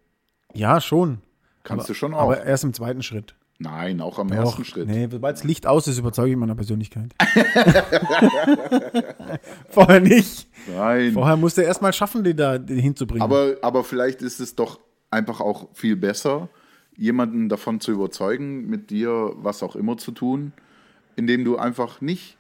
Ja, 0.53 0.83
schon. 0.83 1.22
Kannst 1.64 1.85
aber, 1.85 1.88
du 1.88 1.94
schon 1.94 2.12
auch. 2.12 2.20
Aber 2.20 2.44
erst 2.44 2.62
im 2.62 2.75
zweiten 2.75 3.03
Schritt. 3.03 3.35
Nein, 3.59 4.03
auch 4.03 4.18
am 4.18 4.29
Doch, 4.29 4.37
ersten 4.37 4.66
Schritt. 4.66 4.87
Nee, 4.87 5.09
sobald 5.11 5.38
das 5.38 5.44
Licht 5.44 5.66
aus 5.66 5.87
ist, 5.87 5.96
überzeuge 5.96 6.33
ich 6.33 6.37
meiner 6.37 6.57
Persönlichkeit. 6.57 7.14
Vorher 9.70 10.01
nicht. 10.01 10.46
Nein. 10.77 11.14
Vorher 11.14 11.38
musst 11.38 11.57
du 11.57 11.62
erst 11.62 11.81
mal 11.81 11.94
schaffen, 11.94 12.22
die 12.22 12.37
da 12.37 12.59
hinzubringen. 12.59 13.22
Aber, 13.22 13.57
aber 13.62 13.83
vielleicht 13.83 14.20
ist 14.20 14.40
es 14.40 14.55
doch 14.55 14.79
einfach 15.11 15.40
auch 15.40 15.68
viel 15.72 15.96
besser, 15.96 16.51
jemanden 16.96 17.48
davon 17.48 17.81
zu 17.81 17.92
überzeugen, 17.92 18.68
mit 18.68 18.90
dir 18.90 19.33
was 19.37 19.62
auch 19.62 19.76
immer 19.76 19.96
zu 19.96 20.12
tun, 20.12 20.52
indem 21.16 21.44
du 21.44 21.57
einfach 21.57 22.00
nicht 22.00 22.37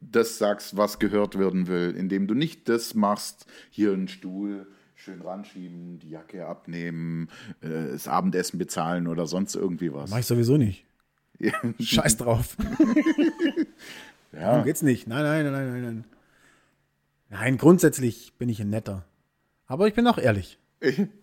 das 0.00 0.38
sagst, 0.38 0.76
was 0.76 0.98
gehört 0.98 1.38
werden 1.38 1.66
will, 1.66 1.94
indem 1.96 2.26
du 2.26 2.34
nicht 2.34 2.68
das 2.68 2.94
machst, 2.94 3.46
hier 3.70 3.92
einen 3.92 4.08
Stuhl 4.08 4.66
schön 4.94 5.22
ranschieben, 5.22 5.98
die 5.98 6.10
Jacke 6.10 6.46
abnehmen, 6.46 7.28
äh, 7.60 7.90
das 7.92 8.08
Abendessen 8.08 8.58
bezahlen 8.58 9.06
oder 9.06 9.26
sonst 9.26 9.54
irgendwie 9.54 9.92
was. 9.92 10.10
Mach 10.10 10.18
ich 10.18 10.26
sowieso 10.26 10.56
nicht. 10.56 10.84
Ja. 11.38 11.52
Scheiß 11.80 12.16
drauf. 12.16 12.56
Darum 14.32 14.64
geht's 14.64 14.82
nicht. 14.82 15.06
Nein, 15.06 15.22
nein, 15.22 15.52
nein, 15.52 15.72
nein, 15.72 15.82
nein. 15.82 16.04
Nein, 17.30 17.58
grundsätzlich 17.58 18.34
bin 18.38 18.48
ich 18.48 18.60
ein 18.60 18.70
netter. 18.70 19.04
Aber 19.66 19.88
ich 19.88 19.94
bin 19.94 20.06
auch 20.06 20.18
ehrlich. 20.18 20.58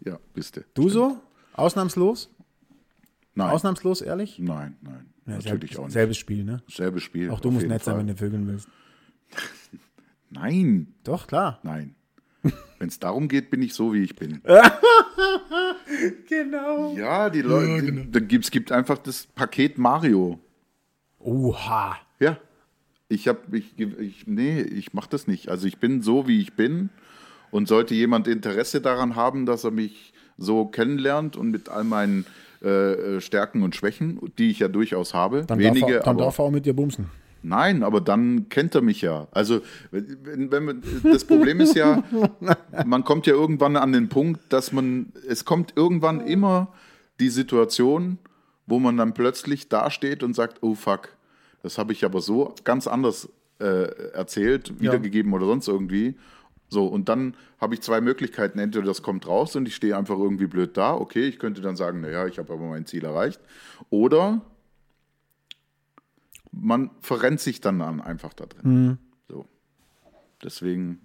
ja, 0.06 0.20
bist 0.34 0.58
du. 0.58 0.62
Du 0.74 0.90
so? 0.90 1.20
Ausnahmslos? 1.54 2.30
Nein. 3.36 3.50
Ausnahmslos 3.50 4.02
ehrlich? 4.02 4.40
Nein, 4.40 4.76
nein. 4.82 5.06
Ja, 5.26 5.36
natürlich 5.38 5.72
selb- 5.72 5.80
auch 5.80 5.84
nicht. 5.86 5.94
Selbes 5.94 6.18
Spiel, 6.18 6.44
ne? 6.44 6.62
Selbes 6.68 7.04
Spiel. 7.04 7.30
Auch 7.30 7.40
du 7.40 7.52
musst 7.52 7.68
nett 7.68 7.84
sein, 7.84 7.94
Fall. 7.94 8.00
wenn 8.02 8.08
du 8.08 8.16
vögeln 8.16 8.48
willst. 8.48 8.68
Nein, 10.30 10.94
Doch, 11.04 11.28
klar. 11.28 11.60
nein. 11.64 11.94
Wenn 12.80 12.88
es 12.88 13.00
darum 13.00 13.28
geht, 13.28 13.52
bin 13.52 13.62
ich 13.62 13.74
so, 13.74 13.94
wie 13.94 14.02
ich 14.04 14.16
bin. 14.16 14.42
Genau. 16.30 16.96
Ja, 16.96 17.30
die 17.30 17.42
Leute, 17.42 18.06
da 18.10 18.20
gibt's, 18.20 18.50
gibt 18.52 18.72
einfach 18.72 18.98
das 18.98 19.28
Paket 19.28 19.78
Mario. 19.78 20.40
Oha. 21.20 21.98
Ja. 22.20 22.38
Ich 23.10 23.28
habe, 23.28 23.58
ich, 23.58 23.78
ich, 23.78 24.26
nee, 24.26 24.62
ich 24.62 24.94
mache 24.94 25.10
das 25.10 25.28
nicht. 25.28 25.50
Also 25.50 25.68
ich 25.68 25.78
bin 25.80 26.02
so, 26.02 26.28
wie 26.28 26.40
ich 26.40 26.54
bin. 26.56 26.90
Und 27.52 27.68
sollte 27.68 27.94
jemand 27.94 28.28
Interesse 28.30 28.80
daran 28.80 29.16
haben, 29.16 29.46
dass 29.46 29.66
er 29.66 29.72
mich 29.72 30.14
so 30.38 30.66
kennenlernt 30.66 31.36
und 31.36 31.52
mit 31.52 31.68
all 31.70 31.84
meinen 31.84 32.26
äh, 32.64 32.68
äh, 33.18 33.22
Stärken 33.22 33.64
und 33.64 33.76
Schwächen, 33.76 34.20
die 34.38 34.52
ich 34.52 34.60
ja 34.60 34.68
durchaus 34.68 35.14
habe, 35.14 35.46
Dann, 35.46 35.60
wenige, 35.60 35.82
darf, 35.82 35.90
er, 35.92 36.00
dann 36.02 36.16
aber 36.16 36.26
darf 36.26 36.40
er 36.40 36.46
auch 36.46 36.52
mit 36.52 36.66
dir 36.66 36.74
bumsen. 36.74 37.10
Nein, 37.44 37.82
aber 37.82 38.02
dann 38.02 38.50
kennt 38.50 38.76
er 38.76 38.82
mich 38.82 39.02
ja. 39.02 39.28
Also, 39.32 39.62
wenn, 39.90 40.52
wenn 40.52 40.66
man, 40.66 40.84
das 41.04 41.26
Problem 41.26 41.60
ist 41.60 41.76
ja, 41.76 42.04
man 42.86 43.04
kommt 43.04 43.26
ja 43.26 43.34
irgendwann 43.34 43.76
an 43.76 43.92
den 43.92 44.10
Punkt, 44.10 44.54
dass 44.54 44.72
man, 44.72 45.12
es 45.28 45.44
kommt 45.44 45.74
irgendwann 45.76 46.22
immer 46.22 46.72
die 47.20 47.30
Situation, 47.30 48.20
wo 48.68 48.80
man 48.80 48.96
dann 48.96 49.14
plötzlich 49.14 49.70
dasteht 49.70 50.22
und 50.22 50.36
sagt, 50.36 50.62
oh 50.62 50.76
fuck, 50.76 51.10
das 51.64 51.78
habe 51.78 51.94
ich 51.94 52.06
aber 52.06 52.22
so 52.22 52.54
ganz 52.64 52.86
anders 52.86 53.28
äh, 53.60 54.12
erzählt, 54.14 54.80
wiedergegeben 54.80 55.34
oder 55.34 55.46
sonst 55.46 55.68
irgendwie. 55.68 56.16
So, 56.74 56.88
und 56.88 57.10
dann 57.10 57.36
habe 57.60 57.74
ich 57.74 57.82
zwei 57.82 58.00
Möglichkeiten. 58.00 58.58
Entweder 58.58 58.86
das 58.86 59.02
kommt 59.04 59.28
raus 59.28 59.58
und 59.58 59.68
ich 59.68 59.76
stehe 59.76 59.98
einfach 59.98 60.18
irgendwie 60.18 60.48
blöd 60.48 60.78
da. 60.78 60.96
Okay, 60.96 61.28
ich 61.28 61.38
könnte 61.38 61.60
dann 61.62 61.76
sagen, 61.76 62.00
naja, 62.00 62.28
ich 62.28 62.40
habe 62.40 62.54
aber 62.54 62.66
mein 62.66 62.86
Ziel 62.86 63.04
erreicht. 63.04 63.42
Oder 63.90 64.42
man 66.54 66.92
verrennt 67.02 67.42
sich 67.42 67.60
dann 67.60 67.82
an, 67.82 68.00
einfach 68.00 68.34
da 68.34 68.46
drin. 68.46 68.98
So. 69.28 69.46
Deswegen, 70.44 71.00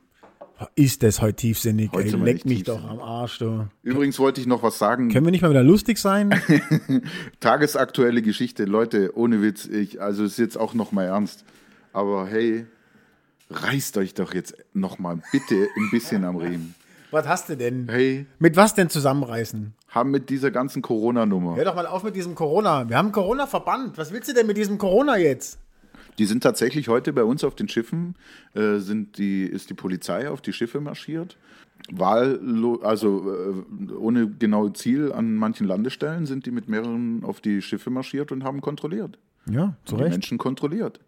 Ist 0.76 1.02
das 1.02 1.20
heute 1.20 1.35
tiefsinnig, 1.37 1.90
Heute 1.92 2.16
ey. 2.16 2.22
Leck 2.22 2.44
mich 2.46 2.62
doch 2.62 2.76
tiefsinnig. 2.76 3.00
am 3.02 3.07
Arsch, 3.07 3.38
du. 3.38 3.66
übrigens 3.83 4.18
wollte 4.20 4.40
ich 4.40 4.46
noch 4.46 4.62
was 4.62 4.79
sagen. 4.79 5.09
Können 5.11 5.26
wir 5.26 5.31
nicht 5.33 5.42
mal 5.42 5.50
wieder 5.50 5.64
lustig 5.64 5.98
sein? 5.98 6.31
Tagesaktuelle 7.40 8.22
Geschichte, 8.22 8.64
Leute, 8.66 9.16
ohne 9.16 9.42
Witz, 9.42 9.66
ich, 9.66 10.00
also 10.00 10.24
ist 10.24 10.38
jetzt 10.38 10.57
auch 10.59 10.74
noch 10.74 10.92
mal 10.92 11.05
ernst. 11.05 11.44
Aber 11.92 12.26
hey, 12.26 12.66
reißt 13.50 13.96
euch 13.98 14.14
doch 14.14 14.35
jetzt 14.35 14.56
noch 14.72 14.98
mal 14.98 15.22
bitte 15.32 15.68
ein 15.76 15.90
bisschen 15.90 16.24
am 16.24 16.37
Riemen. 16.37 16.74
was 17.11 17.26
hast 17.28 17.48
du 17.48 17.56
denn? 17.56 17.88
Hey, 17.88 18.26
Mit 18.38 18.56
was 18.56 18.74
denn 18.74 18.88
zusammenreißen? 18.90 19.74
haben 19.88 20.11
mit 20.11 20.28
dieser 20.28 20.50
ganzen 20.50 20.82
Corona-Nummer, 20.82 21.56
Hör 21.56 21.64
doch 21.64 21.74
mal 21.74 21.87
auf 21.87 22.02
mit 22.02 22.14
diesem 22.14 22.35
Corona. 22.35 22.87
Wir 22.88 22.98
haben 22.98 23.12
Corona 23.12 23.46
verbannt. 23.46 23.96
Was 23.96 24.12
willst 24.12 24.28
du 24.28 24.35
denn 24.35 24.46
mit 24.46 24.56
diesem 24.56 24.78
Corona 24.78 25.16
jetzt? 25.16 25.59
die 26.18 26.24
sind 26.24 26.42
tatsächlich 26.42 26.88
heute 26.88 27.12
bei 27.12 27.24
uns 27.24 27.44
auf 27.44 27.54
den 27.54 27.68
Schiffen, 27.68 28.14
äh, 28.54 28.78
sind 28.78 29.18
die, 29.18 29.42
ist 29.44 29.68
die 29.68 29.74
Polizei 29.74 30.30
auf 30.30 30.40
die 30.40 30.52
Schiffe 30.54 30.80
marschiert. 30.80 31.37
Wahllo 31.90 32.76
also 32.82 33.32
äh, 33.32 33.92
ohne 33.92 34.28
genaue 34.28 34.72
Ziel 34.72 35.12
an 35.12 35.35
manchen 35.35 35.66
Landestellen 35.66 36.26
sind 36.26 36.46
die 36.46 36.50
mit 36.50 36.68
mehreren 36.68 37.22
auf 37.22 37.40
die 37.40 37.61
Schiffe 37.62 37.90
marschiert 37.90 38.32
und 38.32 38.44
haben 38.44 38.61
kontrolliert. 38.61 39.18
Ja, 39.48 39.76
zu 39.85 39.96
Die 39.96 40.02
Recht. 40.04 40.12
Menschen 40.12 40.38
kontrolliert. 40.38 41.00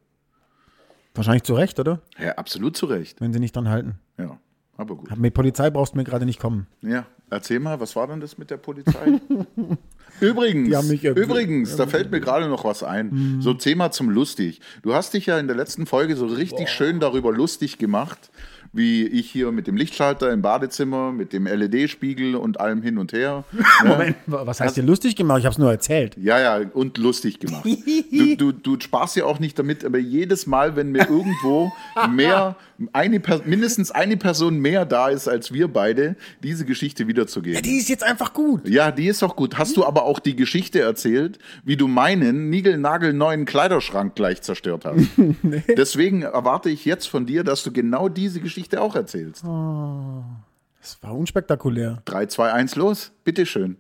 Wahrscheinlich 1.18 1.42
zu 1.42 1.54
Recht, 1.54 1.81
oder? 1.81 2.00
Ja, 2.16 2.35
absolut 2.37 2.76
zu 2.76 2.87
Recht. 2.87 3.20
Wenn 3.20 3.33
sie 3.33 3.40
nicht 3.40 3.57
dran 3.57 3.68
halten. 3.68 3.98
Ja, 4.18 4.38
aber 4.76 4.94
gut. 4.94 5.16
Mit 5.18 5.35
Polizei 5.35 5.68
brauchst 5.68 5.94
du 5.94 5.98
mir 5.98 6.04
gerade 6.04 6.24
nicht 6.24 6.38
kommen. 6.38 6.68
Ja, 6.81 7.07
erzähl 7.28 7.59
mal, 7.59 7.81
was 7.81 7.96
war 7.96 8.07
denn 8.07 8.20
das 8.20 8.38
mit 8.38 8.50
der 8.50 8.57
Polizei? 8.57 9.20
übrigens, 10.20 10.90
übrigens, 11.02 11.74
da 11.74 11.88
fällt 11.88 12.12
mir 12.12 12.20
gerade 12.20 12.48
noch 12.48 12.64
was 12.64 12.85
ein. 12.85 13.38
So 13.40 13.52
Thema 13.52 13.90
zum 13.90 14.11
lustig. 14.11 14.61
Du 14.83 14.94
hast 14.94 15.12
dich 15.12 15.26
ja 15.26 15.40
in 15.40 15.48
der 15.48 15.57
letzten 15.57 15.87
Folge 15.87 16.14
so 16.14 16.26
richtig 16.26 16.68
schön 16.68 17.00
darüber 17.00 17.33
lustig 17.33 17.78
gemacht, 17.78 18.31
wie 18.72 19.07
ich 19.07 19.31
hier 19.31 19.50
mit 19.52 19.66
dem 19.66 19.76
Lichtschalter 19.76 20.31
im 20.33 20.42
Badezimmer, 20.42 21.12
mit 21.12 21.33
dem 21.33 21.46
LED-Spiegel 21.46 22.35
und 22.35 22.61
allem 22.61 22.83
hin 22.83 22.98
und 22.98 23.12
her. 23.12 23.44
Ne? 23.85 23.90
Moment, 23.90 24.16
was 24.26 24.61
heißt 24.61 24.76
dir 24.76 24.83
lustig 24.83 25.14
gemacht? 25.14 25.38
Ich 25.38 25.44
habe 25.44 25.52
es 25.52 25.59
nur 25.59 25.70
erzählt. 25.70 26.16
Ja, 26.16 26.40
ja, 26.40 26.66
und 26.72 26.98
lustig 26.98 27.38
gemacht. 27.38 27.64
Du, 27.64 28.35
du, 28.35 28.52
du 28.52 28.81
sparst 28.81 29.14
ja 29.14 29.24
auch 29.24 29.38
nicht 29.38 29.57
damit, 29.59 29.85
aber 29.85 29.98
jedes 29.98 30.48
Mal, 30.48 30.74
wenn 30.74 30.90
mir 30.90 31.09
irgendwo 31.09 31.72
mehr, 32.11 32.57
eine, 32.92 33.22
mindestens 33.44 33.92
eine 33.92 34.16
Person 34.16 34.59
mehr 34.59 34.85
da 34.85 35.11
ist 35.11 35.28
als 35.28 35.52
wir 35.52 35.68
beide, 35.68 36.16
diese 36.42 36.64
Geschichte 36.64 37.07
wiederzugeben. 37.07 37.62
Die 37.62 37.76
ist 37.76 37.88
jetzt 37.88 38.02
einfach 38.02 38.33
gut. 38.33 38.68
Ja, 38.68 38.90
die 38.90 39.07
ist 39.07 39.22
auch 39.22 39.37
gut. 39.37 39.59
Hast 39.59 39.76
du 39.76 39.85
aber 39.85 40.04
auch 40.04 40.18
die 40.18 40.35
Geschichte 40.35 40.81
erzählt, 40.81 41.38
wie 41.64 41.76
du 41.76 41.87
meinen 41.87 42.50
niegelnagelneuen 42.50 43.44
Kleiderschrank 43.44 44.16
gleich 44.16 44.42
zerstört 44.42 44.87
hast? 44.87 45.07
Deswegen 45.76 46.22
erwarte 46.22 46.68
ich 46.68 46.85
jetzt 46.85 47.07
von 47.07 47.26
dir, 47.26 47.44
dass 47.44 47.62
du 47.62 47.70
genau 47.72 48.09
diese 48.09 48.40
Geschichte 48.40 48.58
auch 48.77 48.94
erzählst. 48.94 49.44
Das 49.44 51.03
war 51.03 51.14
unspektakulär. 51.16 52.03
3, 52.05 52.27
2, 52.27 52.53
1, 52.53 52.77
los. 52.77 53.12
Bitteschön. 53.25 53.77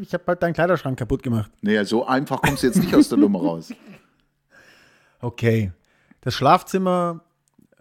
Ich 0.00 0.14
habe 0.14 0.24
halt 0.26 0.42
deinen 0.42 0.54
Kleiderschrank 0.54 0.98
kaputt 0.98 1.22
gemacht. 1.22 1.50
Naja, 1.60 1.84
so 1.84 2.06
einfach 2.06 2.40
kommst 2.40 2.62
du 2.62 2.68
jetzt 2.68 2.76
nicht 2.76 2.94
aus 2.94 3.08
der 3.08 3.18
Nummer 3.18 3.40
raus. 3.40 3.72
Okay. 5.20 5.72
Das 6.20 6.34
Schlafzimmer 6.34 7.20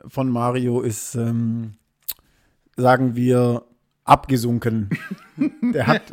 von 0.07 0.29
Mario 0.29 0.79
ist, 0.79 1.15
ähm, 1.15 1.73
sagen 2.77 3.17
wir, 3.17 3.63
abgesunken. 4.05 4.89
Der 5.61 5.87
hat 5.87 6.03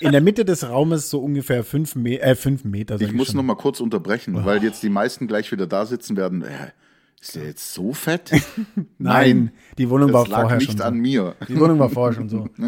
in 0.00 0.12
der 0.12 0.20
Mitte 0.20 0.44
des 0.44 0.68
Raumes 0.68 1.10
so 1.10 1.20
ungefähr 1.20 1.62
fünf, 1.64 1.94
Me 1.94 2.20
äh, 2.20 2.34
fünf 2.34 2.64
Meter. 2.64 2.98
sag 2.98 3.06
Ich 3.06 3.12
muss 3.12 3.28
schon. 3.28 3.36
noch 3.36 3.42
mal 3.44 3.54
kurz 3.56 3.78
unterbrechen, 3.80 4.44
weil 4.44 4.62
jetzt 4.62 4.82
die 4.82 4.88
meisten 4.88 5.26
gleich 5.28 5.52
wieder 5.52 5.66
da 5.66 5.86
sitzen 5.86 6.16
werden. 6.16 6.42
Äh, 6.42 6.72
ist 7.20 7.36
der 7.36 7.44
jetzt 7.44 7.74
so 7.74 7.92
fett? 7.92 8.30
Nein, 8.98 9.50
die 9.76 9.90
Wohnung 9.90 10.10
war 10.12 10.22
das 10.22 10.30
lag 10.30 10.40
vorher 10.40 10.56
nicht 10.56 10.70
schon 10.70 10.78
so. 10.78 10.84
an 10.84 10.94
mir. 10.94 11.34
Die 11.48 11.60
Wohnung 11.60 11.78
war 11.78 11.90
vorher 11.90 12.14
schon 12.14 12.28
so. 12.28 12.48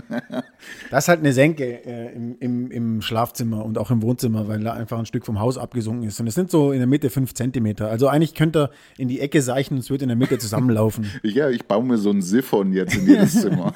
Das 0.90 1.04
ist 1.04 1.08
halt 1.08 1.20
eine 1.20 1.32
Senke 1.32 1.84
äh, 1.84 2.14
im, 2.14 2.36
im, 2.38 2.70
im 2.70 3.02
Schlafzimmer 3.02 3.64
und 3.64 3.78
auch 3.78 3.90
im 3.90 4.02
Wohnzimmer, 4.02 4.46
weil 4.46 4.60
da 4.60 4.74
einfach 4.74 4.98
ein 4.98 5.06
Stück 5.06 5.26
vom 5.26 5.40
Haus 5.40 5.58
abgesunken 5.58 6.06
ist. 6.06 6.20
Und 6.20 6.26
es 6.28 6.34
sind 6.34 6.50
so 6.50 6.70
in 6.70 6.78
der 6.78 6.86
Mitte 6.86 7.10
fünf 7.10 7.34
Zentimeter. 7.34 7.88
Also 7.88 8.06
eigentlich 8.08 8.34
könnte 8.34 8.58
er 8.60 8.70
in 8.98 9.08
die 9.08 9.20
Ecke 9.20 9.42
seichen 9.42 9.74
und 9.74 9.80
es 9.80 9.90
wird 9.90 10.02
in 10.02 10.08
der 10.08 10.16
Mitte 10.16 10.38
zusammenlaufen. 10.38 11.10
Ja, 11.22 11.48
ich 11.48 11.64
baue 11.64 11.82
mir 11.82 11.98
so 11.98 12.10
einen 12.10 12.22
Siphon 12.22 12.72
jetzt 12.72 12.94
in 12.94 13.06
jedes 13.06 13.40
Zimmer. 13.40 13.74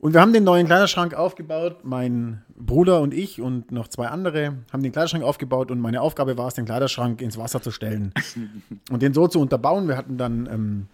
Und 0.00 0.14
wir 0.14 0.22
haben 0.22 0.32
den 0.32 0.44
neuen 0.44 0.66
Kleiderschrank 0.66 1.12
aufgebaut. 1.12 1.84
Mein 1.84 2.42
Bruder 2.56 3.02
und 3.02 3.12
ich 3.12 3.42
und 3.42 3.70
noch 3.70 3.86
zwei 3.86 4.06
andere 4.08 4.54
haben 4.72 4.82
den 4.82 4.92
Kleiderschrank 4.92 5.22
aufgebaut 5.22 5.70
und 5.70 5.78
meine 5.78 6.00
Aufgabe 6.00 6.38
war 6.38 6.48
es, 6.48 6.54
den 6.54 6.64
Kleiderschrank 6.64 7.20
ins 7.20 7.36
Wasser 7.36 7.60
zu 7.60 7.70
stellen 7.70 8.14
und 8.90 9.02
den 9.02 9.12
so 9.12 9.28
zu 9.28 9.38
unterbauen. 9.40 9.88
Wir 9.88 9.98
hatten 9.98 10.16
dann 10.16 10.48
ähm, 10.50 10.86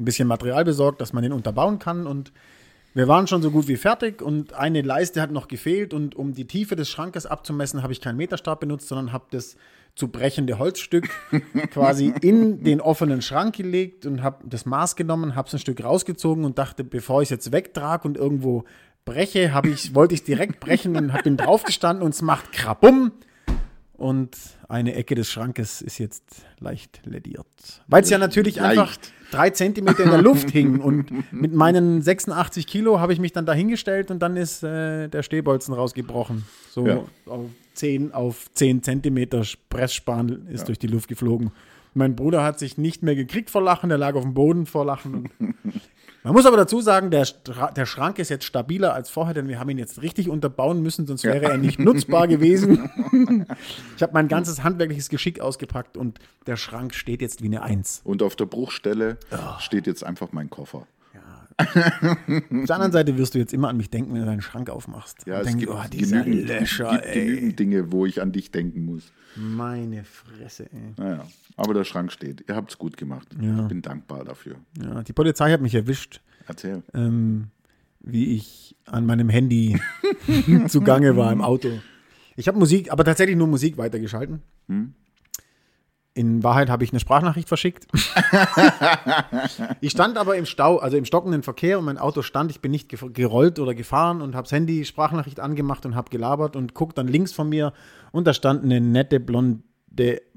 ein 0.00 0.04
bisschen 0.04 0.26
Material 0.26 0.64
besorgt, 0.64 1.00
dass 1.00 1.12
man 1.12 1.22
den 1.22 1.32
unterbauen 1.32 1.78
kann 1.78 2.08
und 2.08 2.32
wir 2.94 3.06
waren 3.06 3.28
schon 3.28 3.42
so 3.42 3.52
gut 3.52 3.68
wie 3.68 3.76
fertig 3.76 4.22
und 4.22 4.54
eine 4.54 4.82
Leiste 4.82 5.22
hat 5.22 5.30
noch 5.30 5.46
gefehlt 5.46 5.94
und 5.94 6.16
um 6.16 6.34
die 6.34 6.46
Tiefe 6.46 6.74
des 6.74 6.88
Schrankes 6.88 7.26
abzumessen, 7.26 7.84
habe 7.84 7.92
ich 7.92 8.00
keinen 8.00 8.16
Meterstab 8.16 8.58
benutzt, 8.58 8.88
sondern 8.88 9.12
habe 9.12 9.26
das 9.30 9.56
zu 9.98 10.08
brechende 10.08 10.60
Holzstück 10.60 11.08
quasi 11.72 12.14
in 12.20 12.62
den 12.62 12.80
offenen 12.80 13.20
Schrank 13.20 13.56
gelegt 13.56 14.06
und 14.06 14.22
habe 14.22 14.44
das 14.48 14.64
Maß 14.64 14.94
genommen, 14.94 15.34
habe 15.34 15.48
es 15.48 15.54
ein 15.54 15.58
Stück 15.58 15.82
rausgezogen 15.82 16.44
und 16.44 16.56
dachte, 16.56 16.84
bevor 16.84 17.20
ich 17.20 17.26
es 17.26 17.30
jetzt 17.30 17.52
wegtrage 17.52 18.06
und 18.06 18.16
irgendwo 18.16 18.64
breche, 19.04 19.52
ich, 19.64 19.94
wollte 19.96 20.14
ich 20.14 20.20
es 20.20 20.24
direkt 20.24 20.60
brechen 20.60 20.96
und 20.96 21.12
habe 21.12 21.24
bin 21.24 21.36
draufgestanden 21.36 22.04
und 22.04 22.14
es 22.14 22.22
macht 22.22 22.52
krabum 22.52 23.10
und 23.98 24.36
eine 24.68 24.94
Ecke 24.94 25.14
des 25.16 25.30
Schrankes 25.30 25.82
ist 25.82 25.98
jetzt 25.98 26.22
leicht 26.60 27.00
lediert. 27.04 27.46
Weil 27.88 28.02
es 28.04 28.10
ja 28.10 28.16
natürlich 28.18 28.56
Leicht. 28.56 28.78
einfach 28.78 28.96
drei 29.32 29.50
Zentimeter 29.50 30.04
in 30.04 30.10
der 30.10 30.22
Luft 30.22 30.50
hing 30.50 30.78
und 30.80 31.32
mit 31.32 31.52
meinen 31.52 32.00
86 32.00 32.66
Kilo 32.66 33.00
habe 33.00 33.12
ich 33.12 33.18
mich 33.18 33.32
dann 33.32 33.44
dahingestellt 33.44 34.10
und 34.12 34.20
dann 34.20 34.36
ist 34.36 34.62
äh, 34.62 35.08
der 35.08 35.22
Stehbolzen 35.24 35.74
rausgebrochen. 35.74 36.44
So 36.70 36.86
Ja. 36.86 37.04
auf 37.26 37.46
10 37.74 38.14
auf 38.14 38.46
10 38.54 38.82
Zentimeter 38.84 39.42
Pressspan 39.68 40.46
ist 40.48 40.68
durch 40.68 40.78
die 40.78 40.86
Luft 40.86 41.08
geflogen. 41.08 41.50
Mein 41.92 42.14
Bruder 42.14 42.44
hat 42.44 42.60
sich 42.60 42.78
nicht 42.78 43.02
mehr 43.02 43.16
gekriegt 43.16 43.50
vor 43.50 43.62
Lachen, 43.62 43.88
der 43.88 43.98
lag 43.98 44.14
auf 44.14 44.22
dem 44.22 44.32
Boden 44.34 44.64
vor 44.66 44.84
Lachen. 44.84 45.28
Man 46.24 46.32
muss 46.32 46.46
aber 46.46 46.56
dazu 46.56 46.80
sagen, 46.80 47.10
der, 47.10 47.26
der 47.76 47.86
Schrank 47.86 48.18
ist 48.18 48.28
jetzt 48.28 48.44
stabiler 48.44 48.92
als 48.92 49.08
vorher, 49.08 49.34
denn 49.34 49.48
wir 49.48 49.58
haben 49.58 49.70
ihn 49.70 49.78
jetzt 49.78 50.02
richtig 50.02 50.28
unterbauen 50.28 50.82
müssen, 50.82 51.06
sonst 51.06 51.24
wäre 51.24 51.44
er 51.44 51.56
nicht 51.56 51.78
nutzbar 51.78 52.26
gewesen. 52.26 52.90
ich 53.96 54.02
habe 54.02 54.12
mein 54.12 54.28
ganzes 54.28 54.64
handwerkliches 54.64 55.08
Geschick 55.08 55.40
ausgepackt 55.40 55.96
und 55.96 56.18
der 56.46 56.56
Schrank 56.56 56.94
steht 56.94 57.22
jetzt 57.22 57.42
wie 57.42 57.46
eine 57.46 57.62
Eins. 57.62 58.00
Und 58.04 58.22
auf 58.22 58.36
der 58.36 58.46
Bruchstelle 58.46 59.16
steht 59.60 59.86
jetzt 59.86 60.04
einfach 60.04 60.32
mein 60.32 60.50
Koffer. 60.50 60.86
Auf 61.58 61.66
der 62.66 62.74
anderen 62.76 62.92
Seite 62.92 63.18
wirst 63.18 63.34
du 63.34 63.38
jetzt 63.38 63.52
immer 63.52 63.68
an 63.68 63.76
mich 63.76 63.90
denken, 63.90 64.14
wenn 64.14 64.20
du 64.20 64.26
deinen 64.26 64.42
Schrank 64.42 64.70
aufmachst. 64.70 65.26
Ja, 65.26 65.34
und 65.34 65.40
es 65.40 65.46
denkst, 65.48 65.60
gibt, 65.60 65.72
oh, 65.72 65.82
genügend, 65.90 66.48
Löscher, 66.48 66.90
gibt 66.92 67.06
ey. 67.06 67.26
genügend 67.26 67.58
Dinge, 67.58 67.92
wo 67.92 68.06
ich 68.06 68.22
an 68.22 68.30
dich 68.30 68.52
denken 68.52 68.84
muss. 68.84 69.12
Meine 69.34 70.04
Fresse, 70.04 70.70
ey. 70.72 70.94
Naja, 70.96 71.26
aber 71.56 71.74
der 71.74 71.84
Schrank 71.84 72.12
steht. 72.12 72.44
Ihr 72.48 72.54
habt 72.54 72.70
es 72.70 72.78
gut 72.78 72.96
gemacht. 72.96 73.28
Ja. 73.40 73.62
Ich 73.62 73.68
bin 73.68 73.82
dankbar 73.82 74.24
dafür. 74.24 74.56
Ja, 74.80 75.02
die 75.02 75.12
Polizei 75.12 75.50
hat 75.50 75.60
mich 75.60 75.74
erwischt, 75.74 76.20
Erzähl. 76.46 76.82
ähm, 76.94 77.48
wie 78.00 78.36
ich 78.36 78.76
an 78.86 79.04
meinem 79.04 79.28
Handy 79.28 79.80
zugange 80.68 81.16
war 81.16 81.32
im 81.32 81.42
Auto. 81.42 81.70
Ich 82.36 82.46
habe 82.46 82.58
Musik, 82.58 82.92
aber 82.92 83.04
tatsächlich 83.04 83.36
nur 83.36 83.48
Musik 83.48 83.78
weitergeschalten. 83.78 84.42
In 86.14 86.42
Wahrheit 86.42 86.68
habe 86.68 86.82
ich 86.82 86.90
eine 86.90 86.98
Sprachnachricht 86.98 87.48
verschickt. 87.48 87.86
ich 89.80 89.92
stand 89.92 90.18
aber 90.18 90.36
im 90.36 90.46
Stau, 90.46 90.78
also 90.78 90.96
im 90.96 91.04
stockenden 91.04 91.42
Verkehr 91.42 91.78
und 91.78 91.84
mein 91.84 91.98
Auto 91.98 92.22
stand. 92.22 92.50
Ich 92.50 92.60
bin 92.60 92.72
nicht 92.72 92.88
gerollt 93.14 93.60
oder 93.60 93.74
gefahren 93.74 94.20
und 94.20 94.34
habe 94.34 94.44
das 94.44 94.52
Handy 94.52 94.84
Sprachnachricht 94.84 95.38
angemacht 95.38 95.86
und 95.86 95.94
habe 95.94 96.10
gelabert 96.10 96.56
und 96.56 96.74
guck 96.74 96.94
dann 96.94 97.06
links 97.06 97.32
von 97.32 97.48
mir 97.48 97.72
und 98.10 98.26
da 98.26 98.34
stand 98.34 98.64
eine 98.64 98.80
nette 98.80 99.20
blonde 99.20 99.62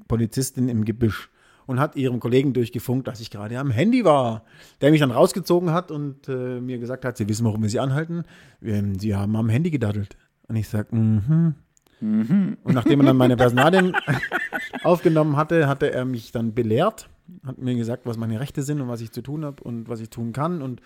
Polizistin 0.08 0.70
im 0.70 0.86
Gebüsch 0.86 1.32
und 1.66 1.80
hat 1.80 1.96
ihrem 1.96 2.20
Kollegen 2.20 2.54
durchgefunkt, 2.54 3.08
dass 3.08 3.20
ich 3.20 3.32
gerade 3.32 3.58
am 3.58 3.72
Handy 3.72 4.04
war, 4.04 4.44
der 4.82 4.92
mich 4.92 5.00
dann 5.00 5.12
rausgezogen 5.12 5.72
hat 5.72 5.90
und 5.90 6.28
äh, 6.28 6.60
mir 6.60 6.80
gesagt 6.80 7.06
hat, 7.06 7.18
sie 7.18 7.28
wissen, 7.30 7.46
warum 7.46 7.62
wir 7.62 7.70
sie 7.70 7.80
anhalten. 7.80 8.24
Ähm, 8.62 9.00
sie 9.00 9.16
haben 9.16 9.36
am 9.36 9.50
Handy 9.50 9.72
gedaddelt. 9.72 10.18
Und 10.48 10.58
ich 10.58 10.68
sag, 10.68 10.92
mhm. 10.92 11.56
Und 12.02 12.58
nachdem 12.66 13.00
er 13.02 13.06
dann 13.06 13.18
meine 13.18 13.38
Personalien 13.38 13.96
aufgenommen 14.84 15.38
hatte, 15.38 15.68
hatte 15.68 15.92
er 15.92 16.06
mich 16.06 16.32
dann 16.32 16.54
belehrt, 16.54 17.10
hat 17.46 17.58
mir 17.58 17.76
gesagt, 17.76 18.06
was 18.06 18.18
meine 18.18 18.40
Rechte 18.40 18.64
sind 18.64 18.82
und 18.82 18.88
was 18.88 19.02
ich 19.02 19.12
zu 19.12 19.22
tun 19.22 19.46
habe 19.46 19.64
und 19.64 19.88
was 19.90 20.02
ich 20.02 20.10
tun 20.10 20.34
kann 20.34 20.62
und 20.62 20.82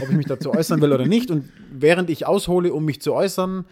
ob 0.00 0.08
ich 0.08 0.16
mich 0.16 0.26
dazu 0.26 0.52
äußern 0.52 0.80
will 0.80 0.92
oder 0.92 1.06
nicht. 1.06 1.30
Und 1.30 1.48
während 1.72 2.10
ich 2.10 2.26
aushole, 2.26 2.72
um 2.72 2.84
mich 2.84 3.00
zu 3.00 3.12
äußern, 3.14 3.64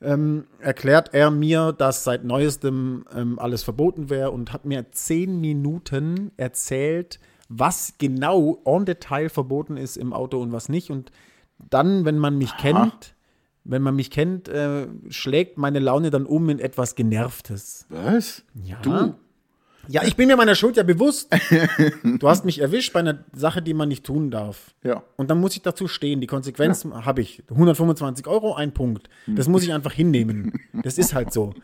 ähm, 0.00 0.44
erklärt 0.58 1.14
er 1.14 1.30
mir, 1.30 1.72
dass 1.72 2.04
seit 2.04 2.24
neuestem 2.24 3.04
ähm, 3.14 3.38
alles 3.38 3.62
verboten 3.62 4.10
wäre 4.10 4.30
und 4.30 4.52
hat 4.52 4.64
mir 4.64 4.90
zehn 4.90 5.40
Minuten 5.40 6.32
erzählt, 6.36 7.20
was 7.48 7.94
genau 7.98 8.60
en 8.64 8.84
Detail 8.84 9.28
verboten 9.28 9.76
ist 9.76 9.96
im 9.96 10.12
Auto 10.12 10.40
und 10.40 10.52
was 10.52 10.68
nicht. 10.68 10.90
Und 10.90 11.12
dann, 11.70 12.04
wenn 12.04 12.18
man 12.18 12.36
mich 12.38 12.56
kennt, 12.56 13.14
wenn 13.64 13.82
man 13.82 13.94
mich 13.94 14.10
kennt, 14.10 14.48
äh, 14.48 14.86
schlägt 15.08 15.58
meine 15.58 15.78
Laune 15.78 16.10
dann 16.10 16.26
um 16.26 16.48
in 16.48 16.58
etwas 16.58 16.94
Genervtes. 16.94 17.86
Was? 17.88 18.42
Ja. 18.64 18.78
Du? 18.82 19.14
Ja, 19.88 20.04
ich 20.04 20.14
bin 20.14 20.28
mir 20.28 20.36
meiner 20.36 20.54
Schuld 20.54 20.76
ja 20.76 20.84
bewusst. 20.84 21.28
Du 22.04 22.28
hast 22.28 22.44
mich 22.44 22.60
erwischt 22.60 22.92
bei 22.92 23.00
einer 23.00 23.24
Sache, 23.34 23.62
die 23.62 23.74
man 23.74 23.88
nicht 23.88 24.04
tun 24.04 24.30
darf. 24.30 24.74
Ja. 24.84 25.02
Und 25.16 25.28
dann 25.28 25.40
muss 25.40 25.56
ich 25.56 25.62
dazu 25.62 25.88
stehen. 25.88 26.20
Die 26.20 26.28
Konsequenz 26.28 26.84
habe 26.84 27.20
ich. 27.20 27.42
125 27.50 28.28
Euro, 28.28 28.54
ein 28.54 28.72
Punkt. 28.72 29.08
Das 29.26 29.48
muss 29.48 29.64
ich 29.64 29.72
einfach 29.72 29.92
hinnehmen. 29.92 30.52
Das 30.72 30.98
ist 30.98 31.14
halt 31.14 31.32
so. 31.32 31.54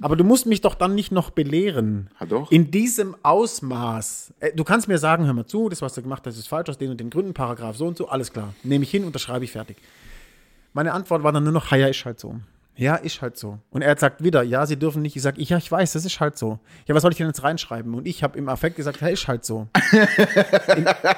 Aber 0.00 0.16
du 0.16 0.24
musst 0.24 0.46
mich 0.46 0.60
doch 0.60 0.74
dann 0.74 0.96
nicht 0.96 1.12
noch 1.12 1.30
belehren. 1.30 2.10
Ja, 2.18 2.26
doch. 2.26 2.50
In 2.50 2.70
diesem 2.72 3.14
Ausmaß. 3.22 4.34
Äh, 4.40 4.52
Du 4.54 4.64
kannst 4.64 4.88
mir 4.88 4.98
sagen, 4.98 5.26
hör 5.26 5.32
mal 5.32 5.46
zu, 5.46 5.68
das, 5.68 5.80
was 5.82 5.94
du 5.94 6.02
gemacht 6.02 6.26
hast, 6.26 6.36
ist 6.36 6.48
falsch 6.48 6.68
aus 6.70 6.78
den 6.78 6.90
und 6.90 6.98
den 6.98 7.10
Gründen, 7.10 7.32
Paragraph 7.34 7.76
so 7.76 7.86
und 7.86 7.96
so, 7.96 8.08
alles 8.08 8.32
klar. 8.32 8.54
Nehme 8.64 8.82
ich 8.84 8.90
hin, 8.90 9.04
unterschreibe 9.04 9.44
ich 9.44 9.52
fertig. 9.52 9.76
Meine 10.72 10.92
Antwort 10.92 11.22
war 11.22 11.32
dann 11.32 11.44
nur 11.44 11.52
noch, 11.52 11.70
ja, 11.72 11.86
ist 11.86 12.04
halt 12.04 12.20
so. 12.20 12.40
Ja, 12.78 12.94
ist 12.94 13.20
halt 13.22 13.36
so. 13.36 13.58
Und 13.70 13.82
er 13.82 13.98
sagt 13.98 14.22
wieder, 14.22 14.44
ja, 14.44 14.64
sie 14.64 14.78
dürfen 14.78 15.02
nicht. 15.02 15.16
Ich 15.16 15.22
sage, 15.22 15.42
ja, 15.42 15.58
ich 15.58 15.70
weiß, 15.70 15.94
das 15.94 16.04
ist 16.04 16.20
halt 16.20 16.38
so. 16.38 16.60
Ja, 16.86 16.94
was 16.94 17.02
soll 17.02 17.10
ich 17.10 17.18
denn 17.18 17.26
jetzt 17.26 17.42
reinschreiben? 17.42 17.92
Und 17.92 18.06
ich 18.06 18.22
habe 18.22 18.38
im 18.38 18.48
Affekt 18.48 18.76
gesagt, 18.76 19.00
ja, 19.00 19.08
ist 19.08 19.26
halt 19.26 19.44
so. 19.44 19.66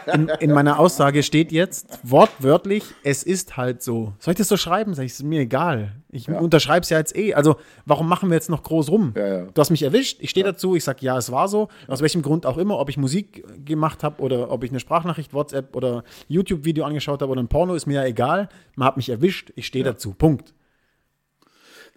In, 0.07 0.15
in, 0.15 0.29
in 0.41 0.53
meiner 0.53 0.79
Aussage 0.79 1.23
steht 1.23 1.53
jetzt 1.53 1.99
wortwörtlich, 2.03 2.85
es 3.05 3.23
ist 3.23 3.59
halt 3.59 3.83
so. 3.83 4.15
Soll 4.21 4.33
ich 4.33 4.39
das 4.39 4.49
so 4.49 4.57
schreiben? 4.57 4.95
Sag 4.95 5.05
ich, 5.05 5.13
ist 5.13 5.23
mir 5.23 5.41
egal. 5.41 5.93
Ich 6.11 6.31
unterschreibe 6.31 6.81
es 6.81 6.89
ja 6.89 6.97
jetzt 6.97 7.15
eh. 7.15 7.35
Also, 7.35 7.57
warum 7.85 8.09
machen 8.09 8.31
wir 8.31 8.37
jetzt 8.37 8.49
noch 8.49 8.63
groß 8.63 8.91
rum? 8.91 9.13
Ja, 9.15 9.27
ja. 9.27 9.43
Du 9.53 9.61
hast 9.61 9.69
mich 9.69 9.83
erwischt, 9.83 10.17
ich 10.21 10.31
stehe 10.31 10.45
dazu, 10.45 10.77
ich 10.77 10.85
sage, 10.85 11.01
ja, 11.03 11.19
es 11.19 11.31
war 11.31 11.47
so. 11.47 11.69
Aus 11.89 12.01
welchem 12.01 12.23
Grund 12.23 12.47
auch 12.47 12.57
immer, 12.57 12.79
ob 12.79 12.89
ich 12.89 12.97
Musik 12.97 13.45
gemacht 13.67 14.03
habe 14.03 14.23
oder 14.23 14.51
ob 14.51 14.65
ich 14.65 14.71
eine 14.71 14.81
Sprachnachricht, 14.81 15.35
WhatsApp 15.35 15.77
oder 15.77 16.05
YouTube-Video 16.27 16.85
angeschaut 16.85 17.21
habe 17.21 17.31
oder 17.31 17.43
ein 17.43 17.49
Porno, 17.49 17.75
ist 17.75 17.85
mir 17.85 17.97
ja 18.01 18.05
egal. 18.07 18.49
Man 18.77 18.89
hat 18.89 18.97
mich 18.97 19.11
erwischt, 19.11 19.53
ich 19.57 19.67
stehe 19.67 19.85
dazu. 19.85 20.15
Punkt. 20.15 20.55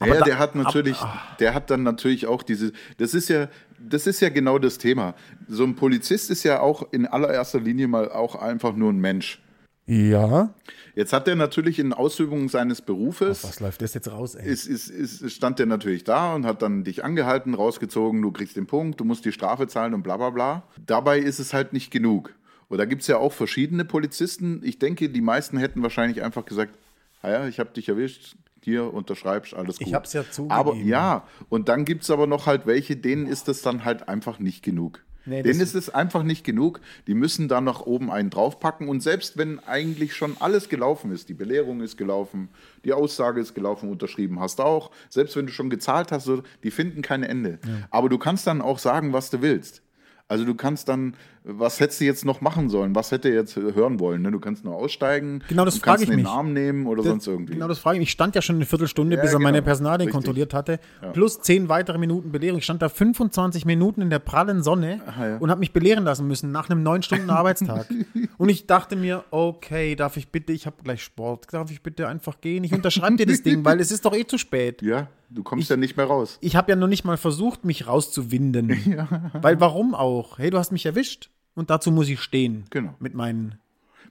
Ja, 0.08 0.20
da- 0.20 0.26
der 0.26 0.39
hat 0.39 0.56
natürlich, 0.56 0.98
der 1.39 1.54
hat 1.54 1.70
dann 1.70 1.84
natürlich 1.84 2.28
auch 2.28 2.43
diese, 2.43 2.72
das 2.97 3.14
ist 3.14 3.30
ja, 3.30 3.47
das 3.80 4.08
ist 4.08 4.20
ja 4.22 4.30
genau 4.30 4.60
das 4.60 4.78
Thema. 4.78 5.14
So 5.47 5.64
ein 5.64 5.76
Polizist 5.76 6.30
ist 6.32 6.43
ja 6.43 6.60
auch 6.62 6.91
in 6.93 7.06
allererster 7.06 7.60
Linie 7.60 7.88
mal 7.88 8.10
auch 8.12 8.36
einfach 8.36 8.76
nur 8.76 8.91
ein 8.91 8.99
Mensch. 8.99 9.41
Ja. 9.86 10.54
Jetzt 10.95 11.12
hat 11.12 11.28
er 11.28 11.36
natürlich 11.36 11.78
in 11.80 11.91
Ausübung 11.91 12.47
seines 12.47 12.82
Berufes, 12.82 13.43
Was 13.43 13.60
läuft 13.60 13.82
das 13.82 13.93
jetzt 13.93 14.10
raus, 14.10 14.36
ey? 14.36 14.47
ist, 14.47 14.66
ist, 14.68 14.89
ist, 14.89 15.30
stand 15.34 15.60
der 15.60 15.66
natürlich 15.66 16.04
da 16.06 16.36
und 16.36 16.45
hat 16.45 16.62
dann 16.62 16.84
dich 16.86 17.04
angehalten, 17.04 17.54
rausgezogen, 17.54 18.22
du 18.22 18.32
kriegst 18.32 18.56
den 18.56 18.68
Punkt, 18.68 18.99
du 19.01 19.04
musst 19.04 19.26
die 19.26 19.32
Strafe 19.34 19.68
zahlen 19.68 19.93
und 19.93 20.04
bla 20.04 20.16
bla 20.16 20.30
bla. 20.30 20.64
Dabei 20.86 21.20
ist 21.20 21.39
es 21.39 21.54
halt 21.54 21.74
nicht 21.74 21.91
genug. 21.91 22.34
Und 22.70 22.78
da 22.78 22.86
gibt 22.86 23.01
es 23.01 23.08
ja 23.08 23.18
auch 23.18 23.34
verschiedene 23.34 23.84
Polizisten. 23.86 24.62
Ich 24.64 24.80
denke, 24.80 25.10
die 25.10 25.22
meisten 25.22 25.58
hätten 25.58 25.84
wahrscheinlich 25.84 26.24
einfach 26.24 26.45
gesagt, 26.45 26.78
"Ah 27.22 27.30
ja, 27.32 27.47
ich 27.47 27.60
habe 27.60 27.72
dich 27.74 27.89
erwischt, 27.89 28.36
hier 28.64 28.93
unterschreibst, 28.93 29.53
alles 29.53 29.78
gut. 29.78 29.88
Ich 29.88 29.93
hab's 29.93 30.14
ja 30.14 30.24
zugegeben. 30.30 30.59
Aber 30.59 30.76
ja, 30.76 31.28
und 31.49 31.70
dann 31.70 31.86
gibt 31.86 32.03
es 32.03 32.09
aber 32.09 32.28
noch 32.28 32.45
halt 32.45 32.66
welche, 32.66 32.95
denen 32.95 33.28
ist 33.28 33.47
das 33.47 33.61
dann 33.61 33.86
halt 33.86 34.07
einfach 34.07 34.39
nicht 34.39 34.64
genug. 34.64 35.03
Nee, 35.26 35.41
denen 35.41 35.61
ist 35.61 35.74
es 35.74 35.89
einfach 35.89 36.24
nicht 36.24 36.43
genug. 36.43 36.82
Die 37.07 37.14
müssen 37.14 37.47
da 37.47 37.61
noch 37.61 37.86
oben 37.86 38.11
einen 38.11 38.30
draufpacken. 38.30 38.89
Und 38.89 39.01
selbst 39.01 39.38
wenn 39.38 39.59
eigentlich 39.59 40.16
schon 40.16 40.36
alles 40.39 40.68
gelaufen 40.68 41.11
ist, 41.11 41.30
die 41.30 41.34
Belehrung 41.34 41.80
ist 41.80 41.97
gelaufen, 41.97 42.49
die 42.84 42.91
Aussage 42.91 43.39
ist 43.39 43.53
gelaufen, 43.53 43.89
unterschrieben 43.89 44.41
hast 44.41 44.59
auch, 44.59 44.91
selbst 45.09 45.38
wenn 45.38 45.45
du 45.45 45.53
schon 45.53 45.70
gezahlt 45.70 46.11
hast, 46.11 46.30
die 46.64 46.72
finden 46.72 47.01
kein 47.01 47.24
Ende. 47.24 47.59
Aber 47.89 48.09
du 48.09 48.18
kannst 48.18 48.47
dann 48.47 48.61
auch 48.61 48.80
sagen, 48.80 49.14
was 49.14 49.30
du 49.30 49.41
willst. 49.41 49.82
Also 50.28 50.45
du 50.45 50.55
kannst 50.55 50.89
dann, 50.89 51.16
was 51.46 51.80
hättest 51.82 52.00
du 52.00 52.06
jetzt 52.06 52.24
noch 52.24 52.39
machen 52.39 52.70
sollen? 52.70 52.96
Was 52.96 53.12
hätte 53.12 53.28
er 53.28 53.36
jetzt 53.36 53.56
hören 53.58 54.00
wollen? 54.00 54.22
Ne? 54.22 54.32
Du 54.32 54.39
kannst 54.39 54.64
nur 54.64 54.76
aussteigen, 54.76 55.44
Genau, 55.50 55.66
das 55.66 55.78
frage 55.78 56.04
ich 56.04 56.10
in 56.10 56.16
mich. 56.16 56.24
den 56.24 56.32
Arm 56.32 56.54
nehmen 56.54 56.88
oder 56.88 57.04
sonst 57.04 57.28
irgendwie. 57.28 57.54
Genau 57.54 57.68
das 57.68 57.80
frage 57.80 57.98
ich 57.98 58.00
mich. 58.00 58.10
Ich 58.10 58.14
stand 58.14 58.36
ja 58.36 58.41
schon 58.41 58.56
eine 58.56 58.66
Viertelstunde, 58.66 59.18
Ja, 59.18 59.22
bis 59.22 59.34
er 59.34 59.39
meine 59.39 59.58
genau. 59.58 59.66
Personalien 59.66 60.08
Richtig. 60.08 60.14
kontrolliert 60.14 60.54
hatte. 60.54 60.80
Plus 61.12 61.41
zehn 61.41 61.68
weitere 61.68 61.98
Minuten 61.98 62.32
Belehrung. 62.32 62.60
Ich 62.60 62.64
stand 62.64 62.82
da 62.82 62.88
25 62.88 63.66
Minuten 63.66 64.02
in 64.02 64.10
der 64.10 64.20
prallen 64.20 64.64
Sonne 64.64 65.02
ja. 65.20 65.38
und 65.38 65.50
habe 65.50 65.60
mich 65.60 65.74
belehren 65.74 66.06
lassen 66.06 66.28
müssen 66.28 66.52
nach 66.52 66.70
einem 66.70 66.82
neun 66.82 67.04
Stunden 67.04 67.30
Arbeitstag. 67.30 67.88
und 68.38 68.50
ich 68.50 68.66
dachte 68.66 68.96
mir, 68.96 69.26
okay, 69.32 69.96
darf 69.96 70.16
ich 70.16 70.30
bitte, 70.30 70.54
ich 70.54 70.66
habe 70.66 70.78
gleich 70.82 71.04
Sport, 71.04 71.48
darf 71.52 71.72
ich 71.72 71.82
bitte 71.82 72.08
einfach 72.08 72.39
gehen? 72.39 72.64
Ich 72.64 72.74
unterschreibe 72.74 73.18
dir 73.18 73.26
das 73.26 73.44
Ding, 73.44 73.66
weil 73.66 73.82
es 73.82 73.91
ist 73.91 74.06
doch 74.06 74.16
eh 74.16 74.26
zu 74.26 74.38
spät. 74.38 74.82
ja, 74.82 75.08
du 75.30 75.44
kommst 75.44 75.70
ja 75.70 75.76
nicht 75.76 75.98
mehr 75.98 76.06
raus. 76.06 76.38
Ich 76.39 76.56
habe 76.56 76.72
ja 76.72 76.76
noch 76.78 76.88
nicht 76.88 77.04
mal 77.04 77.18
versucht, 77.18 77.66
mich 77.66 77.88
rauszuwinden. 77.88 78.70
Weil 79.41 79.60
warum 79.60 79.96
auch? 79.96 80.38
Hey, 80.38 80.50
du 80.50 80.58
hast 80.58 80.72
mich 80.72 80.86
erwischt 80.86 81.30
und 81.56 81.70
dazu 81.70 81.91
muss 81.91 82.08
ich 82.10 82.20
stehen. 82.22 82.66
Genau. 82.70 82.95
Mit 82.99 83.14
meinen. 83.14 83.56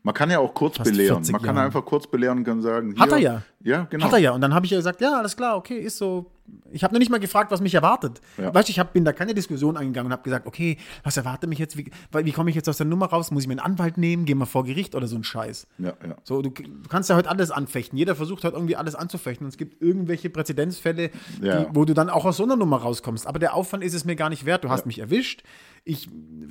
Man 0.03 0.15
kann 0.15 0.31
ja 0.31 0.39
auch 0.41 0.53
kurz 0.55 0.79
belehren. 0.79 1.17
40 1.19 1.33
Man 1.33 1.43
kann 1.43 1.55
Jahren. 1.57 1.67
einfach 1.67 1.85
kurz 1.85 2.07
belehren 2.09 2.39
und 2.39 2.45
kann 2.45 2.61
sagen, 2.61 2.99
Hat 2.99 3.09
hier- 3.11 3.17
er 3.19 3.23
ja. 3.23 3.43
Ja, 3.65 3.85
genau. 3.89 4.07
Hat 4.07 4.13
er 4.13 4.19
ja. 4.19 4.33
Und 4.33 4.41
dann 4.41 4.55
habe 4.55 4.67
ich 4.67 4.73
ja 4.73 4.79
gesagt, 4.79 5.01
ja, 5.01 5.19
alles 5.19 5.37
klar, 5.37 5.57
okay, 5.57 5.79
ist 5.79 5.97
so. 5.99 6.31
Ich 6.73 6.83
habe 6.83 6.93
noch 6.93 6.99
nicht 6.99 7.11
mal 7.11 7.21
gefragt, 7.21 7.53
was 7.53 7.61
mich 7.61 7.75
erwartet. 7.75 8.21
Ja. 8.37 8.53
Weißt 8.53 8.69
du, 8.69 8.73
ich 8.73 8.79
hab, 8.81 8.93
bin 8.93 9.05
da 9.05 9.13
keine 9.13 9.33
Diskussion 9.33 9.77
eingegangen 9.77 10.07
und 10.09 10.13
habe 10.13 10.25
gesagt, 10.25 10.47
okay, 10.47 10.77
was 11.05 11.17
erwartet 11.17 11.49
mich 11.49 11.61
jetzt? 11.61 11.77
Wie, 11.77 11.91
wie 12.13 12.33
komme 12.33 12.51
ich 12.51 12.57
jetzt 12.57 12.69
aus 12.69 12.79
der 12.79 12.87
Nummer 12.87 13.07
raus? 13.07 13.31
Muss 13.31 13.45
ich 13.45 13.49
mir 13.49 13.53
einen 13.53 13.61
Anwalt 13.61 13.97
nehmen? 13.97 14.25
Gehen 14.25 14.39
wir 14.39 14.47
vor 14.47 14.65
Gericht 14.65 14.97
oder 14.97 15.07
so 15.07 15.15
ein 15.17 15.23
Scheiß? 15.23 15.69
Ja, 15.79 15.93
ja. 16.07 16.17
So, 16.25 16.43
du, 16.43 16.51
du 16.51 16.65
kannst 16.89 17.09
ja 17.09 17.17
heute 17.17 17.31
alles 17.31 17.53
anfechten. 17.53 17.97
Jeder 17.97 18.17
versucht 18.17 18.43
halt 18.43 18.55
irgendwie 18.55 18.75
alles 18.75 18.97
anzufechten. 18.97 19.45
Und 19.47 19.51
es 19.51 19.57
gibt 19.57 19.81
irgendwelche 19.81 20.29
Präzedenzfälle, 20.31 21.11
Ja. 21.41 21.61
die, 21.65 21.75
wo 21.75 21.85
du 21.85 21.95
dann 21.95 22.11
auch 22.11 22.25
aus 22.25 22.37
so 22.39 22.43
einer 22.43 22.57
Nummer 22.57 22.79
rauskommst. 22.79 23.27
Aber 23.27 23.39
der 23.39 23.55
Aufwand 23.55 23.85
ist 23.85 23.95
es 23.95 24.05
mir 24.05 24.17
gar 24.17 24.29
nicht 24.29 24.45
wert. 24.45 24.65
Du 24.65 24.69
hast 24.71 24.85
mich 24.85 24.99
erwischt. 24.99 25.45
Ich 25.85 26.09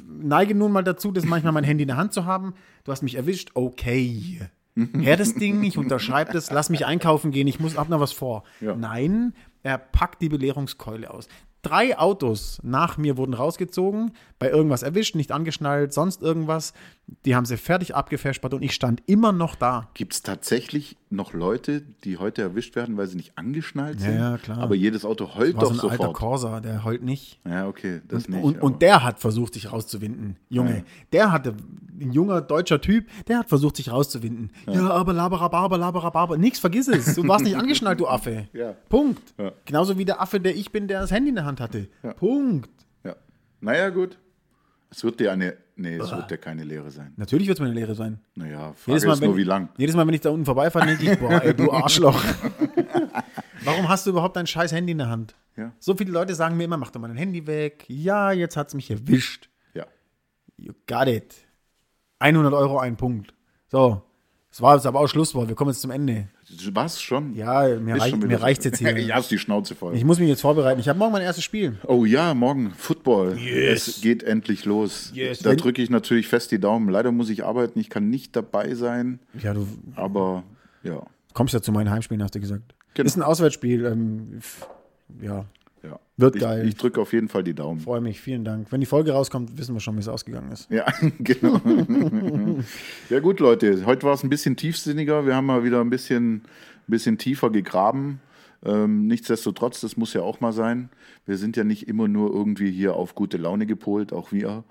neige 0.08 0.56
nun 0.56 0.72
mal 0.72 0.84
dazu, 0.84 1.12
das 1.12 1.26
manchmal 1.26 1.52
mein 1.52 1.66
Handy 1.66 1.84
in 1.84 1.88
der 1.90 1.98
Hand 1.98 2.14
zu 2.14 2.26
haben. 2.26 2.54
Du 2.86 2.92
hast 2.94 3.02
mich 3.02 3.16
erwischt. 3.16 3.52
Okay. 3.56 4.40
Her 4.76 5.18
das 5.18 5.34
Ding, 5.34 5.64
ich 5.64 5.78
unterschreibe 5.78 6.32
das, 6.32 6.52
lass 6.52 6.70
mich 6.70 6.86
einkaufen 6.86 7.32
gehen, 7.32 7.48
ich 7.48 7.60
muss, 7.60 7.78
hab 7.78 7.90
noch 7.90 8.00
was 8.00 8.14
vor. 8.14 8.44
Ja. 8.62 8.76
Nein, 8.76 9.34
er 9.64 9.78
packt 9.78 10.22
die 10.22 10.30
Belehrungskeule 10.30 11.12
aus. 11.12 11.28
Drei 11.62 11.98
Autos 12.00 12.60
nach 12.64 12.98
mir 12.98 13.18
wurden 13.18 13.36
rausgezogen, 13.36 14.14
bei 14.40 14.50
irgendwas 14.50 14.82
erwischt, 14.82 15.16
nicht 15.16 15.32
angeschnallt, 15.32 15.94
sonst 15.94 16.24
irgendwas. 16.24 16.74
Die 17.26 17.36
haben 17.36 17.46
sie 17.46 17.58
fertig 17.58 17.94
abgefespert 17.94 18.54
und 18.54 18.64
ich 18.64 18.74
stand 18.74 19.04
immer 19.06 19.32
noch 19.32 19.56
da. 19.56 19.90
Gibt 19.94 20.14
es 20.14 20.22
tatsächlich 20.22 20.98
noch 21.10 21.34
Leute, 21.34 21.82
die 22.04 22.18
heute 22.18 22.42
erwischt 22.42 22.76
werden, 22.76 22.96
weil 22.98 23.08
sie 23.08 23.18
nicht 23.18 23.38
angeschnallt 23.38 24.00
sind? 24.00 24.16
Ja, 24.16 24.38
klar. 24.38 24.60
Aber 24.60 24.76
jedes 24.76 25.04
Auto 25.04 25.36
heult 25.36 25.56
War 25.56 25.64
doch 25.64 25.74
so 25.74 25.88
ein 25.88 25.92
alter 25.92 26.04
sofort. 26.04 26.18
Corsa, 26.18 26.60
der 26.62 26.84
heult 26.86 27.04
nicht. 27.04 27.40
Ja, 27.46 27.68
okay, 27.68 28.02
das 28.08 28.26
Und, 28.26 28.34
nicht. 28.36 28.44
und, 28.44 28.62
und 28.62 28.82
der 28.82 29.04
hat 29.04 29.20
versucht, 29.20 29.54
sich 29.56 29.72
rauszuwinden. 29.72 30.38
Junge, 30.50 30.78
Ja. 30.78 30.84
der 31.12 31.32
hatte, 31.34 31.56
ein 32.00 32.12
junger 32.14 32.42
deutscher 32.42 32.80
Typ, 32.82 33.08
der 33.28 33.40
hat 33.40 33.50
versucht, 33.50 33.76
sich 33.76 33.92
rauszuwinden. 33.92 34.50
Ja, 34.68 34.90
aber 34.90 35.12
laberababer, 35.14 35.78
laberababer. 35.78 36.38
Nix, 36.38 36.60
vergiss 36.60 36.88
es. 36.88 37.16
Du 37.16 37.28
warst 37.28 37.44
nicht 37.44 37.56
angeschnallt, 37.58 38.00
du 38.00 38.08
Affe. 38.08 38.48
Ja. 38.54 38.74
Punkt. 38.90 39.34
Ja. 39.38 39.52
Genauso 39.66 39.98
wie 39.98 40.06
der 40.06 40.22
Affe, 40.22 40.40
der 40.40 40.56
ich 40.56 40.72
bin, 40.72 40.88
der 40.88 41.02
das 41.02 41.12
Handy 41.12 41.30
in 41.30 41.36
der 41.36 41.46
Hand 41.46 41.60
hatte. 41.60 41.88
Ja. 42.04 42.14
Punkt. 42.14 42.70
ja. 43.04 43.16
Naja, 43.60 43.90
gut. 43.90 44.18
Es 44.92 45.04
wird 45.06 45.20
dir 45.22 45.32
eine. 45.32 45.58
Nee, 45.78 45.96
es 45.96 46.12
wird 46.12 46.30
dir 46.30 46.38
keine 46.38 46.64
Lehre 46.64 46.92
sein. 46.92 47.14
Natürlich 47.16 47.48
wird 47.48 47.58
es 47.58 47.62
meine 47.62 47.74
Lehre 47.74 47.96
sein. 47.96 48.20
Naja, 48.36 48.74
Frage 48.74 48.92
Jedes 48.92 49.06
Mal, 49.06 49.14
ist 49.14 49.22
wenn, 49.22 49.30
nur, 49.30 49.38
wie 49.38 49.44
lang. 49.44 49.70
jedes 49.78 49.96
Mal, 49.96 50.06
wenn 50.06 50.14
ich 50.14 50.22
da 50.22 50.30
unten 50.30 50.46
vorbeifahre, 50.46 50.86
denke 50.86 51.12
ich, 51.12 51.18
boah, 51.18 51.42
ey, 51.42 51.56
du 51.56 51.72
Arschloch. 51.72 52.22
Warum 53.64 53.88
hast 53.88 54.06
du 54.06 54.12
überhaupt 54.12 54.36
dein 54.36 54.46
scheiß 54.46 54.74
Handy 54.74 54.92
in 54.92 54.98
der 54.98 55.10
Hand? 55.10 55.36
Ja. 55.56 55.72
So 55.80 55.96
viele 55.96 56.12
Leute 56.12 56.36
sagen 56.36 56.58
mir 56.58 56.66
immer, 56.66 56.78
mach 56.78 56.92
doch 56.92 57.00
mal 57.00 57.08
dein 57.08 57.18
Handy 57.18 57.48
weg. 57.48 57.86
Ja, 57.88 58.32
jetzt 58.32 58.58
hat 58.58 58.68
es 58.68 58.74
mich 58.74 58.92
erwischt. 58.92 59.50
Ja. 59.74 59.86
You 60.58 60.74
got 60.88 61.08
it. 61.08 61.36
100 62.20 62.54
Euro, 62.54 62.78
ein 62.80 62.98
Punkt. 62.98 63.34
So, 63.70 64.04
das 64.50 64.62
war 64.62 64.76
jetzt 64.76 64.86
aber 64.86 65.00
auch 65.00 65.08
Schlusswort. 65.08 65.48
Wir 65.48 65.56
kommen 65.56 65.72
jetzt 65.72 65.82
zum 65.82 65.92
Ende. 65.92 66.28
Was 66.74 67.02
schon? 67.02 67.36
Ja, 67.36 67.68
mir, 67.80 67.96
reich, 67.96 68.10
schon 68.12 68.20
mir 68.20 68.38
so. 68.40 68.46
jetzt 68.46 68.78
hier. 68.78 68.98
ja, 69.00 69.16
hast 69.16 69.32
die 69.32 69.38
Schnauze 69.38 69.76
voll. 69.76 69.96
Ich 69.96 70.04
muss 70.04 70.20
mich 70.20 70.28
jetzt 70.28 70.42
vorbereiten. 70.42 70.80
Ich 70.80 70.90
habe 70.90 71.00
morgen 71.00 71.14
mein 71.14 71.22
erstes 71.22 71.44
Spiel. 71.44 71.78
Oh 71.88 72.06
ja, 72.06 72.34
morgen 72.34 72.72
Football. 72.78 73.38
Yes. 73.38 73.88
Es 73.88 74.02
geht 74.02 74.24
endlich 74.24 74.66
los. 74.66 75.12
Yes. 75.14 75.40
Da 75.40 75.56
drücke 75.56 75.82
ich 75.82 75.90
natürlich 75.90 76.28
fest 76.28 76.52
die 76.52 76.60
Daumen. 76.60 76.90
Leider 76.90 77.12
muss 77.12 77.30
ich 77.30 77.46
arbeiten, 77.46 77.80
ich 77.80 77.90
kann 77.90 78.10
nicht 78.10 78.36
dabei 78.36 78.76
sein, 78.76 79.20
Ja, 79.42 79.54
du 79.54 79.68
aber 79.96 80.44
ja. 80.84 81.04
kommst 81.34 81.54
ja 81.54 81.62
zu 81.62 81.72
meinen 81.72 81.90
Heimspielen, 81.90 82.22
hast 82.24 82.36
du 82.36 82.40
gesagt. 82.40 82.76
Genau. 82.94 83.08
Ist 83.08 83.16
ein 83.16 83.24
Auswärtsspiel. 83.24 83.86
Ähm, 83.86 84.40
ja, 85.22 85.46
ja. 85.84 86.00
Wird 86.18 86.36
ich, 86.36 86.42
geil. 86.42 86.68
Ich 86.68 86.76
drücke 86.76 87.02
auf 87.02 87.14
jeden 87.14 87.28
Fall 87.28 87.44
die 87.44 87.54
Daumen. 87.54 87.80
freue 87.80 88.02
mich. 88.02 88.22
Vielen 88.22 88.46
Dank. 88.46 88.72
Wenn 88.72 88.80
die 88.80 88.86
Folge 88.86 89.12
rauskommt, 89.12 89.58
wissen 89.58 89.74
wir 89.76 89.80
schon, 89.80 89.96
wie 89.96 90.02
es 90.02 90.08
ausgegangen 90.08 90.52
ist. 90.52 90.70
Ja, 90.70 90.86
genau. 91.20 91.60
ja 93.10 93.20
gut, 93.20 93.40
Leute, 93.40 93.86
heute 93.86 94.04
war 94.06 94.14
es 94.14 94.24
ein 94.24 94.30
bisschen 94.30 94.56
tiefsinniger. 94.56 95.26
Wir 95.26 95.36
haben 95.36 95.46
mal 95.46 95.64
wieder 95.64 95.82
ein 95.82 95.90
bisschen, 95.90 96.36
ein 96.36 96.44
bisschen 96.88 97.18
tiefer 97.18 97.50
gegraben. 97.50 98.20
Ähm, 98.64 99.08
nichtsdestotrotz, 99.08 99.82
das 99.82 99.98
muss 99.98 100.14
ja 100.14 100.22
auch 100.22 100.40
mal 100.40 100.54
sein. 100.54 100.90
Wir 101.26 101.38
sind 101.38 101.58
ja 101.58 101.64
nicht 101.64 101.88
immer 101.88 102.08
nur 102.08 102.32
irgendwie 102.32 102.72
hier 102.72 102.96
auf 102.96 103.16
gute 103.16 103.38
Laune 103.38 103.66
gepolt. 103.66 104.14
Auch 104.14 104.32
wir 104.32 104.64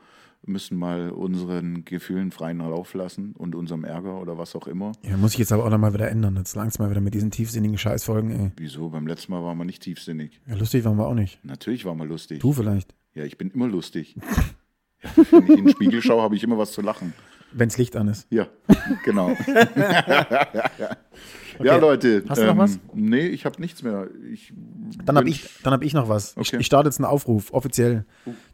müssen 0.46 0.76
mal 0.78 1.10
unseren 1.10 1.84
Gefühlen 1.84 2.30
freien 2.30 2.58
Lauf 2.58 2.94
lassen 2.94 3.32
und 3.36 3.54
unserem 3.54 3.84
Ärger 3.84 4.20
oder 4.20 4.38
was 4.38 4.56
auch 4.56 4.66
immer. 4.66 4.92
Ja, 5.02 5.16
muss 5.16 5.32
ich 5.34 5.38
jetzt 5.38 5.52
aber 5.52 5.64
auch 5.64 5.70
nochmal 5.70 5.92
wieder 5.94 6.10
ändern. 6.10 6.36
Jetzt 6.36 6.54
langsam 6.56 6.86
mal 6.86 6.90
wieder 6.90 7.00
mit 7.00 7.14
diesen 7.14 7.30
tiefsinnigen 7.30 7.78
Scheißfolgen, 7.78 8.30
ey. 8.30 8.52
Wieso? 8.56 8.88
Beim 8.88 9.06
letzten 9.06 9.32
Mal 9.32 9.42
waren 9.42 9.58
wir 9.58 9.64
nicht 9.64 9.82
tiefsinnig. 9.82 10.40
Ja, 10.46 10.54
lustig 10.56 10.84
waren 10.84 10.96
wir 10.96 11.06
auch 11.06 11.14
nicht. 11.14 11.38
Natürlich 11.44 11.84
waren 11.84 11.98
wir 11.98 12.06
lustig. 12.06 12.40
Du 12.40 12.52
vielleicht. 12.52 12.94
Ja, 13.14 13.24
ich 13.24 13.38
bin 13.38 13.50
immer 13.50 13.68
lustig. 13.68 14.16
Ja, 15.02 15.08
wenn 15.30 15.44
ich 15.44 15.48
in 15.58 15.64
den 15.64 15.68
Spiegel 15.70 16.02
schaue, 16.02 16.20
habe 16.20 16.36
ich 16.36 16.44
immer 16.44 16.58
was 16.58 16.72
zu 16.72 16.82
lachen. 16.82 17.14
Wenn's 17.52 17.78
Licht 17.78 17.96
an 17.96 18.08
ist. 18.08 18.26
Ja, 18.28 18.48
genau. 19.02 19.30
Ja, 21.62 21.76
Leute. 21.76 22.24
Hast 22.28 22.40
du 22.40 22.46
noch 22.46 22.56
was? 22.56 22.78
Nee, 22.94 23.26
ich 23.26 23.44
habe 23.44 23.60
nichts 23.60 23.82
mehr. 23.82 24.08
Ich 24.32 24.52
Dann 25.04 25.16
habe 25.16 25.28
ich, 25.28 25.48
dann 25.62 25.72
hab 25.72 25.82
ich 25.82 25.92
noch 25.92 26.08
was. 26.08 26.32
Ich, 26.32 26.38
Okay. 26.38 26.56
ich 26.60 26.66
starte 26.66 26.88
jetzt 26.88 26.98
einen 26.98 27.04
Aufruf, 27.06 27.52
offiziell. 27.52 28.04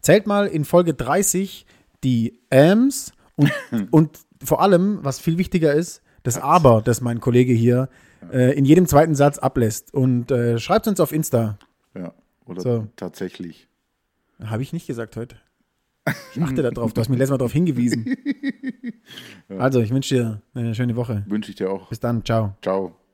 Zählt 0.01 0.27
mal 0.27 0.47
in 0.47 0.65
Folge 0.65 0.95
30 0.95 1.67
die 2.05 2.41
Ams 2.51 3.13
und, 3.37 3.53
und 3.91 4.19
vor 4.43 4.61
allem, 4.63 4.99
was 5.03 5.19
viel 5.21 5.39
wichtiger 5.39 5.73
ist, 5.73 6.03
das 6.23 6.39
Aber, 6.39 6.83
das 6.83 7.01
mein 7.01 7.21
Kollege 7.21 7.53
hier 7.53 7.89
äh, 8.33 8.57
in 8.57 8.65
jedem 8.65 8.87
zweiten 8.87 9.15
Satz 9.15 9.39
ablässt. 9.39 9.95
Und 9.95 10.31
äh, 10.31 10.59
schreibt 10.59 10.89
uns 10.89 10.99
auf 11.01 11.13
Insta. 11.13 11.59
Ja, 11.95 12.13
oder 12.45 12.61
So. 12.61 12.87
tatsächlich. 12.97 13.69
Habe 14.45 14.63
ich 14.63 14.73
nicht 14.73 14.87
gesagt 14.87 15.17
heute. 15.17 15.37
Ich 16.35 16.43
achte 16.43 16.63
da 16.63 16.71
drauf. 16.71 16.93
Du 16.93 17.01
hast 17.01 17.09
mir 17.09 17.17
letztes 17.17 17.31
Mal 17.31 17.39
darauf 17.39 17.53
hingewiesen. 17.53 18.17
Also, 19.49 19.81
ich 19.81 19.91
wünsche 19.91 20.15
dir 20.15 20.43
eine 20.55 20.75
schöne 20.75 20.97
Woche. 20.97 21.25
Wünsche 21.29 21.51
ich 21.51 21.57
dir 21.57 21.71
auch. 21.71 21.89
Bis 21.89 22.01
dann. 22.01 22.25
Ciao. 22.25 22.57
Ciao. 22.63 22.97